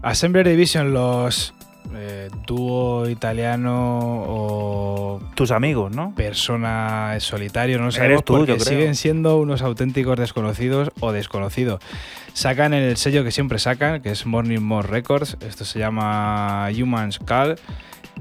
Assembler 0.03 0.47
Division, 0.49 0.93
los 0.93 1.55
eh, 1.95 2.29
dúo 2.47 3.09
italiano 3.09 4.25
o 4.27 5.21
Tus 5.35 5.51
amigos, 5.51 5.93
¿no? 5.95 6.15
persona 6.15 7.13
en 7.15 7.21
solitario, 7.21 7.77
no 7.79 7.85
lo 7.85 7.89
Eres 7.91 7.97
sabemos 7.97 8.25
tú, 8.25 8.35
porque 8.37 8.53
yo 8.53 8.59
creo. 8.59 8.69
siguen 8.79 8.95
siendo 8.95 9.39
unos 9.39 9.63
auténticos 9.63 10.19
desconocidos 10.19 10.91
o 11.01 11.13
desconocidos. 11.13 11.81
Sacan 12.33 12.75
el 12.75 12.97
sello 12.97 13.25
que 13.25 13.31
siempre 13.31 13.59
sacan, 13.59 14.03
que 14.03 14.11
es 14.11 14.27
Morning 14.27 14.61
More 14.61 14.89
Records. 14.89 15.37
Esto 15.41 15.65
se 15.65 15.79
llama 15.79 16.69
Humans 16.71 17.19
Call. 17.21 17.57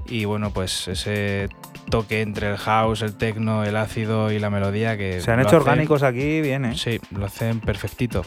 y 0.07 0.25
bueno, 0.25 0.51
pues 0.51 0.87
ese 0.87 1.49
toque 1.89 2.21
entre 2.21 2.49
el 2.51 2.57
house, 2.57 3.01
el 3.01 3.15
techno, 3.15 3.63
el 3.63 3.75
ácido 3.75 4.31
y 4.31 4.39
la 4.39 4.49
melodía 4.49 4.97
que... 4.97 5.21
Se 5.21 5.31
han 5.31 5.39
hecho 5.39 5.49
hacen- 5.49 5.59
orgánicos 5.61 6.03
aquí, 6.03 6.41
bien, 6.41 6.65
¿eh? 6.65 6.75
Sí, 6.75 6.99
lo 7.11 7.25
hacen 7.25 7.59
perfectito. 7.59 8.23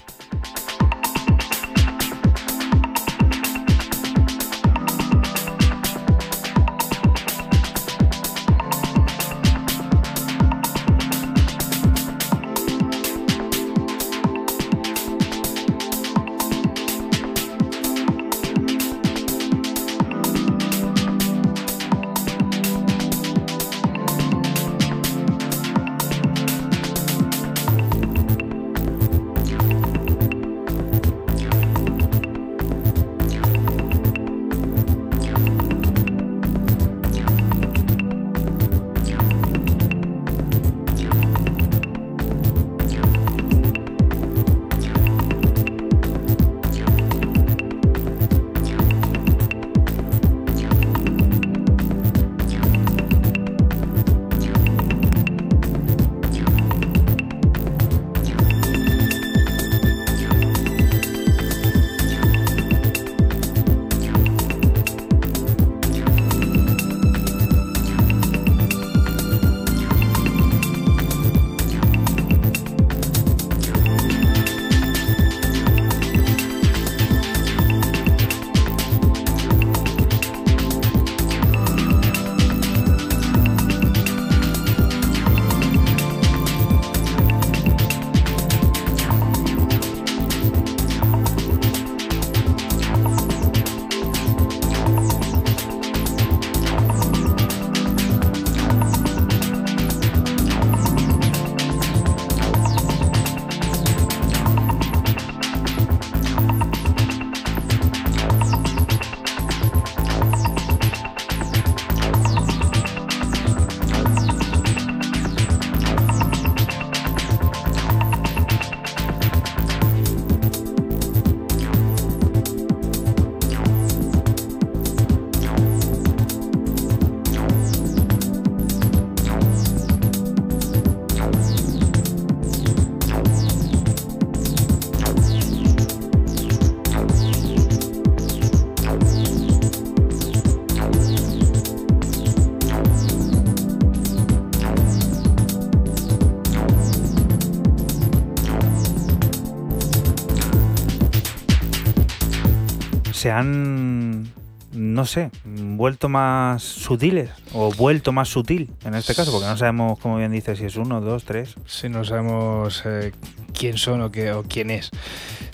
Se 153.29 153.33
han, 153.33 154.27
no 154.73 155.05
sé, 155.05 155.31
vuelto 155.45 156.09
más 156.09 156.63
sutiles 156.63 157.29
o 157.53 157.71
vuelto 157.75 158.11
más 158.11 158.31
sutil 158.31 158.71
en 158.87 158.95
este 158.95 159.15
caso, 159.15 159.33
porque 159.33 159.47
no 159.47 159.55
sabemos, 159.59 159.99
como 159.99 160.17
bien 160.17 160.33
dice, 160.33 160.57
si 160.57 160.65
es 160.65 160.77
uno, 160.77 161.03
dos, 161.03 161.25
tres. 161.25 161.55
Sí, 161.67 161.91
no 161.91 162.05
sabemos 162.05 162.83
eh, 162.87 163.13
quién 163.53 163.77
son 163.77 164.01
o, 164.01 164.11
qué, 164.11 164.33
o 164.33 164.45
quién 164.45 164.71
es. 164.71 164.89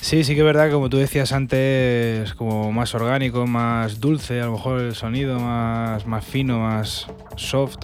Sí, 0.00 0.22
sí 0.22 0.34
que 0.34 0.42
es 0.42 0.46
verdad, 0.46 0.70
como 0.70 0.88
tú 0.88 0.98
decías 0.98 1.32
antes, 1.32 2.32
como 2.34 2.70
más 2.70 2.94
orgánico, 2.94 3.44
más 3.44 3.98
dulce, 3.98 4.40
a 4.40 4.44
lo 4.44 4.52
mejor 4.52 4.80
el 4.80 4.94
sonido 4.94 5.40
más, 5.40 6.06
más 6.06 6.24
fino, 6.24 6.60
más 6.60 7.08
soft. 7.34 7.78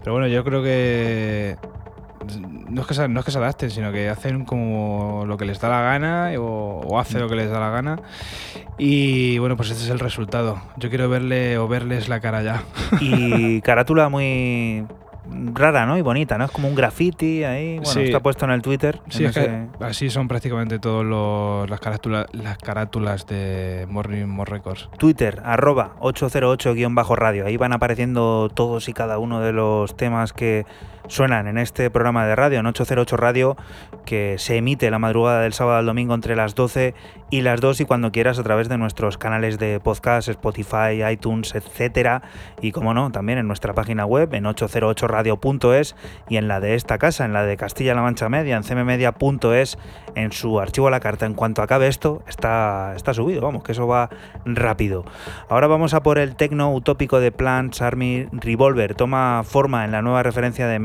Pero 0.00 0.12
bueno, 0.12 0.28
yo 0.28 0.44
creo 0.44 0.62
que 0.62 1.56
no 2.70 2.82
es 2.82 2.86
que, 2.86 2.94
se, 2.94 3.08
no 3.08 3.20
es 3.20 3.24
que 3.26 3.32
se 3.32 3.38
adapten, 3.38 3.70
sino 3.70 3.90
que 3.92 4.08
hacen 4.08 4.44
como 4.44 5.24
lo 5.26 5.36
que 5.36 5.44
les 5.44 5.60
da 5.60 5.68
la 5.68 5.80
gana 5.80 6.30
o, 6.38 6.80
o 6.86 6.98
hace 6.98 7.18
lo 7.18 7.28
que 7.28 7.34
les 7.36 7.50
da 7.50 7.58
la 7.60 7.70
gana. 7.70 7.98
Y 8.78 9.38
bueno, 9.38 9.56
pues 9.56 9.70
este 9.70 9.84
es 9.84 9.90
el 9.90 9.98
resultado. 9.98 10.60
Yo 10.76 10.88
quiero 10.90 11.08
verle 11.08 11.58
o 11.58 11.66
verles 11.68 12.08
la 12.08 12.20
cara 12.20 12.42
ya. 12.42 12.62
Y 13.00 13.60
carátula 13.62 14.08
muy 14.08 14.84
rara, 15.54 15.86
¿no? 15.86 15.96
Y 15.96 16.02
bonita, 16.02 16.38
¿no? 16.38 16.44
Es 16.46 16.50
como 16.50 16.66
un 16.68 16.74
graffiti 16.74 17.44
ahí. 17.44 17.76
Bueno, 17.76 17.90
Sí. 17.92 18.00
está 18.04 18.20
puesto 18.20 18.44
en 18.46 18.50
el 18.52 18.62
Twitter. 18.62 19.00
Sí, 19.10 19.24
en 19.24 19.30
es 19.30 19.36
ese- 19.36 19.68
que 19.78 19.84
así 19.84 20.10
son 20.10 20.28
prácticamente 20.28 20.78
todas 20.78 21.06
las, 21.70 21.78
carátulas, 21.80 22.26
las 22.32 22.58
carátulas 22.58 23.26
de 23.26 23.86
Morning 23.88 24.26
More 24.26 24.50
Records. 24.50 24.88
Twitter, 24.98 25.40
arroba 25.44 25.92
808-radio. 26.00 27.46
Ahí 27.46 27.56
van 27.56 27.72
apareciendo 27.72 28.50
todos 28.52 28.88
y 28.88 28.92
cada 28.92 29.18
uno 29.18 29.40
de 29.40 29.52
los 29.52 29.96
temas 29.96 30.32
que 30.32 30.64
suenan 31.10 31.48
en 31.48 31.58
este 31.58 31.90
programa 31.90 32.24
de 32.24 32.36
radio, 32.36 32.60
en 32.60 32.66
808 32.66 33.16
Radio, 33.16 33.56
que 34.06 34.36
se 34.38 34.56
emite 34.56 34.90
la 34.90 34.98
madrugada 34.98 35.42
del 35.42 35.52
sábado 35.52 35.78
al 35.78 35.86
domingo 35.86 36.14
entre 36.14 36.36
las 36.36 36.54
12 36.54 36.94
y 37.30 37.42
las 37.42 37.60
2 37.60 37.80
y 37.80 37.84
cuando 37.84 38.12
quieras 38.12 38.38
a 38.38 38.42
través 38.42 38.68
de 38.68 38.78
nuestros 38.78 39.18
canales 39.18 39.58
de 39.58 39.80
podcast, 39.80 40.28
Spotify, 40.28 41.02
iTunes, 41.10 41.54
etcétera. 41.54 42.22
Y 42.60 42.72
como 42.72 42.94
no, 42.94 43.10
también 43.10 43.38
en 43.38 43.48
nuestra 43.48 43.74
página 43.74 44.06
web, 44.06 44.32
en 44.34 44.44
808radio.es 44.44 45.96
y 46.28 46.36
en 46.36 46.48
la 46.48 46.60
de 46.60 46.76
esta 46.76 46.98
casa, 46.98 47.24
en 47.24 47.32
la 47.32 47.44
de 47.44 47.56
Castilla-La 47.56 48.02
Mancha 48.02 48.28
Media, 48.28 48.56
en 48.56 48.62
cmmedia.es, 48.62 49.78
en 50.14 50.32
su 50.32 50.60
archivo 50.60 50.88
a 50.88 50.90
la 50.90 51.00
carta. 51.00 51.26
En 51.26 51.34
cuanto 51.34 51.62
acabe 51.62 51.88
esto, 51.88 52.22
está, 52.28 52.94
está 52.94 53.14
subido, 53.14 53.42
vamos, 53.42 53.64
que 53.64 53.72
eso 53.72 53.86
va 53.86 54.10
rápido. 54.44 55.04
Ahora 55.48 55.66
vamos 55.66 55.92
a 55.94 56.02
por 56.02 56.18
el 56.18 56.36
tecno 56.36 56.72
utópico 56.72 57.18
de 57.20 57.32
Plants 57.32 57.82
Army 57.82 58.28
Revolver. 58.32 58.94
Toma 58.94 59.42
forma 59.44 59.84
en 59.84 59.90
la 59.90 60.02
nueva 60.02 60.22
referencia 60.22 60.68
de 60.68 60.78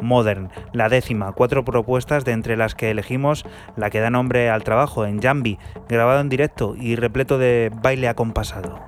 Modern, 0.00 0.50
la 0.72 0.88
décima. 0.88 1.32
Cuatro 1.32 1.64
propuestas 1.64 2.24
de 2.24 2.32
entre 2.32 2.56
las 2.56 2.74
que 2.74 2.90
elegimos 2.90 3.44
la 3.76 3.90
que 3.90 4.00
da 4.00 4.10
nombre 4.10 4.50
al 4.50 4.64
trabajo 4.64 5.04
en 5.04 5.20
Jambi, 5.20 5.58
grabado 5.88 6.20
en 6.20 6.28
directo 6.28 6.74
y 6.76 6.96
repleto 6.96 7.38
de 7.38 7.70
baile 7.82 8.08
acompasado. 8.08 8.80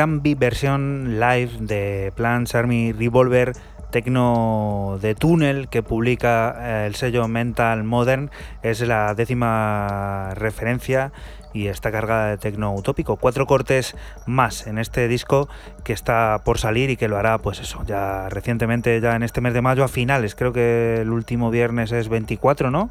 Jambi 0.00 0.34
versión 0.34 1.20
live 1.20 1.50
de 1.60 2.10
Plants 2.16 2.54
Army 2.54 2.90
Revolver 2.92 3.52
Tecno 3.90 4.98
de 4.98 5.14
túnel 5.14 5.68
que 5.68 5.82
publica 5.82 6.56
eh, 6.58 6.86
el 6.86 6.94
sello 6.94 7.28
Mental 7.28 7.84
Modern 7.84 8.30
es 8.62 8.80
la 8.80 9.14
décima 9.14 10.30
referencia 10.36 11.12
y 11.52 11.66
está 11.66 11.92
cargada 11.92 12.30
de 12.30 12.38
tecno 12.38 12.74
utópico. 12.74 13.16
Cuatro 13.16 13.44
cortes 13.44 13.94
más 14.24 14.66
en 14.66 14.78
este 14.78 15.06
disco 15.06 15.50
que 15.84 15.92
está 15.92 16.40
por 16.46 16.56
salir 16.56 16.88
y 16.88 16.96
que 16.96 17.06
lo 17.06 17.18
hará, 17.18 17.36
pues 17.36 17.60
eso, 17.60 17.84
ya 17.86 18.30
recientemente, 18.30 19.02
ya 19.02 19.14
en 19.16 19.22
este 19.22 19.42
mes 19.42 19.52
de 19.52 19.60
mayo 19.60 19.84
a 19.84 19.88
finales. 19.88 20.34
Creo 20.34 20.54
que 20.54 21.02
el 21.02 21.10
último 21.10 21.50
viernes 21.50 21.92
es 21.92 22.08
24, 22.08 22.70
¿no? 22.70 22.88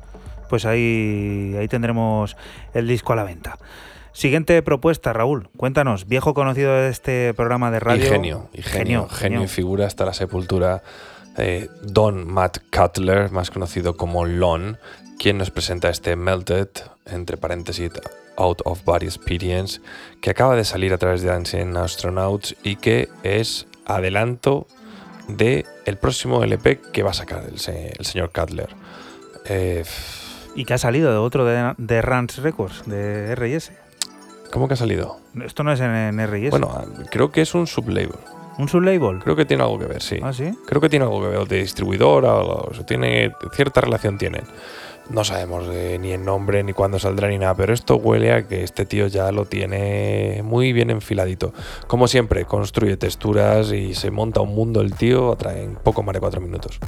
Pues 0.47 0.67
ahí, 0.67 1.55
ahí 1.57 1.67
tendremos 1.67 2.37
el 2.75 2.87
disco 2.87 3.13
a 3.13 3.15
la 3.15 3.23
venta. 3.23 3.57
Siguiente 4.19 4.61
propuesta, 4.63 5.13
Raúl. 5.13 5.47
Cuéntanos, 5.55 6.05
viejo 6.05 6.33
conocido 6.33 6.73
de 6.73 6.89
este 6.89 7.33
programa 7.33 7.71
de 7.71 7.79
radio. 7.79 8.03
Y 8.05 8.09
genio, 8.09 8.49
y 8.53 8.61
genio, 8.61 9.07
genio, 9.07 9.43
y 9.43 9.47
figura 9.47 9.87
hasta 9.87 10.03
la 10.03 10.13
sepultura. 10.13 10.83
eh, 11.37 11.69
Don 11.83 12.29
Matt 12.29 12.57
Cutler, 12.69 13.31
más 13.31 13.49
conocido 13.49 13.95
como 13.95 14.25
Lon, 14.25 14.77
quien 15.17 15.37
nos 15.37 15.51
presenta 15.51 15.89
este 15.89 16.17
Melted, 16.17 16.67
entre 17.05 17.37
paréntesis, 17.37 17.91
Out 18.35 18.61
of 18.65 18.83
Body 18.83 19.05
Experience, 19.05 19.79
que 20.21 20.31
acaba 20.31 20.57
de 20.57 20.65
salir 20.65 20.91
a 20.91 20.97
través 20.97 21.21
de 21.21 21.31
Ancient 21.31 21.77
Astronauts 21.77 22.57
y 22.61 22.75
que 22.75 23.07
es 23.23 23.67
adelanto 23.85 24.67
de 25.29 25.65
el 25.85 25.95
próximo 25.95 26.43
LP 26.43 26.81
que 26.91 27.03
va 27.03 27.11
a 27.11 27.13
sacar 27.13 27.45
el, 27.49 27.57
se- 27.57 27.93
el 27.97 28.05
señor 28.05 28.31
Cutler. 28.33 28.67
Eh, 29.45 29.85
Y 30.55 30.65
que 30.65 30.73
ha 30.73 30.77
salido 30.77 31.09
de 31.09 31.17
otro 31.19 31.45
de, 31.45 31.73
de 31.77 32.01
Rans 32.01 32.37
Records, 32.39 32.83
de 32.85 33.33
RS. 33.35 33.71
¿Cómo 34.51 34.67
que 34.67 34.73
ha 34.73 34.77
salido? 34.77 35.17
Esto 35.43 35.63
no 35.63 35.71
es 35.71 35.79
en, 35.79 36.19
RS. 36.19 36.51
Bueno, 36.51 36.69
creo 37.11 37.31
que 37.31 37.41
es 37.41 37.53
un 37.53 37.67
sublabel. 37.67 38.11
un 38.57 38.67
sublabel. 38.67 39.19
Creo 39.19 39.35
que 39.35 39.45
tiene 39.45 39.63
algo 39.63 39.77
que 39.77 39.85
ver, 39.85 40.01
sí. 40.01 40.19
Ah, 40.23 40.33
sí. 40.33 40.57
Creo 40.65 40.81
que 40.81 40.89
tiene 40.89 41.05
algo 41.05 41.21
que 41.21 41.27
ver, 41.27 41.47
de 41.47 41.57
distribuidora, 41.59 42.33
o 42.33 42.73
sea, 42.73 42.85
tiene 42.85 43.31
cierta 43.53 43.81
relación 43.81 44.17
tienen. 44.17 44.43
No 45.09 45.23
sabemos 45.23 45.65
eh, 45.71 45.97
ni 45.99 46.11
el 46.11 46.23
nombre, 46.23 46.63
ni 46.63 46.73
cuándo 46.73 46.99
saldrá, 46.99 47.29
ni 47.29 47.39
nada, 47.39 47.55
pero 47.55 47.73
esto 47.73 47.95
huele 47.95 48.31
a 48.31 48.47
que 48.47 48.63
este 48.63 48.85
tío 48.85 49.07
ya 49.07 49.31
lo 49.31 49.45
tiene 49.45 50.41
muy 50.43 50.71
bien 50.71 50.91
enfiladito. 50.91 51.51
Como 51.87 52.07
siempre, 52.07 52.45
construye 52.45 52.95
texturas 52.95 53.71
y 53.71 53.95
se 53.95 54.11
monta 54.11 54.41
un 54.41 54.53
mundo 54.53 54.81
el 54.81 54.93
tío 54.93 55.35
en 55.49 55.75
poco 55.75 56.03
más 56.03 56.13
de 56.13 56.19
cuatro 56.19 56.41
minutos. 56.41 56.79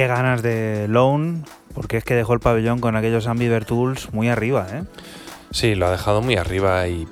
Qué 0.00 0.06
ganas 0.06 0.40
de 0.40 0.86
Lone, 0.88 1.42
porque 1.74 1.98
es 1.98 2.04
que 2.04 2.14
dejó 2.14 2.32
el 2.32 2.40
pabellón 2.40 2.78
con 2.80 2.96
aquellos 2.96 3.26
Ambiver 3.26 3.66
Tools 3.66 4.14
muy 4.14 4.30
arriba, 4.30 4.66
¿eh? 4.72 4.84
Sí, 5.50 5.74
lo 5.74 5.88
ha 5.88 5.90
dejado 5.90 6.22
muy 6.22 6.36
arriba 6.36 6.88
y, 6.88 7.06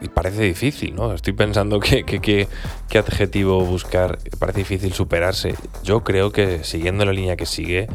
y 0.00 0.06
parece 0.08 0.42
difícil, 0.44 0.94
¿no? 0.94 1.12
Estoy 1.12 1.32
pensando 1.32 1.80
que, 1.80 2.04
que- 2.04 2.20
que- 2.20 2.46
qué 2.88 2.98
adjetivo 2.98 3.64
buscar. 3.64 4.16
Parece 4.38 4.60
difícil 4.60 4.92
superarse. 4.92 5.56
Yo 5.82 6.04
creo 6.04 6.30
que 6.30 6.62
siguiendo 6.62 7.04
la 7.04 7.12
línea 7.12 7.34
que 7.34 7.46
sigue, 7.46 7.88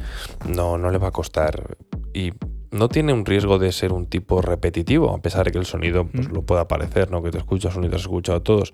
no, 0.49 0.77
no 0.77 0.91
le 0.91 0.97
va 0.97 1.07
a 1.07 1.11
costar. 1.11 1.77
Y 2.13 2.33
no 2.71 2.89
tiene 2.89 3.13
un 3.13 3.25
riesgo 3.25 3.57
de 3.57 3.71
ser 3.71 3.93
un 3.93 4.05
tipo 4.05 4.41
repetitivo, 4.41 5.13
a 5.15 5.21
pesar 5.21 5.45
de 5.45 5.51
que 5.51 5.59
el 5.59 5.65
sonido 5.65 6.07
pues, 6.07 6.27
Mm. 6.27 6.33
lo 6.33 6.41
pueda 6.41 6.67
parecer, 6.67 7.09
¿no? 7.09 7.23
Que 7.23 7.31
te 7.31 7.37
escuchas 7.37 7.73
sonidos, 7.73 7.95
has 7.95 8.01
escuchado 8.01 8.41
todos. 8.41 8.73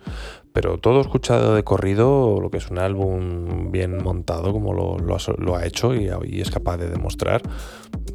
Pero 0.60 0.80
todo 0.80 1.02
escuchado 1.02 1.54
de 1.54 1.64
corrido, 1.64 2.40
lo 2.42 2.50
que 2.50 2.58
es 2.58 2.72
un 2.72 2.80
álbum 2.80 3.72
bien 3.72 4.04
montado, 4.04 4.52
como 4.52 4.74
lo, 4.74 5.56
ha 5.56 5.66
hecho 5.68 5.94
y, 5.94 6.10
y 6.26 6.42
es 6.42 6.50
capaz 6.50 6.78
de 6.78 6.90
demostrar, 6.90 7.44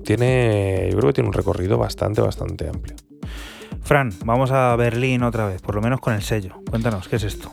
tiene, 0.02 0.88
yo 0.90 0.98
creo 0.98 1.10
que 1.10 1.12
tiene 1.12 1.28
un 1.28 1.34
recorrido 1.34 1.78
bastante, 1.78 2.20
bastante 2.20 2.68
amplio. 2.68 2.96
Fran, 3.82 4.12
vamos 4.24 4.50
a 4.50 4.74
Berlín 4.74 5.22
otra 5.22 5.46
vez, 5.46 5.62
por 5.62 5.76
lo 5.76 5.82
menos 5.82 6.00
con 6.00 6.14
el 6.14 6.22
sello. 6.22 6.56
Cuéntanos, 6.68 7.06
¿qué 7.06 7.14
es 7.14 7.22
esto? 7.22 7.52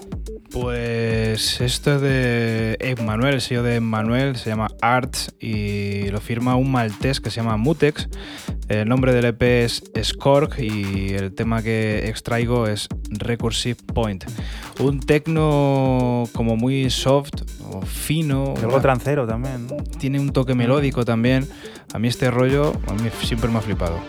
Pues 0.51 1.61
esto 1.61 1.95
es 1.95 2.01
de 2.01 2.77
Emmanuel, 2.80 3.35
el 3.35 3.41
sello 3.41 3.61
de 3.61 3.76
Emmanuel, 3.76 4.35
se 4.35 4.49
llama 4.49 4.67
Arts 4.81 5.35
y 5.39 6.09
lo 6.09 6.19
firma 6.21 6.55
un 6.55 6.71
maltés 6.71 7.19
que 7.21 7.30
se 7.30 7.38
llama 7.38 7.55
Mutex. 7.57 8.09
El 8.67 8.89
nombre 8.89 9.13
del 9.13 9.26
EP 9.26 9.41
es 9.41 9.84
Skork 10.01 10.59
y 10.59 11.13
el 11.13 11.34
tema 11.34 11.61
que 11.61 12.07
extraigo 12.09 12.67
es 12.67 12.88
Recursive 13.09 13.77
Point. 13.93 14.26
Un 14.80 14.99
tecno 14.99 16.23
como 16.34 16.55
muy 16.55 16.89
soft 16.89 17.43
o 17.71 17.81
fino. 17.81 18.55
Algo 18.57 18.81
trancero 18.81 19.27
también. 19.27 19.67
¿no? 19.67 19.77
Tiene 19.99 20.19
un 20.19 20.31
toque 20.31 20.55
melódico 20.55 21.05
también. 21.05 21.47
A 21.93 21.99
mí 21.99 22.07
este 22.07 22.31
rollo 22.31 22.73
a 22.88 22.93
mí 22.93 23.09
siempre 23.23 23.49
me 23.49 23.59
ha 23.59 23.61
flipado. 23.61 23.99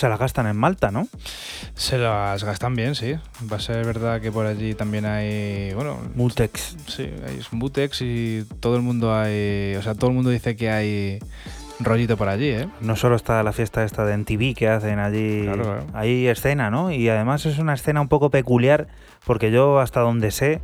Se 0.00 0.08
la 0.08 0.16
gastan 0.16 0.46
en 0.46 0.56
Malta, 0.56 0.90
no? 0.90 1.06
Se 1.74 1.98
las 1.98 2.42
gastan 2.44 2.74
bien, 2.74 2.94
sí. 2.94 3.14
Va 3.52 3.56
a 3.56 3.60
ser 3.60 3.84
verdad 3.84 4.20
que 4.20 4.32
por 4.32 4.46
allí 4.46 4.74
también 4.74 5.04
hay, 5.04 5.72
bueno, 5.74 5.98
Multex. 6.14 6.76
sí, 6.86 7.10
hay 7.26 7.40
Smutex 7.42 8.00
y 8.02 8.44
todo 8.60 8.76
el 8.76 8.82
mundo 8.82 9.14
hay, 9.14 9.74
o 9.76 9.82
sea, 9.82 9.94
todo 9.94 10.10
el 10.10 10.16
mundo 10.16 10.30
dice 10.30 10.56
que 10.56 10.70
hay 10.70 11.18
rollito 11.80 12.16
por 12.16 12.28
allí, 12.28 12.48
¿eh? 12.48 12.68
No 12.80 12.96
solo 12.96 13.16
está 13.16 13.42
la 13.42 13.52
fiesta 13.52 13.84
esta 13.84 14.04
de 14.04 14.14
NTV 14.14 14.54
que 14.54 14.68
hacen 14.68 14.98
allí, 14.98 15.42
Claro, 15.44 15.62
claro. 15.62 15.86
hay 15.94 16.26
escena, 16.28 16.70
¿no? 16.70 16.90
Y 16.90 17.08
además 17.08 17.46
es 17.46 17.58
una 17.58 17.74
escena 17.74 18.00
un 18.00 18.08
poco 18.08 18.30
peculiar 18.30 18.88
porque 19.24 19.50
yo 19.50 19.80
hasta 19.80 20.00
donde 20.00 20.30
sé 20.30 20.60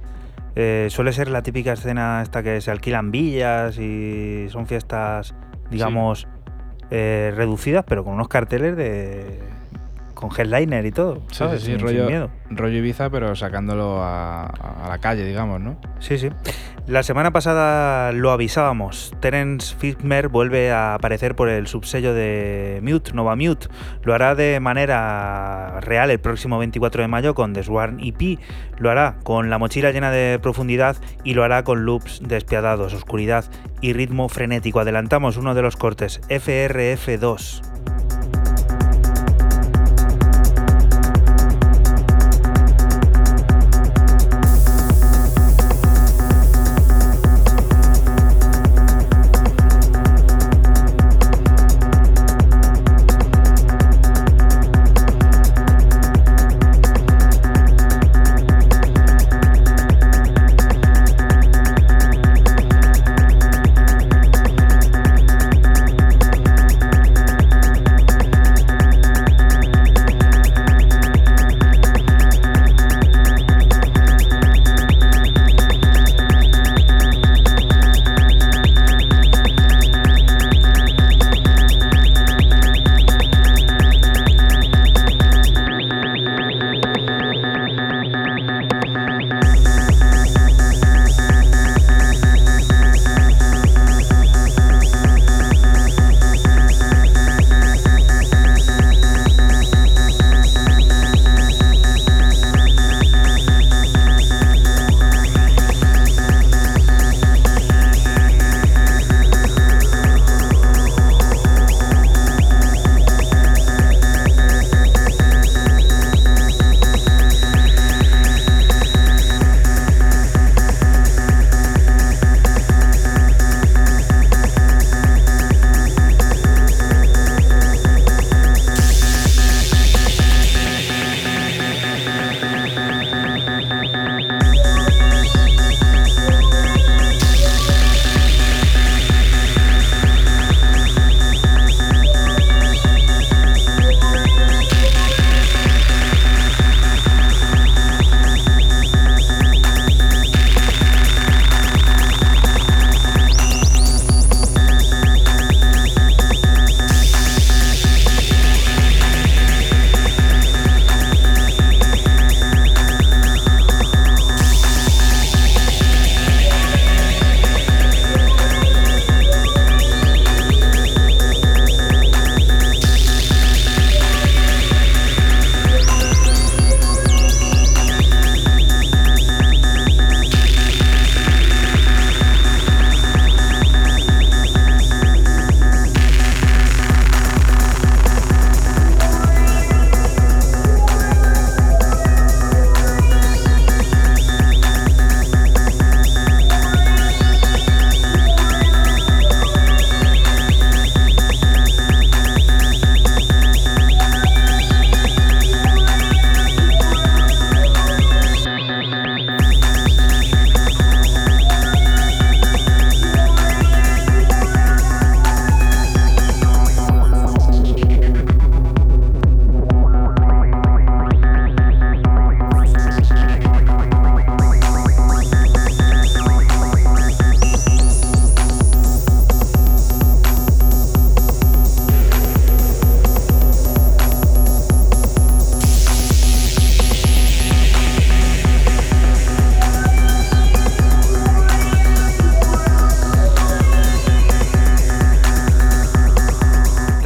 eh, 0.56 0.88
suele 0.90 1.12
ser 1.12 1.28
la 1.28 1.42
típica 1.42 1.74
escena 1.74 2.20
esta 2.22 2.42
que 2.42 2.60
se 2.62 2.70
alquilan 2.70 3.10
villas 3.10 3.78
y 3.78 4.46
son 4.50 4.66
fiestas, 4.66 5.34
digamos, 5.70 6.26
eh, 6.90 7.32
reducidas, 7.34 7.84
pero 7.86 8.04
con 8.04 8.14
unos 8.14 8.28
carteles 8.28 8.76
de 8.76 9.38
con 10.28 10.40
headliner 10.40 10.84
y 10.86 10.92
todo, 10.92 11.16
Sí, 11.28 11.36
¿sabes? 11.36 11.60
sí, 11.60 11.66
sí, 11.66 11.72
Sin- 11.72 11.78
sin 11.80 11.86
rollo, 11.88 12.06
miedo. 12.06 12.30
rollo 12.50 12.78
Ibiza, 12.78 13.10
pero 13.10 13.34
sacándolo 13.36 14.02
a, 14.02 14.46
a 14.46 14.88
la 14.88 14.98
calle, 14.98 15.24
digamos, 15.24 15.60
¿no? 15.60 15.76
Sí, 16.00 16.18
sí. 16.18 16.30
La 16.86 17.02
semana 17.02 17.32
pasada 17.32 18.12
lo 18.12 18.30
avisábamos. 18.30 19.12
Terence 19.18 19.74
Fitmer 19.74 20.28
vuelve 20.28 20.70
a 20.70 20.94
aparecer 20.94 21.34
por 21.34 21.48
el 21.48 21.66
subsello 21.66 22.14
de 22.14 22.78
Mute, 22.80 23.12
Nova 23.12 23.34
Mute. 23.34 23.66
Lo 24.04 24.14
hará 24.14 24.36
de 24.36 24.60
manera 24.60 25.80
real 25.80 26.12
el 26.12 26.20
próximo 26.20 26.58
24 26.58 27.02
de 27.02 27.08
mayo 27.08 27.34
con 27.34 27.52
The 27.54 27.64
Swarm 27.64 27.98
EP. 28.00 28.38
Lo 28.78 28.88
hará 28.90 29.16
con 29.24 29.50
la 29.50 29.58
mochila 29.58 29.90
llena 29.90 30.12
de 30.12 30.38
profundidad 30.40 30.96
y 31.24 31.34
lo 31.34 31.42
hará 31.42 31.64
con 31.64 31.84
loops 31.84 32.20
despiadados, 32.22 32.94
oscuridad 32.94 33.44
y 33.80 33.92
ritmo 33.92 34.28
frenético. 34.28 34.78
Adelantamos 34.78 35.36
uno 35.38 35.56
de 35.56 35.62
los 35.62 35.76
cortes, 35.76 36.20
FRF2. 36.28 37.75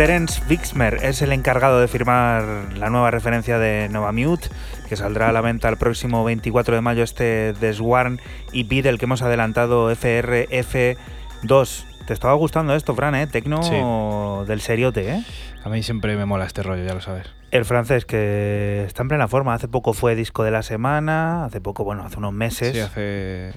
Terence 0.01 0.41
Wixmer 0.49 0.95
es 1.03 1.21
el 1.21 1.31
encargado 1.31 1.79
de 1.79 1.87
firmar 1.87 2.73
la 2.75 2.89
nueva 2.89 3.11
referencia 3.11 3.59
de 3.59 3.91
Nova 3.91 4.13
Mute, 4.13 4.49
que 4.89 4.97
saldrá 4.97 5.29
a 5.29 5.33
la 5.33 5.43
venta 5.43 5.69
el 5.69 5.77
próximo 5.77 6.25
24 6.25 6.75
de 6.75 6.81
mayo 6.81 7.03
este 7.03 7.53
The 7.61 7.75
Swarm 7.75 8.17
y 8.51 8.63
Beatle 8.63 8.97
que 8.97 9.05
hemos 9.05 9.21
adelantado 9.21 9.93
FRF2. 9.93 11.85
¿Te 12.07 12.15
estaba 12.15 12.33
gustando 12.33 12.75
esto, 12.75 12.95
Fran, 12.95 13.15
eh? 13.15 13.27
Tecno 13.27 14.47
del 14.49 14.63
seriote, 14.63 15.17
¿eh? 15.17 15.23
A 15.65 15.69
mí 15.69 15.83
siempre 15.83 16.17
me 16.17 16.25
mola 16.25 16.47
este 16.47 16.63
rollo, 16.63 16.83
ya 16.83 16.95
lo 16.95 17.03
sabes. 17.03 17.27
El 17.51 17.67
francés, 17.67 18.07
que 18.07 18.85
está 18.87 19.03
en 19.03 19.09
plena 19.09 19.29
forma. 19.29 19.53
Hace 19.53 19.69
poco 19.69 19.93
fue 19.93 20.17
disco 20.17 20.45
de 20.45 20.51
la 20.51 20.63
semana, 20.63 21.45
hace 21.45 21.61
poco, 21.61 21.85
bueno, 21.85 22.05
hace 22.07 22.17
unos 22.17 22.33
meses. 22.33 22.73
Sí, 22.73 22.81
hace... 22.81 23.53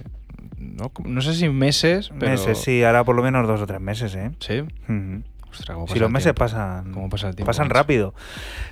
No, 0.57 0.91
no 1.05 1.21
sé 1.21 1.35
si 1.35 1.47
meses, 1.47 2.11
pero... 2.19 2.33
Meses, 2.33 2.57
sí, 2.57 2.83
ahora 2.83 3.05
por 3.05 3.15
lo 3.15 3.23
menos 3.23 3.47
dos 3.47 3.61
o 3.61 3.65
tres 3.65 3.79
meses, 3.79 4.13
¿eh? 4.15 4.31
Sí. 4.39 4.59
Ujú. 4.59 5.23
Ostras, 5.59 5.77
Si 5.91 5.99
los 5.99 6.09
meses 6.09 6.25
tiempo. 6.25 6.39
pasan, 6.39 6.91
¿Cómo 6.91 7.09
pasa 7.09 7.29
el 7.29 7.35
tiempo, 7.35 7.47
pasan 7.47 7.69
rápido. 7.69 8.13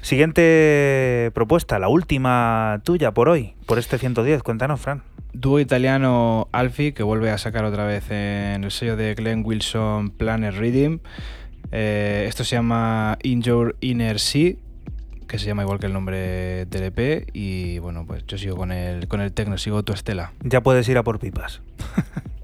Siguiente 0.02 1.32
propuesta, 1.34 1.80
la 1.80 1.88
última 1.88 2.82
tuya 2.84 3.12
por 3.12 3.30
hoy, 3.30 3.54
por 3.66 3.80
este 3.80 3.98
110. 3.98 4.44
Cuéntanos, 4.44 4.80
Fran. 4.80 5.04
Dúo 5.34 5.60
italiano 5.60 6.50
Alfie, 6.52 6.94
que 6.94 7.04
vuelve 7.04 7.32
a 7.32 7.38
sacar 7.38 7.64
otra 7.64 7.86
vez 7.86 8.12
en 8.12 8.64
el 8.66 8.72
sello 8.72 8.98
de 8.98 9.14
Glenn 9.16 9.44
Wilson 9.46 10.10
Planet 10.10 10.54
Reading. 10.56 11.00
Eh, 11.72 12.26
esto 12.28 12.44
se 12.44 12.56
llama 12.58 13.18
In 13.24 13.42
Your 13.42 13.78
Inner 13.80 14.20
Sea, 14.20 14.56
que 15.28 15.40
se 15.40 15.46
llama 15.46 15.64
igual 15.64 15.80
que 15.80 15.86
el 15.86 15.94
nombre 15.94 16.66
del 16.66 16.84
EP. 16.84 17.30
Y 17.34 17.80
bueno, 17.80 18.06
pues 18.06 18.26
yo 18.28 18.38
sigo 18.38 18.58
con 18.58 18.74
el, 18.74 19.08
con 19.08 19.22
el 19.22 19.32
tecno, 19.32 19.58
sigo 19.58 19.84
tu 19.84 19.94
estela. 19.94 20.34
Ya 20.44 20.60
puedes 20.62 20.90
ir 20.90 20.98
a 20.98 21.04
por 21.04 21.20
pipas. 21.20 21.62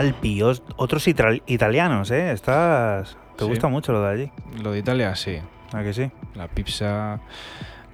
Alpi, 0.00 0.42
os- 0.42 0.62
otros 0.76 1.06
italianos, 1.06 2.10
¿eh? 2.10 2.32
Estás... 2.32 3.16
¿Te 3.36 3.44
Sí. 3.44 3.50
gusta 3.50 3.68
mucho 3.68 3.92
lo 3.92 4.02
de 4.02 4.08
allí? 4.10 4.32
Lo 4.62 4.72
de 4.72 4.78
Italia, 4.78 5.14
sí. 5.14 5.38
¿A 5.72 5.82
que 5.82 5.92
sí? 5.92 6.10
La 6.34 6.48
pizza, 6.48 7.20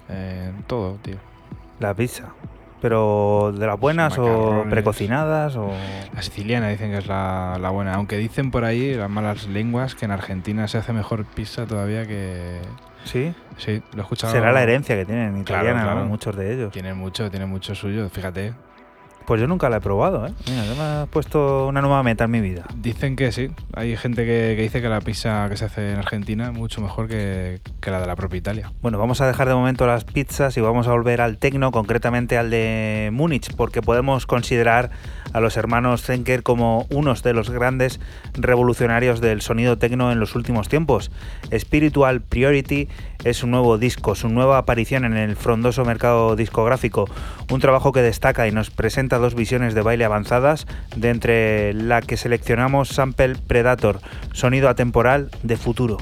eh, 0.09 0.51
todo, 0.67 0.95
tío. 1.03 1.17
La 1.81 1.95
pizza. 1.95 2.25
¿Pero 2.81 3.53
de 3.57 3.67
las 3.67 3.79
buenas 3.81 4.19
o 4.19 4.65
precocinadas 4.71 5.57
o...? 5.57 5.71
La 6.15 6.23
siciliana 6.23 6.69
dicen 6.69 6.91
que 6.91 6.99
es 6.99 7.07
la, 7.07 7.59
la 7.61 7.71
buena, 7.71 7.95
aunque 7.95 8.17
dicen 8.19 8.51
por 8.51 8.65
ahí 8.65 8.95
las 8.95 9.11
malas 9.11 9.47
lenguas 9.49 9.95
que 9.95 10.05
en 10.05 10.11
Argentina 10.11 10.69
se 10.69 10.79
hace 10.79 10.93
mejor 10.93 11.25
pizza 11.25 11.67
todavía 11.67 12.07
que... 12.07 12.61
¿Sí? 13.05 13.35
Sí, 13.57 13.83
lo 13.93 13.99
he 13.99 14.03
escuchado. 14.03 14.33
Será 14.33 14.53
la 14.53 14.63
herencia 14.63 14.95
que 14.97 15.05
tienen 15.05 15.45
Claro, 15.45 15.69
italiana, 15.71 16.05
muchos 16.05 16.37
de 16.37 16.53
ellos. 16.55 16.73
Tiene 16.73 16.93
mucho, 16.95 17.31
tiene 17.31 17.47
mucho 17.47 17.75
suyo, 17.75 18.09
fíjate. 18.11 18.53
Pues 19.27 19.41
yo 19.41 19.49
nunca 19.49 19.69
la 19.69 19.79
he 19.79 19.81
probado, 19.81 20.27
¿eh? 20.27 20.33
Mira, 20.49 20.63
me 20.63 20.83
has 20.83 21.09
puesto 21.09 21.67
una 21.67 21.83
nueva 21.83 22.03
meta 22.05 22.25
en 22.25 22.31
mi 22.31 22.41
vida. 22.41 22.65
Dicen 22.77 23.17
que 23.17 23.33
sí. 23.33 23.51
Hay 23.75 23.97
gente 23.97 24.25
que, 24.25 24.55
que 24.57 24.63
dice 24.63 24.81
que 24.81 24.89
la 24.89 25.01
pizza 25.01 25.49
que 25.49 25.57
se 25.57 25.65
hace 25.65 25.93
en 25.93 25.99
Argentina 25.99 26.47
es 26.47 26.53
mucho 26.53 26.81
mejor 26.81 27.09
que, 27.09 27.61
que 27.81 27.91
la 27.91 28.01
de 28.01 28.07
la 28.07 28.15
propia 28.15 28.39
Italia. 28.39 28.73
Bueno, 28.83 28.99
vamos 28.99 29.21
a 29.21 29.27
dejar 29.27 29.49
de 29.49 29.55
momento 29.55 29.87
las 29.87 30.05
pizzas 30.05 30.57
y 30.57 30.61
vamos 30.61 30.87
a 30.87 30.93
volver 30.93 31.21
al 31.21 31.39
tecno, 31.39 31.73
concretamente 31.73 32.39
al 32.39 32.51
de 32.51 33.11
Múnich, 33.13 33.55
porque 33.57 33.83
podemos 33.83 34.27
considerar 34.27 34.91
a 35.33 35.41
los 35.41 35.57
hermanos 35.57 36.03
Zenker 36.03 36.43
como 36.43 36.87
unos 36.91 37.23
de 37.23 37.33
los 37.33 37.51
grandes 37.51 38.01
revolucionarios 38.35 39.21
del 39.21 39.43
sonido 39.43 39.79
tecno 39.79 40.13
en 40.13 40.21
los 40.21 40.35
últimos 40.35 40.69
tiempos. 40.69 41.11
Spiritual 41.57 42.21
Priority 42.21 42.89
es 43.25 43.43
un 43.43 43.51
nuevo 43.51 43.79
disco, 43.79 44.15
su 44.15 44.29
nueva 44.29 44.59
aparición 44.59 45.05
en 45.05 45.17
el 45.17 45.37
frondoso 45.37 45.85
mercado 45.85 46.37
discográfico, 46.37 47.09
un 47.51 47.61
trabajo 47.61 47.93
que 47.93 48.03
destaca 48.03 48.47
y 48.47 48.53
nos 48.53 48.71
presenta 48.71 49.19
dos 49.19 49.35
visiones 49.35 49.75
de 49.75 49.83
baile 49.83 50.05
avanzadas, 50.05 50.67
de 50.95 51.11
entre 51.11 51.75
la 51.75 52.03
que 52.03 52.17
seleccionamos 52.17 52.89
Sample 52.89 53.37
Predator, 53.47 54.01
sonido 54.33 54.69
atemporal 54.69 55.31
de 55.43 55.57
futuro. 55.57 55.99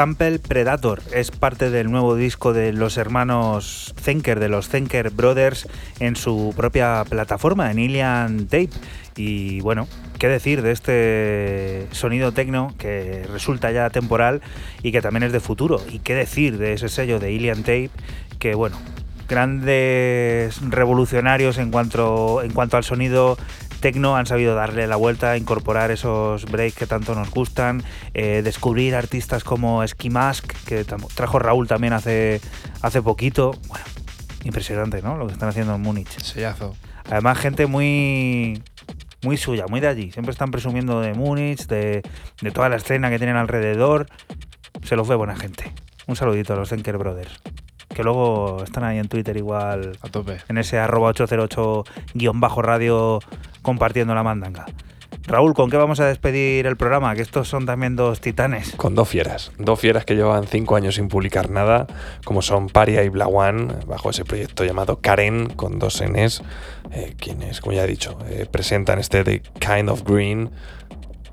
Sample 0.00 0.38
Predator 0.38 1.02
es 1.12 1.30
parte 1.30 1.68
del 1.68 1.90
nuevo 1.90 2.16
disco 2.16 2.54
de 2.54 2.72
los 2.72 2.96
hermanos 2.96 3.94
Zenker, 4.00 4.40
de 4.40 4.48
los 4.48 4.70
Zenker 4.70 5.10
Brothers, 5.10 5.68
en 5.98 6.16
su 6.16 6.54
propia 6.56 7.04
plataforma, 7.06 7.70
en 7.70 7.78
Ilian 7.78 8.46
Tape. 8.46 8.70
Y 9.16 9.60
bueno, 9.60 9.86
qué 10.18 10.28
decir 10.28 10.62
de 10.62 10.72
este 10.72 11.86
sonido 11.90 12.32
tecno 12.32 12.72
que 12.78 13.26
resulta 13.30 13.72
ya 13.72 13.90
temporal 13.90 14.40
y 14.82 14.90
que 14.90 15.02
también 15.02 15.24
es 15.24 15.32
de 15.32 15.40
futuro. 15.40 15.82
Y 15.90 15.98
qué 15.98 16.14
decir 16.14 16.56
de 16.56 16.72
ese 16.72 16.88
sello 16.88 17.20
de 17.20 17.32
Ilian 17.32 17.58
Tape 17.58 17.90
que 18.38 18.54
bueno, 18.54 18.78
grandes 19.28 20.62
revolucionarios 20.62 21.58
en 21.58 21.70
cuanto, 21.70 22.42
en 22.42 22.52
cuanto 22.54 22.78
al 22.78 22.84
sonido 22.84 23.36
Tecno 23.80 24.16
han 24.16 24.26
sabido 24.26 24.54
darle 24.54 24.86
la 24.86 24.96
vuelta, 24.96 25.38
incorporar 25.38 25.90
esos 25.90 26.44
breaks 26.44 26.76
que 26.76 26.86
tanto 26.86 27.14
nos 27.14 27.30
gustan, 27.30 27.82
eh, 28.14 28.42
descubrir 28.42 28.94
artistas 28.94 29.44
como 29.44 29.86
Ski 29.86 30.10
Mask, 30.10 30.52
que 30.66 30.84
trajo 31.14 31.38
Raúl 31.38 31.68
también 31.68 31.92
hace, 31.92 32.40
hace 32.82 33.02
poquito. 33.02 33.52
Bueno, 33.68 33.84
impresionante, 34.44 35.02
¿no? 35.02 35.16
Lo 35.16 35.26
que 35.26 35.32
están 35.32 35.48
haciendo 35.48 35.74
en 35.74 35.82
Múnich. 35.82 36.18
Sellazo. 36.18 36.74
Además, 37.10 37.38
gente 37.38 37.66
muy 37.66 38.62
muy 39.22 39.36
suya, 39.36 39.66
muy 39.68 39.80
de 39.80 39.88
allí. 39.88 40.12
Siempre 40.12 40.32
están 40.32 40.50
presumiendo 40.50 41.00
de 41.00 41.14
Múnich, 41.14 41.66
de, 41.66 42.02
de 42.40 42.50
toda 42.50 42.68
la 42.68 42.76
escena 42.76 43.10
que 43.10 43.18
tienen 43.18 43.36
alrededor. 43.36 44.06
Se 44.82 44.96
los 44.96 45.08
ve 45.08 45.14
buena 45.14 45.36
gente. 45.36 45.72
Un 46.06 46.16
saludito 46.16 46.54
a 46.54 46.56
los 46.56 46.70
Zenker 46.70 46.96
Brothers 46.96 47.40
que 47.94 48.02
luego 48.04 48.62
están 48.62 48.84
ahí 48.84 48.98
en 48.98 49.08
Twitter 49.08 49.36
igual. 49.36 49.98
A 50.00 50.08
tope. 50.08 50.38
En 50.48 50.58
ese 50.58 50.78
arroba 50.78 51.12
808-radio 51.12 53.18
compartiendo 53.62 54.14
la 54.14 54.22
mandanga. 54.22 54.66
Raúl, 55.26 55.54
¿con 55.54 55.70
qué 55.70 55.76
vamos 55.76 56.00
a 56.00 56.06
despedir 56.06 56.66
el 56.66 56.76
programa? 56.76 57.14
Que 57.14 57.22
estos 57.22 57.48
son 57.48 57.66
también 57.66 57.94
dos 57.94 58.20
titanes. 58.20 58.74
Con 58.76 58.94
dos 58.94 59.08
fieras. 59.08 59.52
Dos 59.58 59.78
fieras 59.78 60.04
que 60.04 60.14
llevan 60.16 60.46
cinco 60.46 60.76
años 60.76 60.96
sin 60.96 61.08
publicar 61.08 61.50
nada, 61.50 61.86
como 62.24 62.42
son 62.42 62.68
Paria 62.68 63.04
y 63.04 63.08
Blawan, 63.08 63.80
bajo 63.86 64.10
ese 64.10 64.24
proyecto 64.24 64.64
llamado 64.64 65.00
Karen, 65.00 65.48
con 65.50 65.78
dos 65.78 66.02
Ns, 66.02 66.42
eh, 66.92 67.14
quienes, 67.18 67.60
como 67.60 67.72
ya 67.74 67.84
he 67.84 67.86
dicho, 67.86 68.18
eh, 68.28 68.46
presentan 68.50 68.98
este 68.98 69.22
The 69.24 69.42
Kind 69.60 69.88
of 69.88 70.02
Green. 70.04 70.50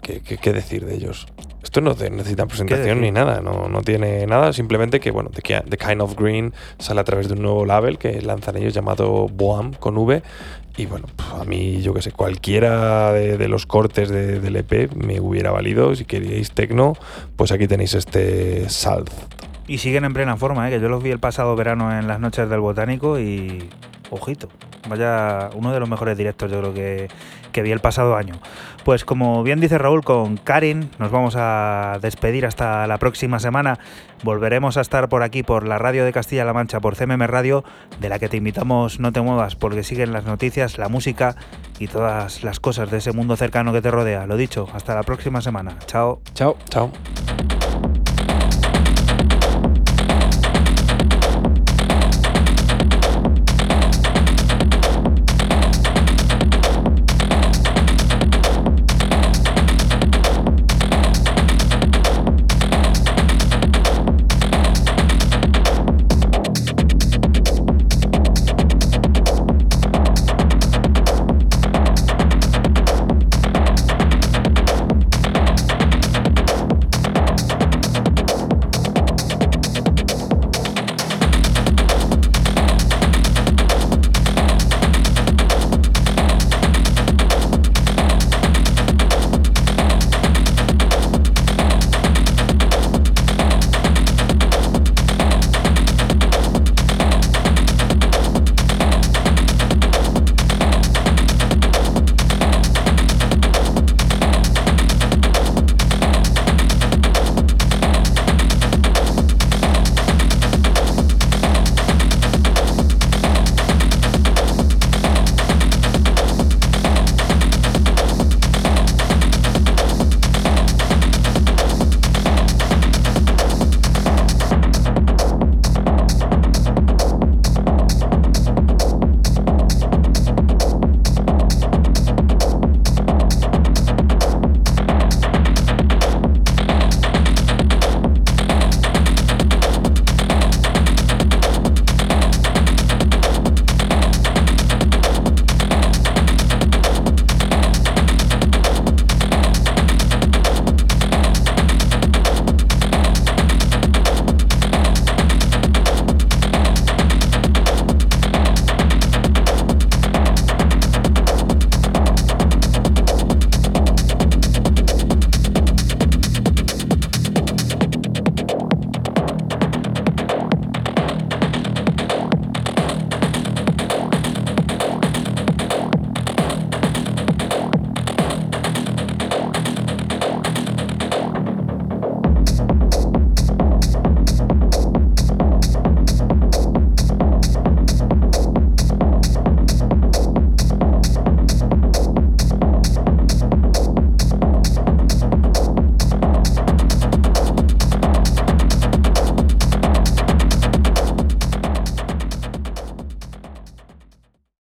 ¿Qué, 0.02 0.22
qué 0.22 0.54
decir 0.54 0.86
de 0.86 0.96
ellos? 0.96 1.28
Esto 1.68 1.82
no 1.82 1.94
necesita 1.94 2.46
presentación 2.46 3.02
ni 3.02 3.12
nada, 3.12 3.42
no, 3.42 3.68
no, 3.68 3.82
tiene 3.82 4.26
nada, 4.26 4.54
simplemente 4.54 5.02
que, 5.02 5.12
bueno, 5.12 5.30
The, 5.32 5.42
Kind 5.78 6.02
of 6.02 6.16
Green 6.16 6.54
sale 6.80 7.02
a 7.02 7.04
través 7.04 7.28
de 7.28 7.34
un 7.34 7.42
nuevo 7.42 7.66
label 7.66 7.98
que 7.98 8.22
lanzan 8.22 8.56
ellos 8.56 8.74
llamado 8.74 9.28
Boam 9.28 9.74
con 9.74 9.98
V. 9.98 10.24
Y 10.78 10.86
bueno, 10.86 11.08
a 11.34 11.44
mí, 11.44 11.82
yo 11.82 11.94
que 11.96 12.04
sé, 12.04 12.12
cualquiera 12.12 13.12
de, 13.12 13.48
los 13.48 13.66
cortes 13.66 14.10
del 14.10 14.56
EP 14.56 14.94
me 14.94 15.20
hubiera 15.20 15.50
valido. 15.50 15.96
Si 15.96 16.06
queríais 16.06 16.52
tecno, 16.52 16.94
pues 17.36 17.52
aquí 17.52 17.68
tenéis 17.68 17.96
este 17.96 18.70
Salt. 18.70 19.10
Y 19.68 19.80
siguen 19.80 20.06
en 20.06 20.14
plena 20.14 20.38
forma, 20.38 20.68
¿eh? 20.68 20.72
que 20.72 20.80
yo 20.80 20.88
los 20.88 21.02
vi 21.02 21.10
el 21.10 21.20
pasado 21.20 21.56
verano 21.56 21.98
en 21.98 22.08
las 22.08 22.20
noches 22.20 22.48
del 22.50 22.60
Botánico 22.60 23.20
y. 23.20 23.70
Ojito, 24.10 24.48
vaya 24.88 25.50
uno 25.54 25.74
de 25.74 25.82
los 25.82 25.90
mejores 25.90 26.18
directos 26.18 26.50
yo 26.50 26.60
creo 26.62 26.74
que, 26.74 27.10
que 27.58 27.64
vi 27.64 27.72
el 27.72 27.80
pasado 27.80 28.16
año. 28.16 28.36
Pues 28.86 29.04
como 29.04 29.42
bien 29.42 29.60
dice 29.60 29.80
Raúl, 29.80 30.04
con 30.04 30.38
Karin 30.38 30.92
nos 31.00 31.10
vamos 31.10 31.34
a 31.36 31.98
despedir 32.04 32.46
hasta 32.46 32.86
la 32.86 33.00
próxima 33.00 33.40
semana. 33.40 33.80
Volveremos 34.22 34.78
a 34.78 34.82
estar 34.82 35.10
por 35.10 35.24
aquí, 35.24 35.42
por 35.42 35.68
la 35.68 35.80
radio 35.80 36.06
de 36.06 36.14
Castilla-La 36.14 36.54
Mancha, 36.54 36.80
por 36.80 36.96
CMM 36.96 37.26
Radio, 37.26 37.64
de 38.00 38.10
la 38.10 38.20
que 38.20 38.30
te 38.30 38.38
invitamos 38.38 39.00
no 39.00 39.12
te 39.12 39.22
muevas, 39.22 39.56
porque 39.56 39.82
siguen 39.82 40.14
las 40.14 40.26
noticias, 40.26 40.78
la 40.78 40.88
música 40.88 41.36
y 41.80 41.88
todas 41.88 42.44
las 42.44 42.60
cosas 42.60 42.92
de 42.92 43.00
ese 43.00 43.12
mundo 43.12 43.36
cercano 43.36 43.74
que 43.74 43.82
te 43.82 43.90
rodea. 43.90 44.28
Lo 44.28 44.38
dicho, 44.38 44.68
hasta 44.76 44.94
la 44.94 45.02
próxima 45.02 45.42
semana. 45.42 45.80
Chao. 45.88 46.22
Chao. 46.36 46.58
Chao. 46.70 46.92